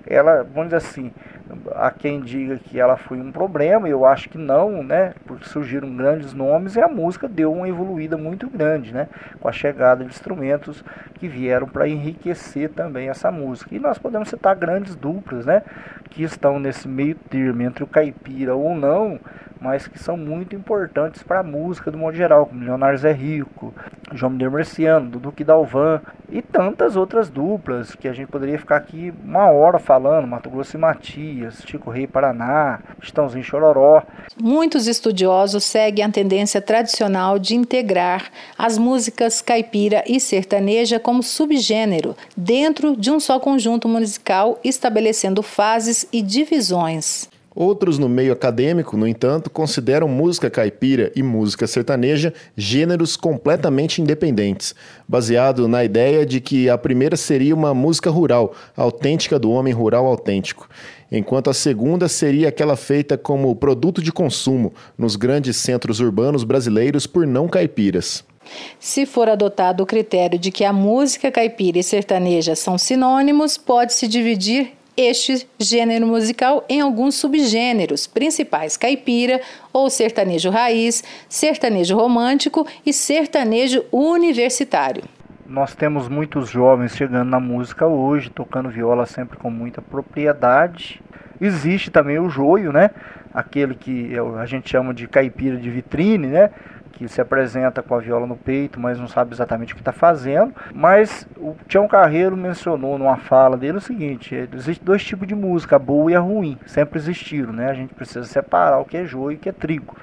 Ela, 0.07 0.43
vamos 0.43 0.71
dizer 0.71 0.77
assim, 0.77 1.13
há 1.75 1.91
quem 1.91 2.21
diga 2.21 2.57
que 2.57 2.81
ela 2.81 2.97
foi 2.97 3.21
um 3.21 3.31
problema, 3.31 3.89
eu 3.89 4.05
acho 4.05 4.29
que 4.29 4.39
não, 4.39 4.83
né? 4.83 5.15
Porque 5.27 5.45
surgiram 5.47 5.95
grandes 5.95 6.33
nomes 6.33 6.77
e 6.77 6.81
a 6.81 6.89
música 6.89 7.29
deu 7.29 7.53
uma 7.53 7.69
evoluída 7.69 8.17
muito 8.17 8.49
grande, 8.49 8.93
né? 8.93 9.09
Com 9.41 9.49
a 9.49 9.53
chegada 9.53 10.05
de 10.05 10.11
instrumentos 10.11 10.85
que 11.15 11.29
vieram 11.29 11.69
para 11.69 11.89
enriquecer 11.89 12.71
também 12.71 13.09
essa 13.09 13.31
música. 13.31 13.75
E 13.75 13.79
nós 13.79 13.99
podemos 13.99 14.29
citar 14.29 14.57
grandes 14.57 14.97
duplas, 14.97 15.47
né? 15.47 15.63
Que 16.11 16.23
estão 16.23 16.59
nesse 16.59 16.89
meio 16.89 17.15
termo 17.15 17.63
entre 17.63 17.85
o 17.85 17.87
caipira 17.87 18.55
ou 18.55 18.75
não, 18.75 19.21
mas 19.61 19.87
que 19.87 19.99
são 19.99 20.17
muito 20.17 20.57
importantes 20.57 21.23
para 21.23 21.41
a 21.41 21.45
música 21.45 21.91
do 21.91 21.97
modo 21.99 22.17
geral, 22.17 22.47
como 22.47 22.65
Leonardo 22.65 22.99
Zé 22.99 23.13
Rico, 23.13 23.73
João 24.13 24.31
Mineiro 24.31 24.53
Marciano, 24.53 25.09
Duque 25.09 25.45
Dalvan 25.45 26.01
e 26.33 26.41
tantas 26.41 26.97
outras 26.97 27.29
duplas 27.29 27.95
que 27.95 28.09
a 28.09 28.13
gente 28.13 28.29
poderia 28.29 28.59
ficar 28.59 28.77
aqui 28.77 29.13
uma 29.23 29.51
hora 29.51 29.79
falando, 29.79 30.27
Mato 30.27 30.49
Grosso 30.49 30.77
e 30.77 30.81
Matias, 30.81 31.63
Chico 31.67 31.91
Rei 31.91 32.07
Paraná, 32.07 32.81
Estãozinho 33.03 33.45
Chororó. 33.45 34.03
Muitos 34.41 34.87
estudiosos 34.87 35.65
seguem 35.65 36.05
a 36.05 36.11
tendência 36.11 36.63
tradicional 36.63 37.39
de 37.39 37.55
integrar 37.55 38.31
as 38.57 38.79
músicas 38.79 39.43
caipira 39.43 40.03
e 40.07 40.19
sertaneja 40.19 40.99
como 40.99 41.23
subgênero 41.23 42.17
dentro 42.35 42.97
de 42.97 43.11
um 43.11 43.21
só 43.21 43.39
conjunto 43.39 43.87
musical, 43.87 44.59
estabelecendo 44.65 45.43
fases 45.43 46.09
e 46.11 46.23
divisões. 46.23 47.32
Outros 47.55 47.99
no 47.99 48.09
meio 48.09 48.33
acadêmico, 48.33 48.97
no 48.97 49.07
entanto, 49.07 49.51
consideram 49.51 50.09
música 50.09 50.49
caipira 50.49 51.13
e 51.15 51.23
música 51.23 51.67
sertaneja 51.67 52.33
gêneros 52.57 53.17
completamente 53.17 54.01
independentes, 54.01 54.75
baseado 55.07 55.69
na 55.69 55.85
ideia 55.85 56.25
de 56.25 56.41
que 56.41 56.71
a 56.71 56.79
primeira 56.79 57.17
seria 57.17 57.55
uma 57.55 57.75
música 57.75 58.09
rural, 58.09 58.55
autêntica 58.75 59.39
do 59.39 59.51
homem 59.51 59.73
rural 59.73 60.07
autêntico, 60.07 60.67
enquanto 61.11 61.51
a 61.51 61.55
segunda 61.55 62.09
seria 62.09 62.49
aquela 62.49 62.77
feita 62.77 63.19
como 63.19 63.55
produto 63.55 64.03
de 64.03 64.11
consumo 64.11 64.73
nos 64.97 65.15
grandes 65.15 65.57
centros 65.57 66.01
urbanos 66.01 66.45
brasileiros 66.45 67.07
por 67.07 67.27
não 67.27 67.49
caipiras. 67.49 68.25
Se 68.81 69.07
for 69.07 69.29
adotado 69.29 69.83
o 69.83 69.87
critério 69.87 70.39
de 70.39 70.51
que 70.51 70.65
a 70.65 70.73
música 70.73 71.31
caipira 71.31 71.79
e 71.79 71.83
sertaneja 71.83 72.57
são 72.57 72.77
sinônimos, 72.77 73.57
pode-se 73.57 74.09
dividir 74.09 74.73
este 74.97 75.47
gênero 75.59 76.07
musical 76.07 76.65
em 76.69 76.81
alguns 76.81 77.15
subgêneros 77.15 78.07
principais: 78.07 78.77
caipira 78.77 79.41
ou 79.73 79.89
sertanejo 79.89 80.51
raiz, 80.51 81.03
sertanejo 81.29 81.97
romântico 81.97 82.67
e 82.85 82.93
sertanejo 82.93 83.85
universitário. 83.91 85.05
Nós 85.47 85.75
temos 85.75 86.09
muitos 86.09 86.49
jovens 86.49 86.97
chegando 86.97 87.29
na 87.29 87.41
música 87.41 87.87
hoje, 87.87 88.31
tocando 88.31 88.71
viola 88.71 89.05
sempre 89.05 89.37
com 89.39 89.51
muita 89.51 89.83
propriedade. 89.83 91.01
Existe 91.41 91.91
também 91.91 92.19
o 92.19 92.31
joio, 92.31 92.73
né? 92.73 92.91
Aquele 93.35 93.75
que 93.75 94.13
a 94.39 94.47
gente 94.47 94.71
chama 94.71 94.95
de 94.95 95.07
caipira 95.09 95.57
de 95.57 95.69
vitrine, 95.69 96.29
né? 96.29 96.51
Que 96.93 97.09
se 97.09 97.21
apresenta 97.21 97.83
com 97.83 97.95
a 97.95 97.99
viola 97.99 98.27
no 98.27 98.37
peito, 98.37 98.79
mas 98.79 98.99
não 98.99 99.09
sabe 99.09 99.33
exatamente 99.35 99.73
o 99.73 99.77
que 99.77 99.81
está 99.81 99.93
fazendo. 99.93 100.55
Mas 100.73 101.27
o 101.37 101.55
Tião 101.67 101.89
Carreiro 101.89 102.37
mencionou 102.37 102.99
numa 102.99 103.17
fala 103.17 103.57
dele 103.57 103.79
o 103.79 103.81
seguinte: 103.81 104.35
existe 104.55 104.85
dois 104.85 105.05
tipos 105.05 105.27
de 105.27 105.35
música, 105.35 105.77
a 105.77 105.79
boa 105.79 106.11
e 106.11 106.15
a 106.15 106.21
ruim, 106.21 106.59
sempre 106.67 106.99
existiram, 106.99 107.53
né? 107.53 107.71
A 107.71 107.75
gente 107.75 107.95
precisa 107.95 108.25
separar 108.25 108.79
o 108.79 108.85
que 108.85 108.97
é 108.97 109.05
joio 109.05 109.33
e 109.33 109.37
o 109.37 109.39
que 109.39 109.49
é 109.49 109.53
trigo. 109.53 109.97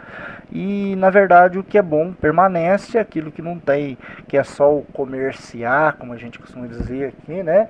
E 0.52 0.96
na 0.96 1.10
verdade 1.10 1.60
o 1.60 1.64
que 1.64 1.78
é 1.78 1.82
bom 1.82 2.12
permanece, 2.12 2.98
aquilo 2.98 3.32
que 3.32 3.42
não 3.42 3.60
tem, 3.60 3.98
que 4.28 4.36
é 4.36 4.44
só 4.44 4.78
o 4.78 4.82
comerciar, 4.94 5.96
como 5.98 6.12
a 6.12 6.18
gente 6.18 6.40
costuma 6.40 6.66
dizer 6.66 7.10
aqui, 7.10 7.44
né? 7.44 7.68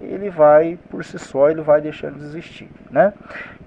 Ele 0.00 0.30
vai 0.30 0.78
por 0.88 1.04
si 1.04 1.18
só, 1.18 1.50
ele 1.50 1.60
vai 1.60 1.80
deixando 1.80 2.18
de 2.18 2.24
existir, 2.24 2.68
né? 2.90 3.12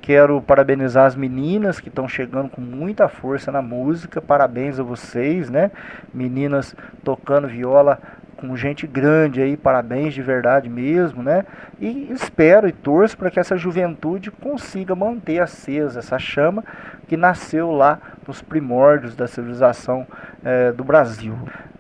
Quero 0.02 0.42
parabenizar 0.42 1.06
as 1.06 1.16
meninas 1.16 1.80
que 1.80 1.88
estão 1.88 2.08
chegando 2.08 2.50
com 2.50 2.60
muita 2.60 3.08
força 3.08 3.52
na 3.52 3.62
música. 3.62 4.22
Parabéns 4.22 4.80
a 4.80 4.84
vocês, 4.84 5.50
né? 5.50 5.72
Meninas 6.14 6.76
tocando 7.04 7.48
viola 7.48 8.00
com 8.36 8.58
gente 8.58 8.86
grande 8.86 9.42
aí, 9.42 9.56
parabéns 9.56 10.14
de 10.14 10.22
verdade 10.22 10.68
mesmo, 10.68 11.24
né? 11.24 11.46
E 11.80 12.12
espero 12.12 12.68
e 12.68 12.74
torço 12.74 13.18
para 13.18 13.32
que 13.32 13.40
essa 13.40 13.56
juventude 13.56 14.30
consiga 14.30 14.94
manter 14.94 15.40
acesa 15.40 16.00
essa 16.00 16.20
chama 16.20 16.66
que 17.08 17.16
nasceu 17.16 17.72
lá 17.72 17.98
nos 18.28 18.42
primórdios 18.42 19.16
da 19.16 19.28
civilização 19.28 20.06
é, 20.44 20.74
do 20.74 20.84
Brasil. 20.84 21.38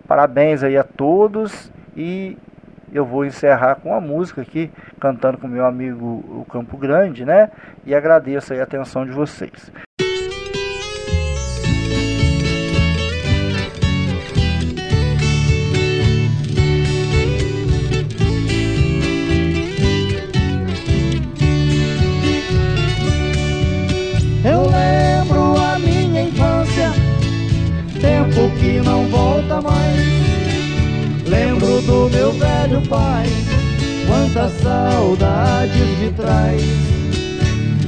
Parabéns 0.07 0.63
aí 0.63 0.77
a 0.77 0.83
todos 0.85 1.69
e 1.97 2.37
eu 2.93 3.05
vou 3.05 3.25
encerrar 3.25 3.75
com 3.75 3.89
uma 3.89 3.99
música 3.99 4.41
aqui, 4.41 4.71
cantando 4.99 5.37
com 5.37 5.47
meu 5.47 5.65
amigo 5.65 6.05
o 6.05 6.45
Campo 6.49 6.77
Grande, 6.77 7.25
né? 7.25 7.49
E 7.85 7.95
agradeço 7.95 8.53
a 8.53 8.61
atenção 8.61 9.05
de 9.05 9.11
vocês. 9.11 9.71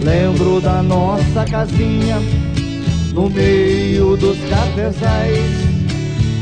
Lembro 0.03 0.61
da 0.61 0.83
nossa 0.83 1.45
casinha 1.45 2.17
no 3.13 3.29
meio 3.29 4.15
dos 4.17 4.37
cafezais, 4.49 5.51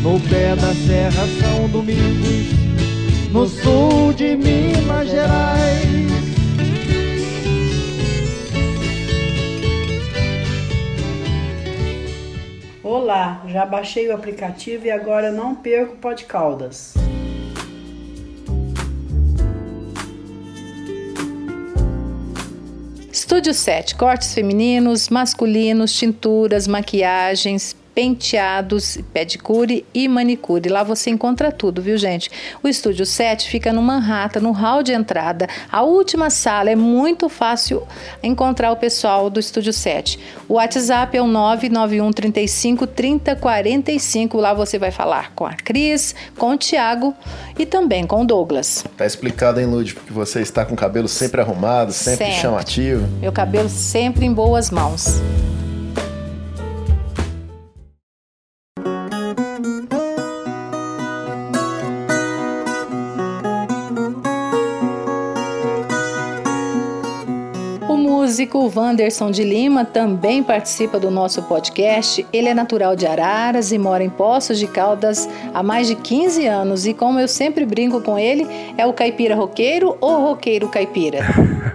no 0.01 0.19
pé 0.19 0.55
da 0.55 0.73
Serra 0.73 1.25
São 1.39 1.69
Domingos, 1.69 3.31
no 3.31 3.47
sul 3.47 4.11
de 4.13 4.35
Minas 4.35 5.09
Gerais. 5.09 5.93
Olá, 12.83 13.43
já 13.47 13.65
baixei 13.65 14.09
o 14.09 14.13
aplicativo 14.13 14.87
e 14.87 14.91
agora 14.91 15.31
não 15.31 15.55
perco 15.55 15.93
o 15.93 15.97
Pod 15.97 16.25
Caldas. 16.25 16.93
Estúdio 23.23 23.53
7, 23.53 23.95
cortes 23.95 24.33
femininos, 24.33 25.07
masculinos, 25.07 25.93
tinturas, 25.93 26.67
maquiagens, 26.67 27.73
penteados, 27.93 28.97
pedicure 29.13 29.85
e 29.93 30.07
manicure. 30.07 30.69
Lá 30.69 30.83
você 30.83 31.09
encontra 31.09 31.51
tudo, 31.51 31.81
viu, 31.81 31.97
gente? 31.97 32.29
O 32.61 32.67
estúdio 32.67 33.05
7 33.05 33.49
fica 33.49 33.71
no 33.71 33.81
Manhattan, 33.81 34.39
no 34.41 34.51
hall 34.51 34.83
de 34.83 34.93
entrada. 34.93 35.47
A 35.71 35.83
última 35.83 36.29
sala 36.29 36.69
é 36.69 36.75
muito 36.75 37.29
fácil 37.29 37.83
encontrar 38.21 38.71
o 38.71 38.75
pessoal 38.75 39.29
do 39.29 39.39
estúdio 39.39 39.73
7. 39.73 40.19
O 40.47 40.55
WhatsApp 40.55 41.17
é 41.17 41.21
o 41.21 41.27
991 41.27 42.11
35 42.11 42.87
30 42.87 43.35
45. 43.35 44.37
Lá 44.37 44.53
você 44.53 44.77
vai 44.79 44.91
falar 44.91 45.31
com 45.33 45.45
a 45.45 45.53
Cris, 45.53 46.15
com 46.37 46.51
o 46.51 46.57
Tiago 46.57 47.13
e 47.57 47.65
também 47.65 48.05
com 48.05 48.21
o 48.21 48.25
Douglas. 48.25 48.83
Tá 48.97 49.05
explicado, 49.05 49.59
hein, 49.59 49.65
Lud? 49.65 49.93
Porque 49.93 50.13
você 50.13 50.41
está 50.41 50.65
com 50.65 50.73
o 50.73 50.77
cabelo 50.77 51.07
sempre 51.07 51.41
arrumado, 51.41 51.91
sempre, 51.91 52.25
Sempre. 52.25 52.41
chamativo. 52.41 53.07
Meu 53.19 53.31
cabelo 53.31 53.69
sempre 53.69 54.25
em 54.25 54.33
boas 54.33 54.69
mãos. 54.71 55.21
Músico 68.33 68.67
Wanderson 68.75 69.29
de 69.29 69.43
Lima 69.43 69.85
também 69.85 70.41
participa 70.41 70.99
do 70.99 71.11
nosso 71.11 71.43
podcast. 71.43 72.25
Ele 72.33 72.49
é 72.49 72.53
natural 72.55 72.95
de 72.95 73.05
Araras 73.05 73.71
e 73.71 73.77
mora 73.77 74.03
em 74.03 74.09
Poços 74.09 74.57
de 74.57 74.65
Caldas 74.65 75.29
há 75.53 75.61
mais 75.61 75.87
de 75.87 75.93
15 75.93 76.47
anos. 76.47 76.87
E 76.87 76.95
como 76.95 77.19
eu 77.19 77.27
sempre 77.27 77.63
brinco 77.63 78.01
com 78.01 78.17
ele, 78.17 78.47
é 78.75 78.87
o 78.87 78.91
caipira 78.91 79.35
roqueiro 79.35 79.95
ou 80.01 80.29
roqueiro 80.29 80.67
caipira? 80.67 81.19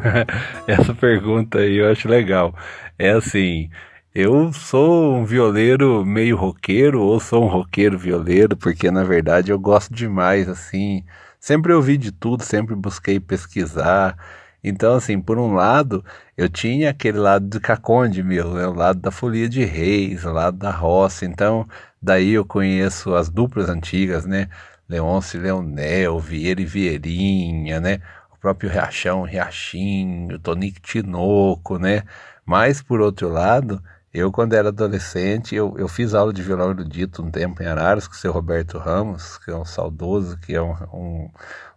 Essa 0.67 0.93
pergunta 0.93 1.59
aí 1.61 1.77
eu 1.77 1.89
acho 1.93 2.09
legal. 2.09 2.53
É 2.99 3.11
assim, 3.11 3.71
eu 4.13 4.53
sou 4.53 5.15
um 5.15 5.25
violeiro 5.25 6.05
meio 6.05 6.37
roqueiro 6.37 7.01
ou 7.01 7.21
sou 7.21 7.45
um 7.45 7.49
roqueiro 7.49 7.97
violeiro, 7.97 8.57
porque 8.57 8.91
na 8.91 9.05
verdade 9.05 9.53
eu 9.53 9.61
gosto 9.61 9.95
demais, 9.95 10.49
assim, 10.49 11.05
sempre 11.39 11.73
ouvi 11.73 11.97
de 11.97 12.11
tudo, 12.11 12.43
sempre 12.43 12.75
busquei 12.75 13.21
pesquisar. 13.21 14.17
Então, 14.63 14.95
assim, 14.97 15.21
por 15.21 15.39
um 15.39 15.55
lado, 15.55 16.05
eu 16.37 16.49
tinha 16.49 16.91
aquele 16.91 17.19
lado 17.19 17.47
do 17.47 17.61
Caconde 17.61 18.23
meu, 18.23 18.55
né? 18.55 18.67
o 18.67 18.73
lado 18.75 19.01
da 19.01 19.11
Folia 19.11 19.49
de 19.49 19.65
Reis, 19.65 20.25
o 20.25 20.33
lado 20.33 20.57
da 20.59 20.71
roça. 20.71 21.25
Então, 21.25 21.67
daí 22.03 22.31
eu 22.33 22.45
conheço 22.45 23.15
as 23.15 23.29
duplas 23.29 23.69
antigas, 23.69 24.27
né? 24.27 24.49
Leôncio 24.89 25.39
e 25.39 25.43
Leonel, 25.43 26.19
Vieira 26.19 26.61
e 26.61 26.65
Vieirinha, 26.65 27.81
né? 27.81 28.01
O 28.33 28.37
próprio 28.39 28.71
Riachão, 28.71 29.23
Riachinho, 29.23 30.39
Tonico 30.39 30.81
Tinoco, 30.81 31.79
né? 31.79 32.03
Mas, 32.45 32.81
por 32.83 33.01
outro 33.01 33.29
lado, 33.29 33.83
eu, 34.13 34.33
quando 34.33 34.55
era 34.55 34.69
adolescente, 34.69 35.55
eu, 35.55 35.75
eu 35.79 35.87
fiz 35.89 36.15
aula 36.15 36.33
de 36.33 36.43
violão 36.43 36.71
erudito 36.71 37.23
um 37.23 37.31
tempo 37.31 37.63
em 37.63 37.67
Araras 37.67 38.09
com 38.09 38.15
o 38.15 38.17
seu 38.17 38.33
Roberto 38.33 38.79
Ramos, 38.79 39.37
que 39.39 39.51
é 39.51 39.55
um 39.57 39.65
saudoso, 39.65 40.39
que 40.39 40.55
é 40.55 40.63
um, 40.63 40.73
um- 40.93 41.31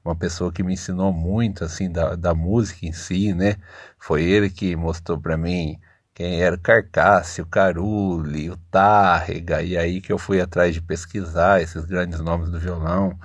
uma 0.03 0.15
pessoa 0.15 0.51
que 0.51 0.63
me 0.63 0.73
ensinou 0.73 1.13
muito, 1.13 1.63
assim, 1.63 1.91
da, 1.91 2.15
da 2.15 2.33
música 2.33 2.85
em 2.85 2.91
si, 2.91 3.33
né? 3.33 3.55
Foi 3.99 4.23
ele 4.23 4.49
que 4.49 4.75
mostrou 4.75 5.19
para 5.19 5.37
mim 5.37 5.79
quem 6.13 6.41
era 6.41 6.55
o 6.55 6.59
Carcácio, 6.59 7.43
o 7.43 7.47
Caruli, 7.47 8.49
o 8.49 8.57
Tárrega, 8.69 9.61
e 9.61 9.77
aí 9.77 10.01
que 10.01 10.11
eu 10.11 10.17
fui 10.17 10.41
atrás 10.41 10.73
de 10.73 10.81
pesquisar 10.81 11.61
esses 11.61 11.85
grandes 11.85 12.19
nomes 12.19 12.49
do 12.49 12.59
violão. 12.59 13.17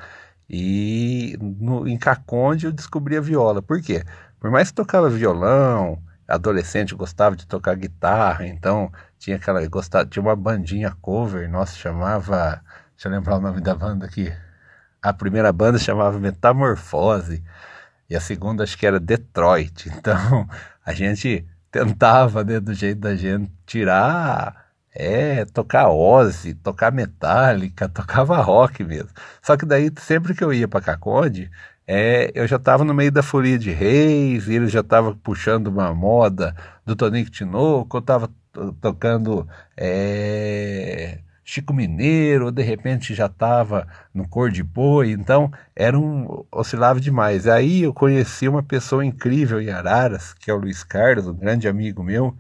E 0.49 1.37
no, 1.41 1.89
em 1.89 1.99
Caconde 1.99 2.67
eu 2.67 2.73
descobri 2.73 3.17
a 3.17 3.21
viola. 3.21 3.61
Por 3.63 3.81
quê? 3.83 4.05
Por 4.39 4.51
mais 4.51 4.69
que 4.69 4.75
tocava 4.77 5.09
violão, 5.11 6.01
adolescente 6.29 6.95
gostava 6.95 7.37
de 7.37 7.47
tocar 7.47 7.75
guitarra, 7.77 8.47
então 8.47 8.91
tinha 9.19 9.37
aquela 9.37 9.67
gostava, 9.69 10.07
tinha 10.07 10.23
uma 10.23 10.37
bandinha 10.37 10.97
cover, 11.01 11.49
nossa, 11.51 11.77
chamava, 11.77 12.63
deixa 12.93 13.09
eu 13.09 13.13
lembrar 13.13 13.37
o 13.39 13.41
nome 13.41 13.61
da 13.61 13.75
banda 13.75 14.07
aqui. 14.07 14.33
A 15.07 15.13
primeira 15.13 15.53
banda 15.53 15.79
chamava 15.79 16.19
Metamorfose 16.19 17.41
e 18.11 18.17
a 18.17 18.21
segunda 18.21 18.65
acho 18.65 18.77
que 18.77 18.85
era 18.85 18.99
Detroit. 18.99 19.89
Então 19.97 20.49
a 20.85 20.93
gente 20.93 21.47
tentava, 21.71 22.43
né, 22.43 22.59
do 22.59 22.75
jeito 22.75 23.01
da 23.01 23.15
gente 23.15 23.53
tirar 23.65 24.67
é, 24.93 25.45
tocar 25.45 25.91
Ozzy, 25.91 26.55
tocar 26.55 26.91
Metallica, 26.91 27.87
tocava 27.91 28.41
rock 28.41 28.83
mesmo. 28.83 29.11
Só 29.41 29.57
que 29.57 29.65
daí, 29.65 29.93
sempre 29.99 30.35
que 30.35 30.43
eu 30.43 30.53
ia 30.53 30.67
para 30.67 30.81
Caconde, 30.81 31.51
é, 31.87 32.33
eu 32.35 32.47
já 32.49 32.57
estava 32.57 32.85
no 32.85 32.93
meio 32.93 33.13
da 33.13 33.23
folia 33.23 33.59
de 33.59 33.71
reis, 33.71 34.49
e 34.49 34.55
ele 34.55 34.67
já 34.69 34.81
estava 34.81 35.15
puxando 35.15 35.69
uma 35.69 35.95
moda 35.95 36.57
do 36.85 36.97
Tonico 36.97 37.31
Tinoco, 37.31 37.97
eu 37.97 38.01
estava 38.01 38.29
tocando 38.81 39.47
é, 39.77 41.21
Chico 41.49 41.73
Mineiro, 41.73 42.51
de 42.51 42.61
repente 42.61 43.15
já 43.15 43.27
estava 43.27 43.87
no 44.13 44.27
Cor 44.27 44.51
de 44.51 44.65
Boi, 44.65 45.13
então 45.13 45.49
era 45.77 45.97
um, 45.97 46.45
oscilava 46.51 47.01
demais. 47.01 47.47
Aí 47.47 47.85
eu 47.85 47.95
conheci 47.95 48.49
uma 48.49 48.65
pessoa 48.65 49.07
incrível 49.07 49.63
em 49.63 49.71
Araras, 49.71 50.35
que 50.35 50.51
é 50.51 50.55
o 50.55 50.57
Luiz 50.57 50.83
Carlos, 50.83 51.29
um 51.29 51.33
grande 51.33 51.69
amigo 51.69 52.03
meu, 52.03 52.37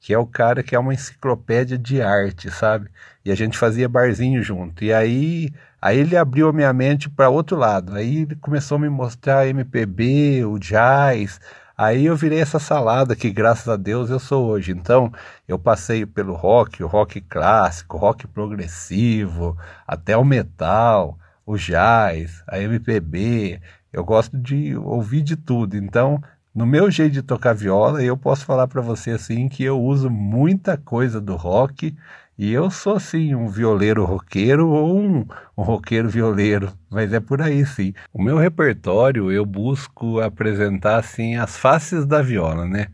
que 0.00 0.12
é 0.12 0.18
o 0.18 0.26
cara 0.26 0.60
que 0.64 0.74
é 0.74 0.78
uma 0.78 0.92
enciclopédia 0.92 1.78
de 1.78 2.02
arte, 2.02 2.50
sabe? 2.50 2.90
E 3.24 3.30
a 3.30 3.34
gente 3.36 3.56
fazia 3.56 3.88
barzinho 3.88 4.42
junto. 4.42 4.82
E 4.82 4.92
aí, 4.92 5.52
aí 5.80 5.98
ele 6.00 6.16
abriu 6.16 6.48
a 6.48 6.52
minha 6.52 6.72
mente 6.72 7.08
para 7.08 7.28
outro 7.30 7.56
lado. 7.56 7.94
Aí 7.94 8.22
ele 8.22 8.34
começou 8.36 8.74
a 8.74 8.80
me 8.80 8.88
mostrar 8.88 9.46
MPB, 9.46 10.44
o 10.44 10.58
jazz. 10.58 11.40
Aí 11.80 12.06
eu 12.06 12.16
virei 12.16 12.40
essa 12.40 12.58
salada 12.58 13.14
que, 13.14 13.30
graças 13.30 13.68
a 13.68 13.76
Deus, 13.76 14.10
eu 14.10 14.18
sou 14.18 14.48
hoje. 14.48 14.72
Então, 14.72 15.12
eu 15.46 15.56
passei 15.56 16.04
pelo 16.04 16.34
rock, 16.34 16.82
o 16.82 16.88
rock 16.88 17.20
clássico, 17.20 17.96
o 17.96 18.00
rock 18.00 18.26
progressivo, 18.26 19.56
até 19.86 20.16
o 20.16 20.24
metal, 20.24 21.16
o 21.46 21.56
jazz, 21.56 22.42
a 22.48 22.58
MPB. 22.58 23.60
Eu 23.92 24.04
gosto 24.04 24.36
de 24.36 24.76
ouvir 24.76 25.22
de 25.22 25.36
tudo. 25.36 25.76
Então, 25.76 26.20
no 26.52 26.66
meu 26.66 26.90
jeito 26.90 27.12
de 27.12 27.22
tocar 27.22 27.54
viola, 27.54 28.02
eu 28.02 28.16
posso 28.16 28.44
falar 28.44 28.66
para 28.66 28.82
você 28.82 29.12
assim 29.12 29.48
que 29.48 29.62
eu 29.62 29.80
uso 29.80 30.10
muita 30.10 30.76
coisa 30.76 31.20
do 31.20 31.36
rock 31.36 31.96
e 32.38 32.52
eu 32.52 32.70
sou 32.70 32.96
assim 32.96 33.34
um 33.34 33.48
violeiro 33.48 34.04
roqueiro 34.04 34.68
ou 34.68 34.96
um, 34.96 35.26
um 35.56 35.62
roqueiro 35.62 36.08
violeiro, 36.08 36.72
mas 36.88 37.12
é 37.12 37.18
por 37.20 37.42
aí 37.42 37.66
sim. 37.66 37.92
O 38.12 38.22
meu 38.22 38.36
repertório 38.38 39.32
eu 39.32 39.44
busco 39.44 40.20
apresentar 40.20 40.98
assim 40.98 41.36
as 41.36 41.56
faces 41.58 42.06
da 42.06 42.22
viola, 42.22 42.64
né? 42.66 42.86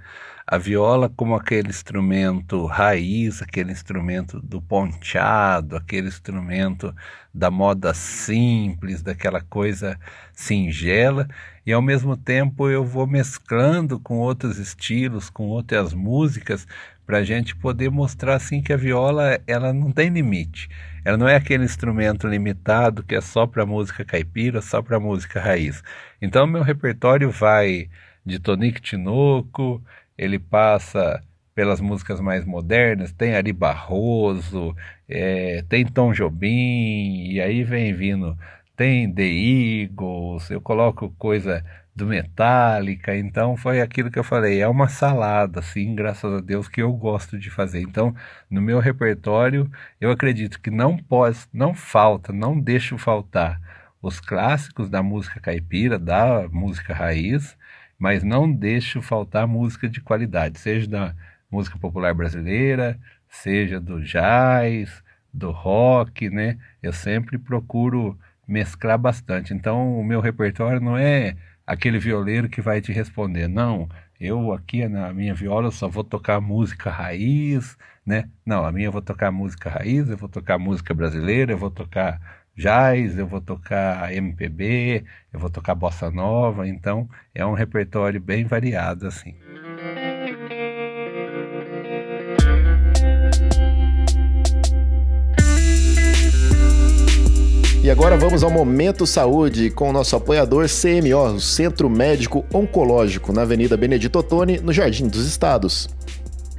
A 0.46 0.58
viola 0.58 1.08
como 1.08 1.34
aquele 1.34 1.70
instrumento 1.70 2.66
raiz, 2.66 3.40
aquele 3.40 3.72
instrumento 3.72 4.38
do 4.42 4.60
ponteado, 4.60 5.74
aquele 5.74 6.08
instrumento 6.08 6.94
da 7.32 7.50
moda 7.50 7.94
simples, 7.94 9.02
daquela 9.02 9.40
coisa 9.40 9.98
singela, 10.34 11.26
e 11.64 11.72
ao 11.72 11.80
mesmo 11.80 12.14
tempo 12.14 12.68
eu 12.68 12.84
vou 12.84 13.06
mesclando 13.06 13.98
com 13.98 14.18
outros 14.18 14.58
estilos, 14.58 15.30
com 15.30 15.44
outras 15.48 15.94
músicas, 15.94 16.66
para 17.06 17.18
a 17.18 17.24
gente 17.24 17.56
poder 17.56 17.90
mostrar 17.90 18.34
assim 18.34 18.60
que 18.60 18.72
a 18.72 18.76
viola 18.76 19.40
ela 19.46 19.72
não 19.72 19.90
tem 19.90 20.10
limite. 20.10 20.68
Ela 21.04 21.16
não 21.16 21.28
é 21.28 21.36
aquele 21.36 21.64
instrumento 21.64 22.28
limitado 22.28 23.02
que 23.02 23.14
é 23.14 23.20
só 23.22 23.46
para 23.46 23.64
música 23.64 24.04
caipira, 24.04 24.60
só 24.60 24.82
para 24.82 25.00
música 25.00 25.40
raiz. 25.40 25.82
Então 26.20 26.46
meu 26.46 26.62
repertório 26.62 27.30
vai 27.30 27.88
de 28.24 28.38
Tonico 28.38 28.80
Tinoco, 28.80 29.82
ele 30.16 30.38
passa 30.38 31.22
pelas 31.54 31.80
músicas 31.80 32.20
mais 32.20 32.44
modernas, 32.44 33.12
tem 33.12 33.34
Ari 33.34 33.52
Barroso, 33.52 34.74
é, 35.08 35.64
tem 35.68 35.86
Tom 35.86 36.12
Jobim, 36.12 37.30
e 37.30 37.40
aí 37.40 37.62
vem 37.62 37.94
vindo, 37.94 38.36
tem 38.76 39.12
The 39.12 39.22
Eagles, 39.22 40.50
eu 40.50 40.60
coloco 40.60 41.14
coisa 41.16 41.64
do 41.94 42.06
Metallica, 42.06 43.16
então 43.16 43.56
foi 43.56 43.80
aquilo 43.80 44.10
que 44.10 44.18
eu 44.18 44.24
falei, 44.24 44.60
é 44.60 44.66
uma 44.68 44.88
salada, 44.88 45.60
assim, 45.60 45.94
graças 45.94 46.32
a 46.32 46.40
Deus, 46.40 46.66
que 46.68 46.82
eu 46.82 46.92
gosto 46.92 47.38
de 47.38 47.50
fazer. 47.50 47.80
Então, 47.82 48.14
no 48.50 48.60
meu 48.60 48.80
repertório, 48.80 49.70
eu 50.00 50.10
acredito 50.10 50.60
que 50.60 50.70
não 50.70 50.96
pode, 50.96 51.38
não 51.52 51.72
falta, 51.72 52.32
não 52.32 52.58
deixo 52.58 52.98
faltar 52.98 53.60
os 54.02 54.20
clássicos 54.20 54.90
da 54.90 55.02
música 55.02 55.40
caipira, 55.40 55.98
da 55.98 56.48
música 56.50 56.92
raiz, 56.92 57.56
mas 57.98 58.22
não 58.22 58.50
deixo 58.50 59.00
faltar 59.02 59.46
música 59.46 59.88
de 59.88 60.00
qualidade, 60.00 60.58
seja 60.58 60.88
da 60.88 61.14
música 61.50 61.78
popular 61.78 62.14
brasileira, 62.14 62.98
seja 63.28 63.80
do 63.80 64.02
jazz, 64.02 65.02
do 65.32 65.50
rock, 65.50 66.30
né? 66.30 66.58
Eu 66.82 66.92
sempre 66.92 67.38
procuro 67.38 68.18
mesclar 68.46 68.98
bastante. 68.98 69.54
Então, 69.54 69.98
o 69.98 70.04
meu 70.04 70.20
repertório 70.20 70.80
não 70.80 70.96
é 70.96 71.36
aquele 71.66 71.98
violeiro 71.98 72.48
que 72.48 72.60
vai 72.60 72.80
te 72.80 72.92
responder, 72.92 73.48
não. 73.48 73.88
Eu 74.20 74.52
aqui 74.52 74.86
na 74.86 75.12
minha 75.12 75.34
viola 75.34 75.70
só 75.70 75.88
vou 75.88 76.04
tocar 76.04 76.40
música 76.40 76.90
raiz, 76.90 77.76
né? 78.06 78.28
Não, 78.46 78.64
a 78.64 78.72
minha 78.72 78.86
eu 78.88 78.92
vou 78.92 79.02
tocar 79.02 79.30
música 79.32 79.68
raiz, 79.70 80.08
eu 80.08 80.16
vou 80.16 80.28
tocar 80.28 80.58
música 80.58 80.94
brasileira, 80.94 81.52
eu 81.52 81.58
vou 81.58 81.70
tocar 81.70 82.43
jazz, 82.56 83.18
eu 83.18 83.26
vou 83.26 83.40
tocar 83.40 84.12
MPB, 84.12 85.04
eu 85.32 85.40
vou 85.40 85.50
tocar 85.50 85.74
bossa 85.74 86.10
nova, 86.10 86.68
então 86.68 87.08
é 87.34 87.44
um 87.44 87.52
repertório 87.52 88.20
bem 88.20 88.44
variado 88.44 89.06
assim. 89.06 89.34
E 97.84 97.90
agora 97.90 98.16
vamos 98.16 98.42
ao 98.42 98.50
Momento 98.50 99.06
Saúde 99.06 99.68
com 99.68 99.90
o 99.90 99.92
nosso 99.92 100.16
apoiador 100.16 100.66
CMO, 100.68 101.34
o 101.34 101.38
Centro 101.38 101.90
Médico 101.90 102.42
Oncológico, 102.50 103.30
na 103.30 103.42
Avenida 103.42 103.76
Benedito 103.76 104.18
Ottoni, 104.18 104.58
no 104.58 104.72
Jardim 104.72 105.06
dos 105.06 105.26
Estados. 105.26 105.90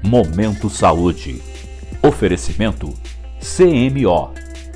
Momento 0.04 0.70
Saúde. 0.70 1.42
Oferecimento 2.04 2.94
CMO, 3.40 4.34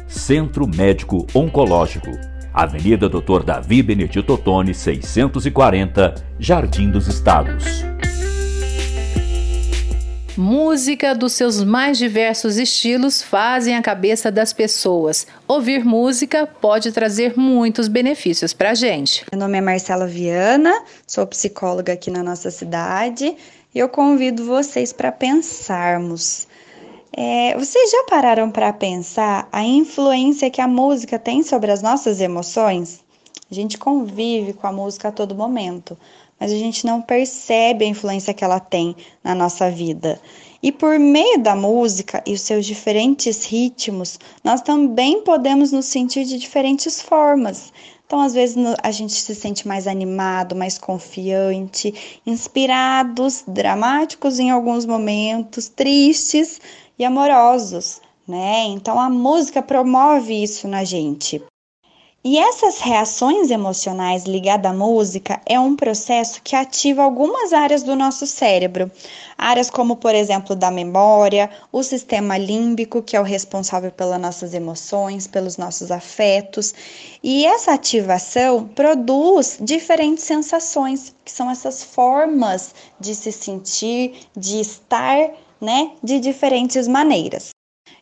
Centro 0.09 0.67
Médico 0.67 1.27
Oncológico, 1.35 2.09
Avenida 2.51 3.07
Dr. 3.07 3.43
Davi 3.45 3.83
Benedito 3.83 4.33
Ottoni, 4.33 4.73
640, 4.73 6.15
Jardim 6.39 6.89
dos 6.89 7.07
Estados. 7.07 7.63
Música 10.35 11.13
dos 11.13 11.33
seus 11.33 11.63
mais 11.63 11.99
diversos 11.99 12.57
estilos 12.57 13.21
fazem 13.21 13.75
a 13.75 13.83
cabeça 13.83 14.31
das 14.31 14.51
pessoas. 14.51 15.27
Ouvir 15.47 15.85
música 15.85 16.47
pode 16.47 16.91
trazer 16.91 17.37
muitos 17.37 17.87
benefícios 17.87 18.51
para 18.51 18.71
a 18.71 18.73
gente. 18.73 19.25
Meu 19.31 19.39
nome 19.39 19.59
é 19.59 19.61
Marcela 19.61 20.07
Viana, 20.07 20.73
sou 21.05 21.27
psicóloga 21.27 21.93
aqui 21.93 22.09
na 22.09 22.23
nossa 22.23 22.49
cidade 22.49 23.35
e 23.75 23.77
eu 23.77 23.87
convido 23.87 24.43
vocês 24.43 24.91
para 24.91 25.11
pensarmos. 25.11 26.47
É, 27.21 27.53
vocês 27.57 27.91
já 27.91 28.05
pararam 28.05 28.49
para 28.49 28.71
pensar 28.71 29.49
a 29.51 29.61
influência 29.61 30.49
que 30.49 30.61
a 30.61 30.67
música 30.69 31.19
tem 31.19 31.43
sobre 31.43 31.69
as 31.69 31.81
nossas 31.81 32.21
emoções? 32.21 33.01
A 33.51 33.53
gente 33.53 33.77
convive 33.77 34.53
com 34.53 34.65
a 34.65 34.71
música 34.71 35.09
a 35.09 35.11
todo 35.11 35.35
momento, 35.35 35.97
mas 36.39 36.49
a 36.49 36.55
gente 36.55 36.85
não 36.85 37.01
percebe 37.01 37.83
a 37.83 37.89
influência 37.89 38.33
que 38.33 38.41
ela 38.41 38.61
tem 38.61 38.95
na 39.21 39.35
nossa 39.35 39.69
vida. 39.69 40.17
E 40.63 40.71
por 40.71 40.97
meio 40.97 41.43
da 41.43 41.57
música 41.57 42.23
e 42.25 42.31
os 42.31 42.39
seus 42.39 42.65
diferentes 42.65 43.43
ritmos, 43.43 44.17
nós 44.41 44.61
também 44.61 45.21
podemos 45.21 45.73
nos 45.73 45.87
sentir 45.87 46.23
de 46.23 46.39
diferentes 46.39 47.01
formas. 47.01 47.73
Então, 48.05 48.21
às 48.21 48.33
vezes, 48.33 48.55
a 48.81 48.91
gente 48.91 49.13
se 49.13 49.35
sente 49.35 49.67
mais 49.67 49.87
animado, 49.87 50.55
mais 50.55 50.77
confiante, 50.77 52.21
inspirados, 52.25 53.43
dramáticos 53.45 54.39
em 54.39 54.51
alguns 54.51 54.85
momentos, 54.85 55.67
tristes 55.67 56.61
e 56.99 57.05
amorosos, 57.05 58.01
né? 58.27 58.65
Então, 58.65 58.99
a 58.99 59.09
música 59.09 59.63
promove 59.63 60.43
isso 60.43 60.67
na 60.67 60.83
gente. 60.83 61.41
E 62.21 62.37
essas 62.37 62.79
reações 62.79 63.49
emocionais 63.49 64.25
ligadas 64.25 64.69
à 64.69 64.75
música 64.75 65.39
é 65.45 65.57
um 65.57 65.73
processo 65.73 66.41
que 66.43 66.53
ativa 66.53 67.01
algumas 67.01 67.53
áreas 67.53 67.81
do 67.81 67.95
nosso 67.95 68.27
cérebro. 68.27 68.91
Áreas 69.37 69.69
como, 69.69 69.95
por 69.95 70.13
exemplo, 70.13 70.53
da 70.53 70.69
memória, 70.69 71.49
o 71.71 71.81
sistema 71.81 72.37
límbico, 72.37 73.01
que 73.01 73.15
é 73.15 73.21
o 73.21 73.23
responsável 73.23 73.89
pelas 73.89 74.19
nossas 74.19 74.53
emoções, 74.53 75.27
pelos 75.27 75.55
nossos 75.55 75.91
afetos. 75.91 76.73
E 77.23 77.45
essa 77.45 77.71
ativação 77.71 78.67
produz 78.67 79.57
diferentes 79.61 80.25
sensações, 80.25 81.15
que 81.23 81.31
são 81.31 81.49
essas 81.49 81.81
formas 81.81 82.75
de 82.99 83.15
se 83.15 83.31
sentir, 83.31 84.27
de 84.35 84.59
estar, 84.59 85.31
né, 85.61 85.91
de 86.03 86.19
diferentes 86.19 86.87
maneiras. 86.87 87.51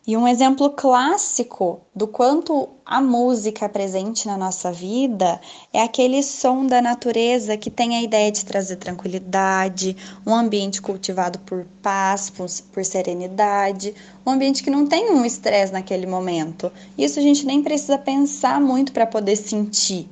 E 0.06 0.16
um 0.16 0.26
exemplo 0.26 0.70
clássico 0.70 1.80
do 1.94 2.06
quanto 2.06 2.70
a 2.84 2.98
música 2.98 3.66
é 3.66 3.68
presente 3.68 4.26
na 4.26 4.38
nossa 4.38 4.72
vida 4.72 5.38
é 5.70 5.82
aquele 5.82 6.22
som 6.22 6.66
da 6.66 6.80
natureza 6.80 7.58
que 7.58 7.70
tem 7.70 7.94
a 7.94 8.02
ideia 8.02 8.32
de 8.32 8.42
trazer 8.42 8.76
tranquilidade, 8.76 9.94
um 10.26 10.34
ambiente 10.34 10.80
cultivado 10.80 11.38
por 11.40 11.66
paz, 11.82 12.30
por 12.30 12.84
serenidade, 12.84 13.94
um 14.26 14.30
ambiente 14.30 14.62
que 14.62 14.70
não 14.70 14.86
tem 14.86 15.10
um 15.10 15.26
estresse 15.26 15.74
naquele 15.74 16.06
momento. 16.06 16.72
Isso 16.96 17.18
a 17.18 17.22
gente 17.22 17.44
nem 17.44 17.62
precisa 17.62 17.98
pensar 17.98 18.58
muito 18.58 18.92
para 18.92 19.06
poder 19.06 19.36
sentir, 19.36 20.08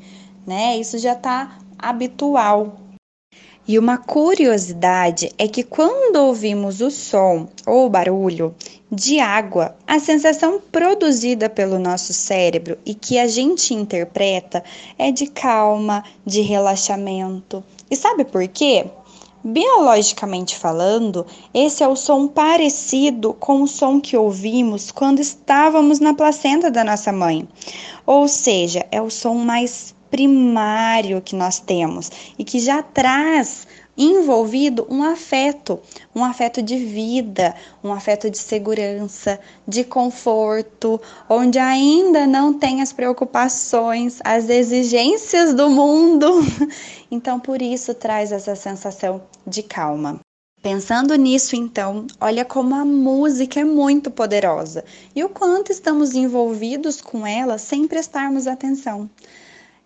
né? 0.47 0.77
Isso 0.77 0.99
já 0.99 1.15
está 1.15 1.57
habitual 1.79 2.86
e 3.69 3.79
uma 3.79 3.99
curiosidade 3.99 5.33
é 5.37 5.49
que 5.49 5.65
quando 5.65 6.17
ouvimos 6.17 6.81
o 6.81 6.91
som 6.91 7.49
ou 7.67 7.87
o 7.87 7.91
barulho 7.91 8.55
de 8.91 9.19
água, 9.19 9.75
a 9.85 9.99
sensação 9.99 10.61
produzida 10.71 11.51
pelo 11.51 11.77
nosso 11.77 12.13
cérebro 12.13 12.79
e 12.87 12.95
que 12.95 13.19
a 13.19 13.27
gente 13.27 13.75
interpreta 13.75 14.63
é 14.97 15.11
de 15.11 15.27
calma, 15.27 16.05
de 16.25 16.43
relaxamento. 16.43 17.65
E 17.91 17.97
sabe 17.97 18.25
por 18.25 18.47
quê? 18.47 18.87
Biologicamente 19.43 20.57
falando, 20.57 21.27
esse 21.53 21.83
é 21.83 21.89
o 21.89 21.97
som 21.97 22.29
parecido 22.29 23.35
com 23.35 23.63
o 23.63 23.69
som 23.69 24.01
que 24.01 24.17
ouvimos 24.17 24.93
quando 24.93 25.21
estávamos 25.21 25.99
na 25.99 26.15
placenta 26.15 26.71
da 26.71 26.85
nossa 26.85 27.13
mãe. 27.13 27.49
Ou 28.05 28.29
seja, 28.29 28.87
é 28.93 29.03
o 29.03 29.11
som 29.11 29.35
mais 29.35 29.96
primário 30.17 31.21
que 31.21 31.37
nós 31.37 31.61
temos 31.61 32.11
e 32.39 32.43
que 32.43 32.59
já 32.59 32.83
traz 32.83 33.67
envolvido 33.99 34.87
um 34.89 35.03
afeto, 35.03 35.79
um 36.15 36.25
afeto 36.25 36.63
de 36.63 36.79
vida, 36.79 37.55
um 37.85 37.93
afeto 37.93 38.31
de 38.31 38.39
segurança, 38.39 39.39
de 39.69 39.85
conforto, 39.85 40.99
onde 41.29 41.59
ainda 41.59 42.27
não 42.27 42.55
tem 42.55 42.81
as 42.81 42.95
preocupações, 42.95 44.19
as 44.25 44.49
exigências 44.49 45.53
do 45.53 45.69
mundo. 45.69 46.27
Então, 47.09 47.39
por 47.39 47.63
isso 47.63 47.95
traz 47.95 48.33
essa 48.33 48.57
sensação 48.57 49.23
de 49.47 49.63
calma. 49.63 50.19
Pensando 50.61 51.15
nisso, 51.15 51.55
então, 51.55 52.05
olha 52.21 52.45
como 52.45 52.75
a 52.75 52.85
música 52.85 53.61
é 53.61 53.65
muito 53.65 54.11
poderosa 54.11 54.85
e 55.15 55.23
o 55.23 55.29
quanto 55.29 55.71
estamos 55.71 56.15
envolvidos 56.15 57.01
com 57.01 57.25
ela 57.25 57.59
sem 57.59 57.87
prestarmos 57.87 58.49
atenção. 58.49 59.09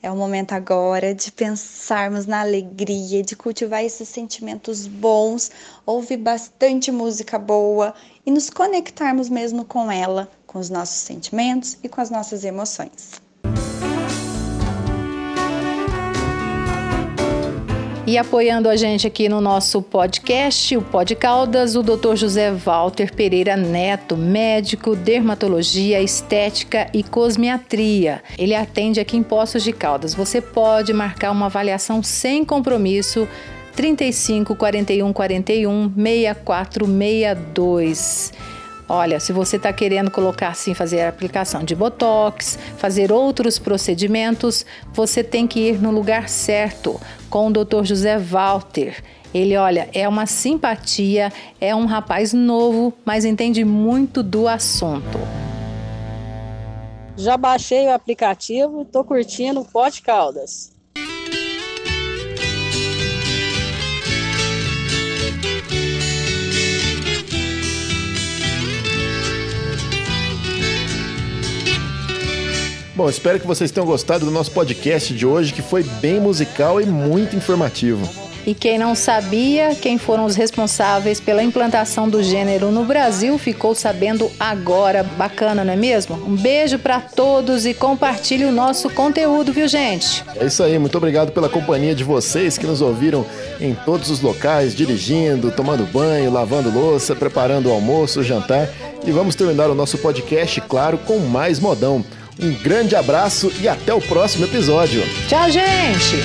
É 0.03 0.11
o 0.11 0.16
momento 0.16 0.53
agora 0.53 1.14
de 1.14 1.30
pensarmos 1.30 2.24
na 2.24 2.40
alegria, 2.40 3.22
de 3.22 3.36
cultivar 3.36 3.84
esses 3.84 4.09
sentimentos 4.09 4.86
bons, 4.86 5.51
ouvir 5.84 6.16
bastante 6.16 6.90
música 6.90 7.38
boa 7.38 7.94
e 8.24 8.30
nos 8.30 8.48
conectarmos 8.48 9.28
mesmo 9.28 9.62
com 9.62 9.92
ela, 9.92 10.30
com 10.46 10.59
os 10.59 10.70
nossos 10.70 11.03
sentimentos 11.03 11.76
e 11.82 11.88
com 11.88 12.01
as 12.01 12.09
nossas 12.09 12.44
emoções. 12.44 13.20
E 18.11 18.18
apoiando 18.18 18.68
a 18.68 18.74
gente 18.74 19.06
aqui 19.06 19.28
no 19.28 19.40
nosso 19.40 19.80
podcast, 19.80 20.76
o 20.76 20.82
Pod 20.82 21.14
Caldas, 21.14 21.76
o 21.76 21.82
Dr. 21.82 22.16
José 22.16 22.50
Walter 22.50 23.14
Pereira 23.14 23.56
Neto, 23.56 24.16
médico, 24.16 24.96
dermatologia, 24.96 26.02
estética 26.02 26.88
e 26.92 27.04
cosmiatria. 27.04 28.20
Ele 28.36 28.52
atende 28.52 28.98
aqui 28.98 29.16
em 29.16 29.22
Poços 29.22 29.62
de 29.62 29.72
Caldas. 29.72 30.12
Você 30.12 30.40
pode 30.40 30.92
marcar 30.92 31.30
uma 31.30 31.46
avaliação 31.46 32.02
sem 32.02 32.44
compromisso 32.44 33.28
35 33.76 34.56
41 34.56 35.12
41 35.12 35.92
6462. 35.94 38.32
Olha, 38.88 39.20
se 39.20 39.32
você 39.32 39.54
está 39.54 39.72
querendo 39.72 40.11
colocar 40.11 40.48
assim, 40.48 40.74
fazer 40.74 41.02
a 41.02 41.11
aplicação 41.11 41.62
de 41.62 41.76
botox, 41.76 42.58
fazer 42.76 43.12
outros 43.12 43.56
procedimentos, 43.56 44.66
você 44.92 45.22
tem 45.22 45.46
que 45.46 45.61
ir 45.61 45.80
no 45.80 45.92
lugar 45.92 46.28
certo 46.28 47.00
com 47.30 47.46
o 47.46 47.52
Dr. 47.52 47.84
José 47.84 48.18
Walter. 48.18 49.02
Ele, 49.32 49.56
olha, 49.56 49.88
é 49.94 50.08
uma 50.08 50.26
simpatia, 50.26 51.32
é 51.60 51.74
um 51.74 51.86
rapaz 51.86 52.32
novo, 52.32 52.92
mas 53.04 53.24
entende 53.24 53.64
muito 53.64 54.22
do 54.22 54.48
assunto. 54.48 55.18
Já 57.16 57.36
baixei 57.36 57.86
o 57.86 57.92
aplicativo, 57.92 58.82
estou 58.82 59.04
curtindo 59.04 59.60
o 59.60 59.64
Pote 59.64 60.02
Caldas. 60.02 60.72
Bom, 73.01 73.09
espero 73.09 73.40
que 73.40 73.46
vocês 73.46 73.70
tenham 73.70 73.86
gostado 73.86 74.26
do 74.26 74.30
nosso 74.30 74.51
podcast 74.51 75.14
de 75.14 75.24
hoje, 75.24 75.55
que 75.55 75.62
foi 75.62 75.82
bem 75.82 76.20
musical 76.20 76.82
e 76.82 76.84
muito 76.84 77.34
informativo. 77.34 78.07
E 78.46 78.53
quem 78.53 78.78
não 78.78 78.94
sabia 78.94 79.74
quem 79.74 79.96
foram 79.96 80.26
os 80.26 80.36
responsáveis 80.36 81.18
pela 81.18 81.42
implantação 81.42 82.11
do 82.11 82.22
gênero 82.22 82.70
no 82.70 82.84
Brasil 82.84 83.38
ficou 83.38 83.74
sabendo 83.74 84.30
agora. 84.38 85.03
Bacana, 85.03 85.64
não 85.64 85.72
é 85.72 85.76
mesmo? 85.76 86.14
Um 86.14 86.36
beijo 86.36 86.78
para 86.78 87.01
todos 87.01 87.64
e 87.64 87.72
compartilhe 87.72 88.44
o 88.44 88.53
nosso 88.53 88.90
conteúdo, 88.90 89.51
viu, 89.51 89.66
gente? 89.66 90.22
É 90.36 90.44
isso 90.44 90.62
aí, 90.62 90.78
muito 90.78 90.98
obrigado 90.98 91.32
pela 91.32 91.48
companhia 91.48 91.94
de 91.94 92.05
vocês 92.05 92.59
que 92.59 92.66
nos 92.66 92.82
ouviram 92.82 93.24
em 93.59 93.72
todos 93.74 94.11
os 94.11 94.20
locais, 94.20 94.74
dirigindo, 94.74 95.51
tomando 95.51 95.90
banho, 95.90 96.30
lavando 96.30 96.70
louça, 96.70 97.16
preparando 97.16 97.70
o 97.70 97.72
almoço, 97.72 98.20
o 98.20 98.22
jantar. 98.22 98.68
E 99.07 99.11
vamos 99.11 99.34
terminar 99.34 99.70
o 99.70 99.74
nosso 99.74 99.96
podcast, 99.96 100.61
claro, 100.61 100.98
com 100.98 101.18
mais 101.18 101.59
modão. 101.59 102.05
Um 102.38 102.52
grande 102.62 102.94
abraço 102.94 103.52
e 103.60 103.68
até 103.68 103.92
o 103.92 104.00
próximo 104.00 104.44
episódio. 104.44 105.02
Tchau, 105.28 105.50
gente! 105.50 106.16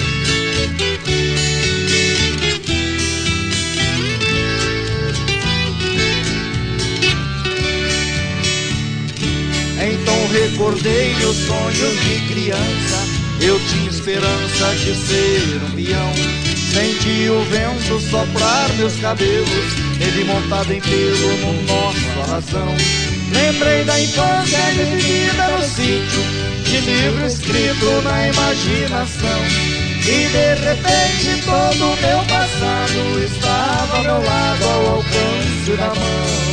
Então 9.78 10.28
recordei 10.28 11.14
meus 11.16 11.36
sonhos 11.36 12.00
de 12.02 12.34
criança. 12.34 13.26
Eu 13.42 13.60
tinha 13.68 13.90
esperança 13.90 14.76
de 14.76 14.96
ser 14.96 15.62
um 15.64 15.72
peão. 15.76 16.14
Senti 16.74 17.30
o 17.30 17.42
vento 17.46 18.00
soprar 18.10 18.74
meus 18.76 18.96
cabelos, 19.00 19.48
ele 20.00 20.26
montado 20.26 20.72
em 20.72 20.82
pelo 20.82 21.38
no 21.38 21.64
nosso 21.64 22.20
arrasão. 22.22 23.15
Lembrei 23.32 23.84
da 23.84 24.00
infância 24.00 24.60
vivida 24.74 25.48
no 25.50 25.64
sítio, 25.64 26.22
de 26.64 26.80
livro 26.82 27.26
escrito 27.26 28.02
na 28.04 28.28
imaginação. 28.28 29.42
E 30.02 30.28
de 30.28 30.54
repente 30.64 31.42
todo 31.46 31.86
o 31.86 31.96
meu 31.98 32.24
passado 32.26 33.24
estava 33.24 33.98
ao 33.98 34.04
meu 34.04 34.24
lado, 34.24 34.64
ao 34.64 34.88
alcance 34.96 35.72
da 35.78 35.88
mão. 35.88 36.45